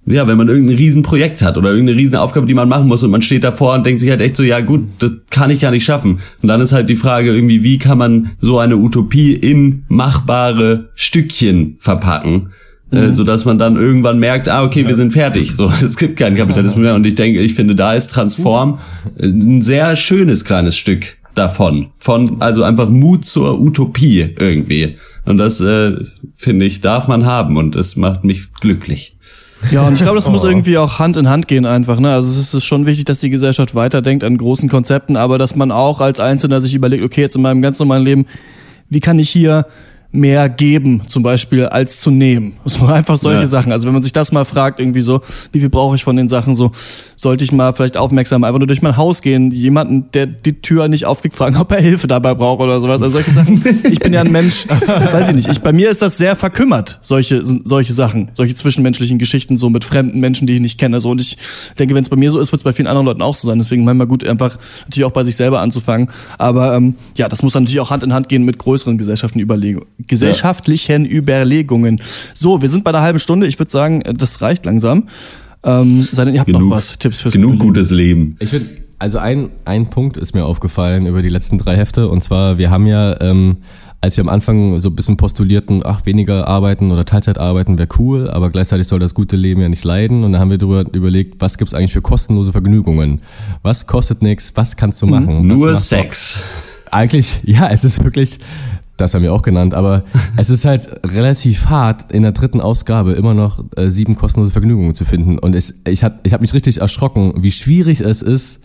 ja, 0.07 0.25
wenn 0.25 0.37
man 0.37 0.47
irgendein 0.47 0.77
Riesenprojekt 0.77 1.41
hat 1.41 1.57
oder 1.57 1.71
irgendeine 1.71 1.99
Riesenaufgabe, 1.99 2.47
die 2.47 2.53
man 2.53 2.69
machen 2.69 2.87
muss 2.87 3.03
und 3.03 3.11
man 3.11 3.21
steht 3.21 3.43
davor 3.43 3.75
und 3.75 3.85
denkt 3.85 3.99
sich 3.99 4.09
halt 4.09 4.21
echt 4.21 4.37
so, 4.37 4.43
ja 4.43 4.61
gut, 4.61 4.85
das 4.99 5.11
kann 5.29 5.49
ich 5.49 5.59
gar 5.59 5.71
nicht 5.71 5.83
schaffen. 5.83 6.19
Und 6.41 6.47
dann 6.47 6.61
ist 6.61 6.71
halt 6.71 6.89
die 6.89 6.95
Frage 6.95 7.33
irgendwie, 7.33 7.61
wie 7.61 7.77
kann 7.77 7.97
man 7.97 8.31
so 8.39 8.57
eine 8.57 8.77
Utopie 8.77 9.33
in 9.33 9.83
machbare 9.89 10.89
Stückchen 10.95 11.75
verpacken? 11.79 12.51
Äh, 12.91 12.95
mhm. 12.95 13.03
Äh, 13.03 13.15
so 13.15 13.25
dass 13.25 13.43
man 13.43 13.57
dann 13.59 13.75
irgendwann 13.75 14.17
merkt, 14.17 14.47
ah 14.47 14.63
okay, 14.63 14.87
wir 14.87 14.95
sind 14.95 15.11
fertig, 15.11 15.53
so 15.53 15.65
es 15.81 15.97
gibt 15.97 16.17
keinen 16.17 16.37
Kapitalismus 16.37 16.81
mehr 16.81 16.95
und 16.95 17.05
ich 17.05 17.15
denke, 17.15 17.41
ich 17.41 17.53
finde, 17.53 17.75
da 17.75 17.93
ist 17.93 18.11
Transform 18.11 18.79
ein 19.21 19.61
sehr 19.61 19.95
schönes 19.97 20.45
kleines 20.45 20.77
Stück 20.77 21.17
davon, 21.35 21.87
von 21.97 22.41
also 22.41 22.63
einfach 22.63 22.87
Mut 22.87 23.25
zur 23.25 23.59
Utopie 23.59 24.33
irgendwie 24.39 24.95
und 25.25 25.37
das 25.37 25.59
äh, 25.59 25.97
finde 26.37 26.65
ich 26.65 26.79
darf 26.79 27.09
man 27.09 27.25
haben 27.25 27.57
und 27.57 27.75
es 27.75 27.97
macht 27.97 28.23
mich 28.23 28.53
glücklich. 28.53 29.16
Ja, 29.71 29.87
und 29.87 29.93
ich 29.95 30.01
glaube, 30.01 30.15
das 30.15 30.29
muss 30.29 30.43
irgendwie 30.43 30.77
auch 30.77 30.99
Hand 30.99 31.17
in 31.17 31.29
Hand 31.29 31.47
gehen 31.47 31.65
einfach. 31.65 31.99
Ne? 31.99 32.13
Also 32.13 32.29
es 32.29 32.53
ist 32.53 32.65
schon 32.65 32.85
wichtig, 32.85 33.05
dass 33.05 33.19
die 33.19 33.29
Gesellschaft 33.29 33.75
weiterdenkt 33.75 34.23
an 34.23 34.37
großen 34.37 34.69
Konzepten, 34.69 35.17
aber 35.17 35.37
dass 35.37 35.55
man 35.55 35.71
auch 35.71 35.99
als 35.99 36.19
Einzelner 36.19 36.61
sich 36.61 36.73
überlegt, 36.73 37.03
okay, 37.03 37.21
jetzt 37.21 37.35
in 37.35 37.41
meinem 37.41 37.61
ganz 37.61 37.79
normalen 37.79 38.03
Leben, 38.03 38.25
wie 38.89 38.99
kann 38.99 39.19
ich 39.19 39.29
hier 39.29 39.65
mehr 40.11 40.47
geben, 40.49 41.01
zum 41.07 41.21
Beispiel, 41.21 41.65
als 41.65 41.99
zu 41.99 42.11
nehmen. 42.11 42.53
So 42.65 42.85
einfach 42.85 43.17
solche 43.17 43.41
ja. 43.41 43.47
Sachen. 43.47 43.71
Also 43.71 43.87
wenn 43.87 43.93
man 43.93 44.03
sich 44.03 44.13
das 44.13 44.31
mal 44.31 44.45
fragt, 44.45 44.79
irgendwie 44.79 45.01
so, 45.01 45.21
wie 45.51 45.59
viel 45.59 45.69
brauche 45.69 45.95
ich 45.95 46.03
von 46.03 46.15
den 46.15 46.29
Sachen, 46.29 46.55
so 46.55 46.71
sollte 47.15 47.43
ich 47.43 47.51
mal 47.51 47.73
vielleicht 47.73 47.97
aufmerksam 47.97 48.43
einfach 48.43 48.59
nur 48.59 48.67
durch 48.67 48.81
mein 48.81 48.95
Haus 48.95 49.21
gehen, 49.21 49.51
jemanden, 49.51 50.09
der 50.13 50.27
die 50.27 50.61
Tür 50.61 50.87
nicht 50.87 51.05
aufkriegt, 51.05 51.35
fragen, 51.35 51.57
ob 51.57 51.71
er 51.71 51.81
Hilfe 51.81 52.07
dabei 52.07 52.35
braucht 52.35 52.61
oder 52.61 52.79
sowas. 52.79 53.01
Also 53.01 53.13
solche 53.13 53.31
Sachen. 53.31 53.63
Ich 53.89 53.99
bin 53.99 54.13
ja 54.13 54.21
ein 54.21 54.31
Mensch, 54.31 54.67
weiß 54.87 55.29
ich 55.29 55.35
nicht. 55.35 55.47
Ich, 55.49 55.61
bei 55.61 55.73
mir 55.73 55.89
ist 55.89 56.01
das 56.01 56.17
sehr 56.17 56.35
verkümmert, 56.35 56.99
solche, 57.01 57.43
solche 57.43 57.93
Sachen, 57.93 58.29
solche 58.33 58.55
zwischenmenschlichen 58.55 59.17
Geschichten, 59.17 59.57
so 59.57 59.69
mit 59.69 59.83
fremden 59.83 60.19
Menschen, 60.19 60.47
die 60.47 60.55
ich 60.55 60.61
nicht 60.61 60.79
kenne. 60.79 61.01
So. 61.01 61.09
Und 61.09 61.21
ich 61.21 61.37
denke, 61.79 61.95
wenn 61.95 62.03
es 62.03 62.09
bei 62.09 62.15
mir 62.15 62.31
so 62.31 62.39
ist, 62.39 62.51
wird 62.51 62.61
es 62.61 62.63
bei 62.63 62.73
vielen 62.73 62.87
anderen 62.87 63.05
Leuten 63.05 63.21
auch 63.21 63.35
so 63.35 63.47
sein. 63.47 63.57
Deswegen 63.57 63.83
manchmal 63.83 64.07
gut, 64.07 64.25
einfach 64.25 64.57
natürlich 64.83 65.05
auch 65.05 65.11
bei 65.11 65.23
sich 65.23 65.35
selber 65.35 65.59
anzufangen. 65.61 66.09
Aber 66.37 66.75
ähm, 66.75 66.95
ja, 67.15 67.27
das 67.27 67.43
muss 67.43 67.53
dann 67.53 67.63
natürlich 67.63 67.81
auch 67.81 67.89
Hand 67.89 68.03
in 68.03 68.13
Hand 68.13 68.29
gehen 68.29 68.43
mit 68.43 68.59
größeren 68.59 68.97
Gesellschaften 68.97 69.39
Überlegungen 69.39 69.87
gesellschaftlichen 70.05 71.05
ja. 71.05 71.11
Überlegungen. 71.11 72.01
So, 72.33 72.61
wir 72.61 72.69
sind 72.69 72.83
bei 72.83 72.91
einer 72.91 73.01
halben 73.01 73.19
Stunde. 73.19 73.47
Ich 73.47 73.57
würde 73.59 73.71
sagen, 73.71 74.03
das 74.15 74.41
reicht 74.41 74.65
langsam. 74.65 75.07
Ähm, 75.63 76.07
sei 76.11 76.25
denn, 76.25 76.35
ihr 76.35 76.41
habt 76.41 76.47
genug, 76.47 76.69
noch 76.69 76.69
was, 76.77 76.97
Tipps 76.99 77.21
fürs 77.21 77.33
Genug 77.33 77.59
gutes 77.59 77.89
Leben. 77.89 78.35
Ich 78.39 78.51
würde 78.51 78.67
Also 78.99 79.17
ein, 79.17 79.49
ein 79.65 79.89
Punkt 79.89 80.17
ist 80.17 80.33
mir 80.33 80.45
aufgefallen 80.45 81.07
über 81.07 81.21
die 81.21 81.29
letzten 81.29 81.57
drei 81.57 81.75
Hefte 81.75 82.09
und 82.09 82.23
zwar, 82.23 82.57
wir 82.57 82.69
haben 82.69 82.85
ja, 82.85 83.19
ähm, 83.21 83.57
als 83.99 84.15
wir 84.15 84.23
am 84.23 84.29
Anfang 84.29 84.79
so 84.79 84.89
ein 84.89 84.95
bisschen 84.95 85.17
postulierten, 85.17 85.81
ach, 85.83 86.05
weniger 86.05 86.47
arbeiten 86.47 86.91
oder 86.91 87.03
Teilzeit 87.03 87.39
arbeiten 87.39 87.79
wäre 87.79 87.89
cool, 87.97 88.29
aber 88.29 88.51
gleichzeitig 88.51 88.87
soll 88.87 88.99
das 88.99 89.15
gute 89.15 89.35
Leben 89.35 89.59
ja 89.59 89.69
nicht 89.69 89.83
leiden 89.83 90.23
und 90.23 90.31
da 90.31 90.39
haben 90.39 90.51
wir 90.51 90.59
darüber 90.59 90.85
überlegt, 90.93 91.41
was 91.41 91.57
gibt's 91.57 91.73
eigentlich 91.73 91.93
für 91.93 92.01
kostenlose 92.01 92.51
Vergnügungen? 92.51 93.21
Was 93.63 93.87
kostet 93.87 94.21
nichts? 94.21 94.53
Was 94.55 94.77
kannst 94.77 95.01
du 95.01 95.07
machen? 95.07 95.49
Was 95.49 95.57
Nur? 95.57 95.75
Sex. 95.75 96.43
Eigentlich, 96.91 97.41
ja, 97.43 97.67
es 97.69 97.83
ist 97.83 98.03
wirklich, 98.03 98.37
das 98.97 99.13
haben 99.13 99.21
wir 99.21 99.33
auch 99.33 99.41
genannt, 99.43 99.73
aber 99.73 100.03
es 100.37 100.49
ist 100.49 100.65
halt 100.65 100.89
relativ 101.05 101.67
hart, 101.67 102.11
in 102.11 102.23
der 102.23 102.31
dritten 102.33 102.59
Ausgabe 102.61 103.13
immer 103.13 103.33
noch 103.33 103.63
äh, 103.75 103.87
sieben 103.89 104.15
kostenlose 104.15 104.51
Vergnügungen 104.51 104.93
zu 104.93 105.05
finden. 105.05 105.39
Und 105.39 105.55
es, 105.55 105.73
ich 105.87 106.03
habe 106.03 106.15
ich 106.23 106.33
hab 106.33 106.41
mich 106.41 106.53
richtig 106.53 106.81
erschrocken, 106.81 107.33
wie 107.37 107.51
schwierig 107.51 108.01
es 108.01 108.21
ist, 108.21 108.59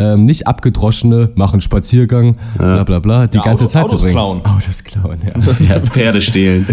ähm, 0.00 0.24
nicht 0.24 0.48
abgedroschene, 0.48 1.30
machen 1.36 1.60
Spaziergang, 1.60 2.36
bla 2.58 2.82
bla 2.82 2.98
bla, 2.98 3.26
die 3.28 3.36
Ja, 3.36 3.44
ganze 3.44 3.64
Auto- 3.64 3.72
Zeit 3.72 3.84
Autos 3.84 4.00
zu 4.00 4.06
bringen. 4.06 4.14
klauen. 4.16 4.40
Autos 4.44 4.82
klauen, 4.82 5.18
ja. 5.24 5.32
Ja, 5.76 5.80
Pferde 5.86 6.20
stehlen. 6.20 6.66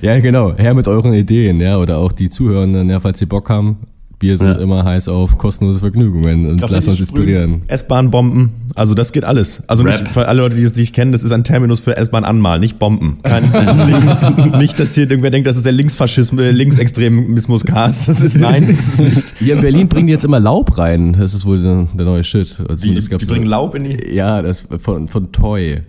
ja, 0.00 0.18
genau, 0.20 0.56
her 0.56 0.74
mit 0.74 0.88
euren 0.88 1.12
Ideen, 1.12 1.60
ja, 1.60 1.76
oder 1.78 1.98
auch 1.98 2.12
die 2.12 2.30
Zuhörenden, 2.30 2.88
ja, 2.88 3.00
falls 3.00 3.18
sie 3.18 3.26
Bock 3.26 3.50
haben. 3.50 3.76
Wir 4.22 4.36
sind 4.36 4.48
Ja. 4.48 4.54
immer 4.58 4.84
heiß 4.84 5.08
auf 5.08 5.38
kostenlose 5.38 5.78
Vergnügungen 5.78 6.46
und 6.46 6.56
Graffiti 6.58 6.74
lassen 6.74 6.90
uns 6.90 7.00
inspirieren. 7.00 7.62
S-Bahn-Bomben, 7.68 8.50
also 8.74 8.92
das 8.92 9.12
geht 9.12 9.24
alles. 9.24 9.62
Also 9.66 9.82
nicht, 9.82 10.08
für 10.12 10.28
alle 10.28 10.42
Leute, 10.42 10.56
die 10.56 10.62
es 10.62 10.76
nicht 10.76 10.94
kennen, 10.94 11.10
das 11.10 11.22
ist 11.22 11.32
ein 11.32 11.42
Terminus 11.42 11.80
für 11.80 11.96
S-Bahn 11.96 12.24
anmalen, 12.24 12.60
nicht 12.60 12.78
Bomben. 12.78 13.16
Kein, 13.22 13.50
das 13.50 13.68
ist 13.78 13.86
nicht, 13.86 14.56
nicht, 14.58 14.78
dass 14.78 14.94
hier 14.94 15.08
irgendwer 15.08 15.30
denkt, 15.30 15.46
das 15.48 15.56
ist 15.56 15.64
der 15.64 15.72
Linksfaschismus, 15.72 16.44
äh, 16.44 16.50
Linksextremismus-Gas. 16.50 18.06
Das 18.06 18.20
ist, 18.20 18.36
nein, 18.40 18.66
das 18.68 18.88
ist 18.88 19.00
nicht. 19.00 19.34
Hier 19.38 19.54
in 19.54 19.62
Berlin 19.62 19.88
bringen 19.88 20.06
die 20.06 20.12
jetzt 20.12 20.24
immer 20.24 20.38
Laub 20.40 20.76
rein. 20.76 21.14
Das 21.18 21.32
ist 21.32 21.46
wohl 21.46 21.62
der, 21.62 21.86
der 21.94 22.04
neue 22.04 22.22
Shit. 22.24 22.62
Also 22.68 22.86
Die, 22.86 22.94
die 22.98 23.26
bringen 23.26 23.46
Laub 23.46 23.74
in 23.74 23.84
die... 23.84 24.14
Ja, 24.14 24.42
das 24.42 24.66
von, 24.78 25.08
von 25.08 25.32
Toy. 25.32 25.80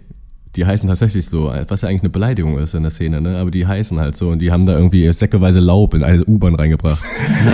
Die 0.58 0.66
heißen 0.66 0.90
tatsächlich 0.90 1.30
so, 1.30 1.50
was 1.70 1.82
ja 1.82 1.88
eigentlich 1.88 2.02
eine 2.02 2.10
Beleidigung 2.10 2.58
ist 2.58 2.74
in 2.74 2.82
der 2.82 2.92
Szene, 2.92 3.22
ne? 3.22 3.38
Aber 3.38 3.52
die 3.52 3.66
heißen 3.66 3.98
halt 4.02 4.18
so 4.18 4.28
und 4.30 4.40
die 4.40 4.52
haben 4.52 4.66
da 4.66 4.74
irgendwie 4.74 5.10
säckeweise 5.14 5.62
Laub 5.62 5.94
in 5.94 6.04
eine 6.04 6.26
U-Bahn 6.26 6.56
reingebracht. 6.56 7.00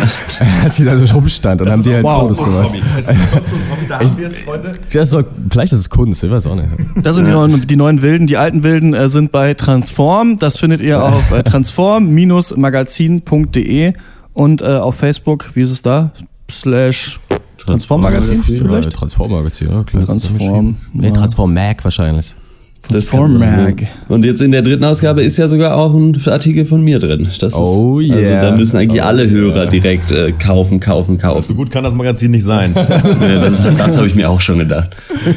Als 0.64 0.78
sie 0.78 0.86
da 0.86 0.98
so 0.98 1.14
rumstand 1.14 1.62
und 1.62 1.70
haben 1.70 1.84
die 1.84 1.94
halt 1.94 2.02
Fotos 2.04 2.40
gemacht. 2.40 2.74
Es 2.98 3.06
ist 3.06 3.10
ein 3.10 3.20
kostenloses 3.32 3.70
Hobby, 3.70 3.86
da 3.88 4.00
haben 4.00 4.18
wir 4.18 4.26
es, 4.26 4.38
Freunde. 4.40 4.74
Das 4.92 5.12
soll, 5.12 5.26
vielleicht 5.52 5.74
ist 5.74 5.80
es 5.82 5.90
Kunst, 5.92 6.24
ich 6.24 6.32
weiß 6.32 6.48
auch 6.48 6.56
nicht. 6.56 6.70
Das 7.04 7.16
sind 7.16 7.28
die, 7.28 7.32
neuen, 7.32 7.68
die 7.68 7.76
neuen 7.76 8.02
Wilden. 8.02 8.26
Die 8.26 8.38
alten 8.38 8.64
Wilden 8.64 8.96
äh, 8.96 9.10
sind 9.10 9.32
bei 9.32 9.54
Transform. 9.54 10.40
Das 10.40 10.58
findet 10.58 10.82
ihr 10.82 11.04
auf 11.04 11.32
äh, 11.32 11.44
transform-magazin.de 11.44 13.94
und 14.34 14.62
äh, 14.62 14.66
auf 14.66 14.96
Facebook, 14.96 15.52
wie 15.54 15.62
ist 15.62 15.70
es 15.72 15.84
da? 15.84 16.12
Slash 16.50 17.20
Transform-Magazin 17.58 18.42
Ja, 18.48 18.64
vielleicht? 18.66 18.94
Transform-Magazin, 18.94 19.70
ja 19.70 19.84
klar. 19.84 20.06
Transform. 20.06 20.78
Nee, 20.94 21.12
Transform 21.12 21.54
Mag 21.54 21.84
wahrscheinlich. 21.84 22.34
Transform 22.84 23.38
Mag. 23.38 23.84
Und 24.08 24.24
jetzt 24.24 24.42
in 24.42 24.52
der 24.52 24.62
dritten 24.62 24.84
Ausgabe 24.86 25.22
ist 25.22 25.38
ja 25.38 25.50
sogar 25.50 25.76
auch 25.76 25.94
ein 25.94 26.18
Artikel 26.26 26.66
von 26.66 26.82
mir 26.82 27.00
drin. 27.00 27.26
Das 27.26 27.34
ist, 27.52 27.56
Oh 27.56 28.00
Also 28.00 28.14
yeah. 28.14 28.42
da 28.50 28.56
müssen 28.56 28.78
eigentlich 28.78 29.02
Oh 29.02 29.06
alle 29.06 29.30
Hörer 29.30 29.66
direkt 29.66 30.12
äh, 30.12 30.32
kaufen, 30.32 30.80
kaufen, 30.80 31.18
So 31.20 31.28
kaufen. 31.28 31.56
gut 31.58 31.70
kann 31.72 31.84
das 31.84 31.94
Magazin 31.96 32.32
nicht 32.32 32.46
sein. 32.46 32.74
Das 32.76 33.62
das 33.62 33.98
habe 33.98 34.08
ich 34.08 34.16
mir 34.16 34.30
auch 34.30 34.40
schon 34.42 34.60
gedacht. 34.60 34.90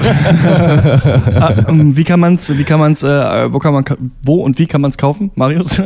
Ah, 1.40 1.54
ähm, 1.68 1.96
wie 1.96 2.04
kann 2.04 2.20
man's, 2.20 2.52
wie 2.56 2.64
kann 2.64 2.78
man's, 2.80 3.02
äh, 3.02 3.52
wo 3.52 3.58
kann 3.58 3.72
man, 3.72 3.84
wo 4.24 4.36
und 4.42 4.58
wie 4.58 4.66
kann 4.66 4.80
man's 4.80 4.96
kaufen, 4.98 5.30
Marius? 5.34 5.80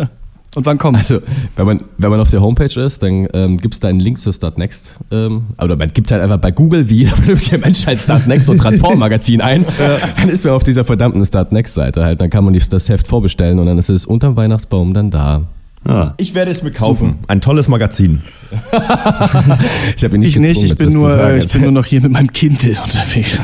Und 0.55 0.67
wann 0.67 0.79
kommt's? 0.79 1.11
Also, 1.11 1.25
wenn 1.57 1.67
man, 1.67 1.83
wenn 1.99 2.11
man 2.11 2.21
auf 2.21 2.31
der 2.31 2.41
Homepage 2.41 2.81
ist, 2.81 3.03
dann 3.03 3.29
ähm, 3.33 3.59
gibt 3.59 3.75
es 3.75 3.81
da 3.81 3.89
einen 3.89 4.01
Link 4.01 4.19
zu 4.19 4.33
Startnext. 4.33 4.97
Ähm, 5.11 5.47
oder 5.61 5.77
man 5.77 5.93
gibt 5.93 6.13
halt 6.13 6.23
einfach 6.23 6.39
bei 6.39 6.51
Google, 6.51 6.89
wie 6.89 6.95
jeder 7.05 7.17
vernünftige 7.17 7.59
Mensch 7.59 7.87
halt 7.87 8.01
Startnext 8.01 8.49
und 8.49 8.59
Transform-Magazin 8.59 9.41
ein. 9.41 9.67
Dann 10.17 10.29
ist 10.29 10.45
man 10.45 10.55
auf 10.55 10.65
dieser 10.65 10.85
verdammten 10.85 11.25
Startnext-Seite 11.25 12.05
halt. 12.05 12.21
Dann 12.21 12.31
kann 12.31 12.45
man 12.45 12.55
das 12.55 12.89
Heft 12.89 13.09
vorbestellen 13.09 13.59
und 13.59 13.67
dann 13.67 13.79
ist 13.79 13.89
es 13.89 14.07
unterm 14.07 14.37
Weihnachtsbaum 14.37 14.95
dann 14.95 15.11
da. 15.11 15.43
Ah. 15.87 16.15
Ich 16.17 16.35
werde 16.35 16.51
es 16.51 16.63
mir 16.63 16.71
kaufen. 16.71 17.17
Ein 17.29 17.41
tolles 17.41 17.69
Magazin. 17.69 18.23
Ich 19.97 20.05
habe 20.05 20.17
ihn 20.17 20.21
nicht 20.21 20.31
Ich 20.31 20.39
nicht, 20.39 20.63
ich 20.63 20.77
bin 20.77 20.93
nur, 20.93 21.35
ich 21.37 21.53
bin 21.53 21.63
nur 21.63 21.73
noch 21.73 21.85
hier 21.85 22.01
mit 22.01 22.13
meinem 22.13 22.33
Kindle 22.33 22.77
unterwegs. 22.85 23.39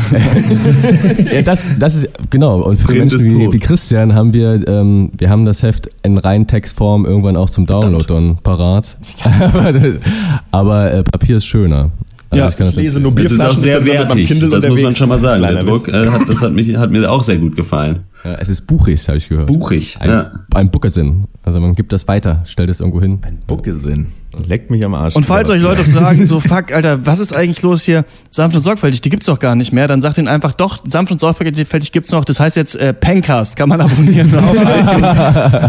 ja, 1.33 1.43
das, 1.43 1.67
das 1.79 1.97
ist, 1.97 2.09
genau. 2.31 2.61
Und 2.61 2.77
für 2.77 2.87
Print 2.87 2.99
Menschen 2.99 3.25
wie, 3.25 3.53
wie 3.53 3.59
Christian 3.59 4.15
haben 4.15 4.33
wir, 4.33 4.67
ähm, 4.69 5.11
wir 5.17 5.31
haben 5.31 5.45
das 5.45 5.63
Heft 5.63 5.91
in 6.03 6.19
rein 6.19 6.47
Textform 6.47 7.07
irgendwann 7.07 7.37
auch 7.37 7.51
zum 7.51 7.67
Download 7.67 8.05
dann 8.07 8.39
parat. 8.43 8.99
Aber 10.51 10.93
äh, 10.93 11.03
Papier 11.05 11.39
ist 11.39 11.47
schöner. 11.47 11.91
Also 12.31 12.45
Ja, 12.45 12.49
ich 12.49 12.57
kann 12.57 12.67
das 12.67 12.77
Ich 12.77 12.85
lese 12.85 13.01
nur 13.01 13.13
Das 13.15 13.25
ist 13.25 13.33
auch 13.33 13.37
Bierflaschen, 13.37 13.63
sehr 13.63 13.85
wertig. 13.85 14.51
Das 14.51 14.67
muss 14.69 14.83
man 14.83 14.93
schon 14.93 15.09
mal 15.09 15.21
sagen. 15.21 15.43
Der 15.43 15.53
Kleiner 15.53 15.69
Druck, 15.69 15.89
äh, 15.89 16.07
hat, 16.07 16.29
das 16.29 16.41
hat, 16.41 16.53
mich, 16.53 16.77
hat 16.77 16.91
mir 16.91 17.11
auch 17.11 17.23
sehr 17.23 17.39
gut 17.39 17.57
gefallen. 17.57 18.05
Ja, 18.23 18.35
es 18.35 18.49
ist 18.51 18.67
buchig, 18.67 19.09
habe 19.09 19.17
ich 19.17 19.29
gehört. 19.31 19.47
Buchig, 19.47 19.97
Ein, 20.01 20.11
ja. 20.11 20.31
ein 20.55 20.71
Buckersinn. 20.71 21.25
Also 21.43 21.59
man 21.59 21.75
gibt 21.75 21.91
das 21.93 22.07
weiter, 22.07 22.43
stellt 22.45 22.69
es 22.69 22.81
irgendwo 22.81 23.01
hin. 23.01 23.21
Bucgesinn. 23.47 24.09
Leckt 24.47 24.71
mich 24.71 24.85
am 24.85 24.93
Arsch. 24.95 25.17
Und 25.17 25.25
falls 25.25 25.49
euch 25.49 25.63
Leute 25.63 25.83
fragen, 25.85 26.27
so 26.27 26.39
fuck, 26.41 26.71
Alter, 26.71 27.05
was 27.07 27.19
ist 27.19 27.33
eigentlich 27.33 27.63
los 27.63 27.83
hier? 27.83 28.05
Sanft 28.29 28.55
und 28.57 28.63
sorgfältig, 28.63 29.01
die 29.01 29.09
gibt's 29.09 29.25
doch 29.27 29.39
gar 29.39 29.55
nicht 29.55 29.73
mehr. 29.73 29.89
Dann 29.89 30.03
sagt 30.03 30.19
ihnen 30.19 30.29
einfach, 30.29 30.53
doch, 30.53 30.81
sanft 30.87 31.11
und 31.13 31.19
sorgfältig 31.19 31.93
gibt's 31.93 32.13
noch. 32.13 32.25
Das 32.27 32.39
heißt 32.39 32.57
jetzt 32.57 32.77
äh, 32.77 32.93
Pencast, 32.93 33.57
kann 33.57 33.71
man 33.71 33.81
abonnieren 33.81 34.33
auf 34.39 34.55
iTunes. 34.55 35.17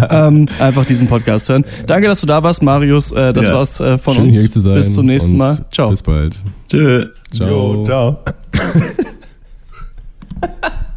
ähm, 0.09 0.49
einfach 0.59 0.85
diesen 0.85 1.07
Podcast 1.07 1.47
hören. 1.47 1.63
Danke, 1.87 2.07
dass 2.09 2.19
du 2.19 2.27
da 2.27 2.43
warst, 2.43 2.61
Marius. 2.61 3.13
Äh, 3.13 3.31
das 3.31 3.47
Ja. 3.47 3.53
war's 3.53 3.79
äh, 3.79 3.97
von 3.97 4.13
Schön 4.13 4.25
uns. 4.25 4.35
hier 4.35 4.49
zu 4.49 4.59
sein. 4.59 4.75
Bis 4.75 4.93
zum 4.93 5.05
nächsten 5.05 5.37
Mal. 5.37 5.57
Ciao. 5.71 5.89
Bis 5.89 6.03
bald. 6.03 6.35
Tschö. 6.69 7.05
Ciao. 7.33 7.49
Jo, 7.75 7.83
ciao. 7.85 8.19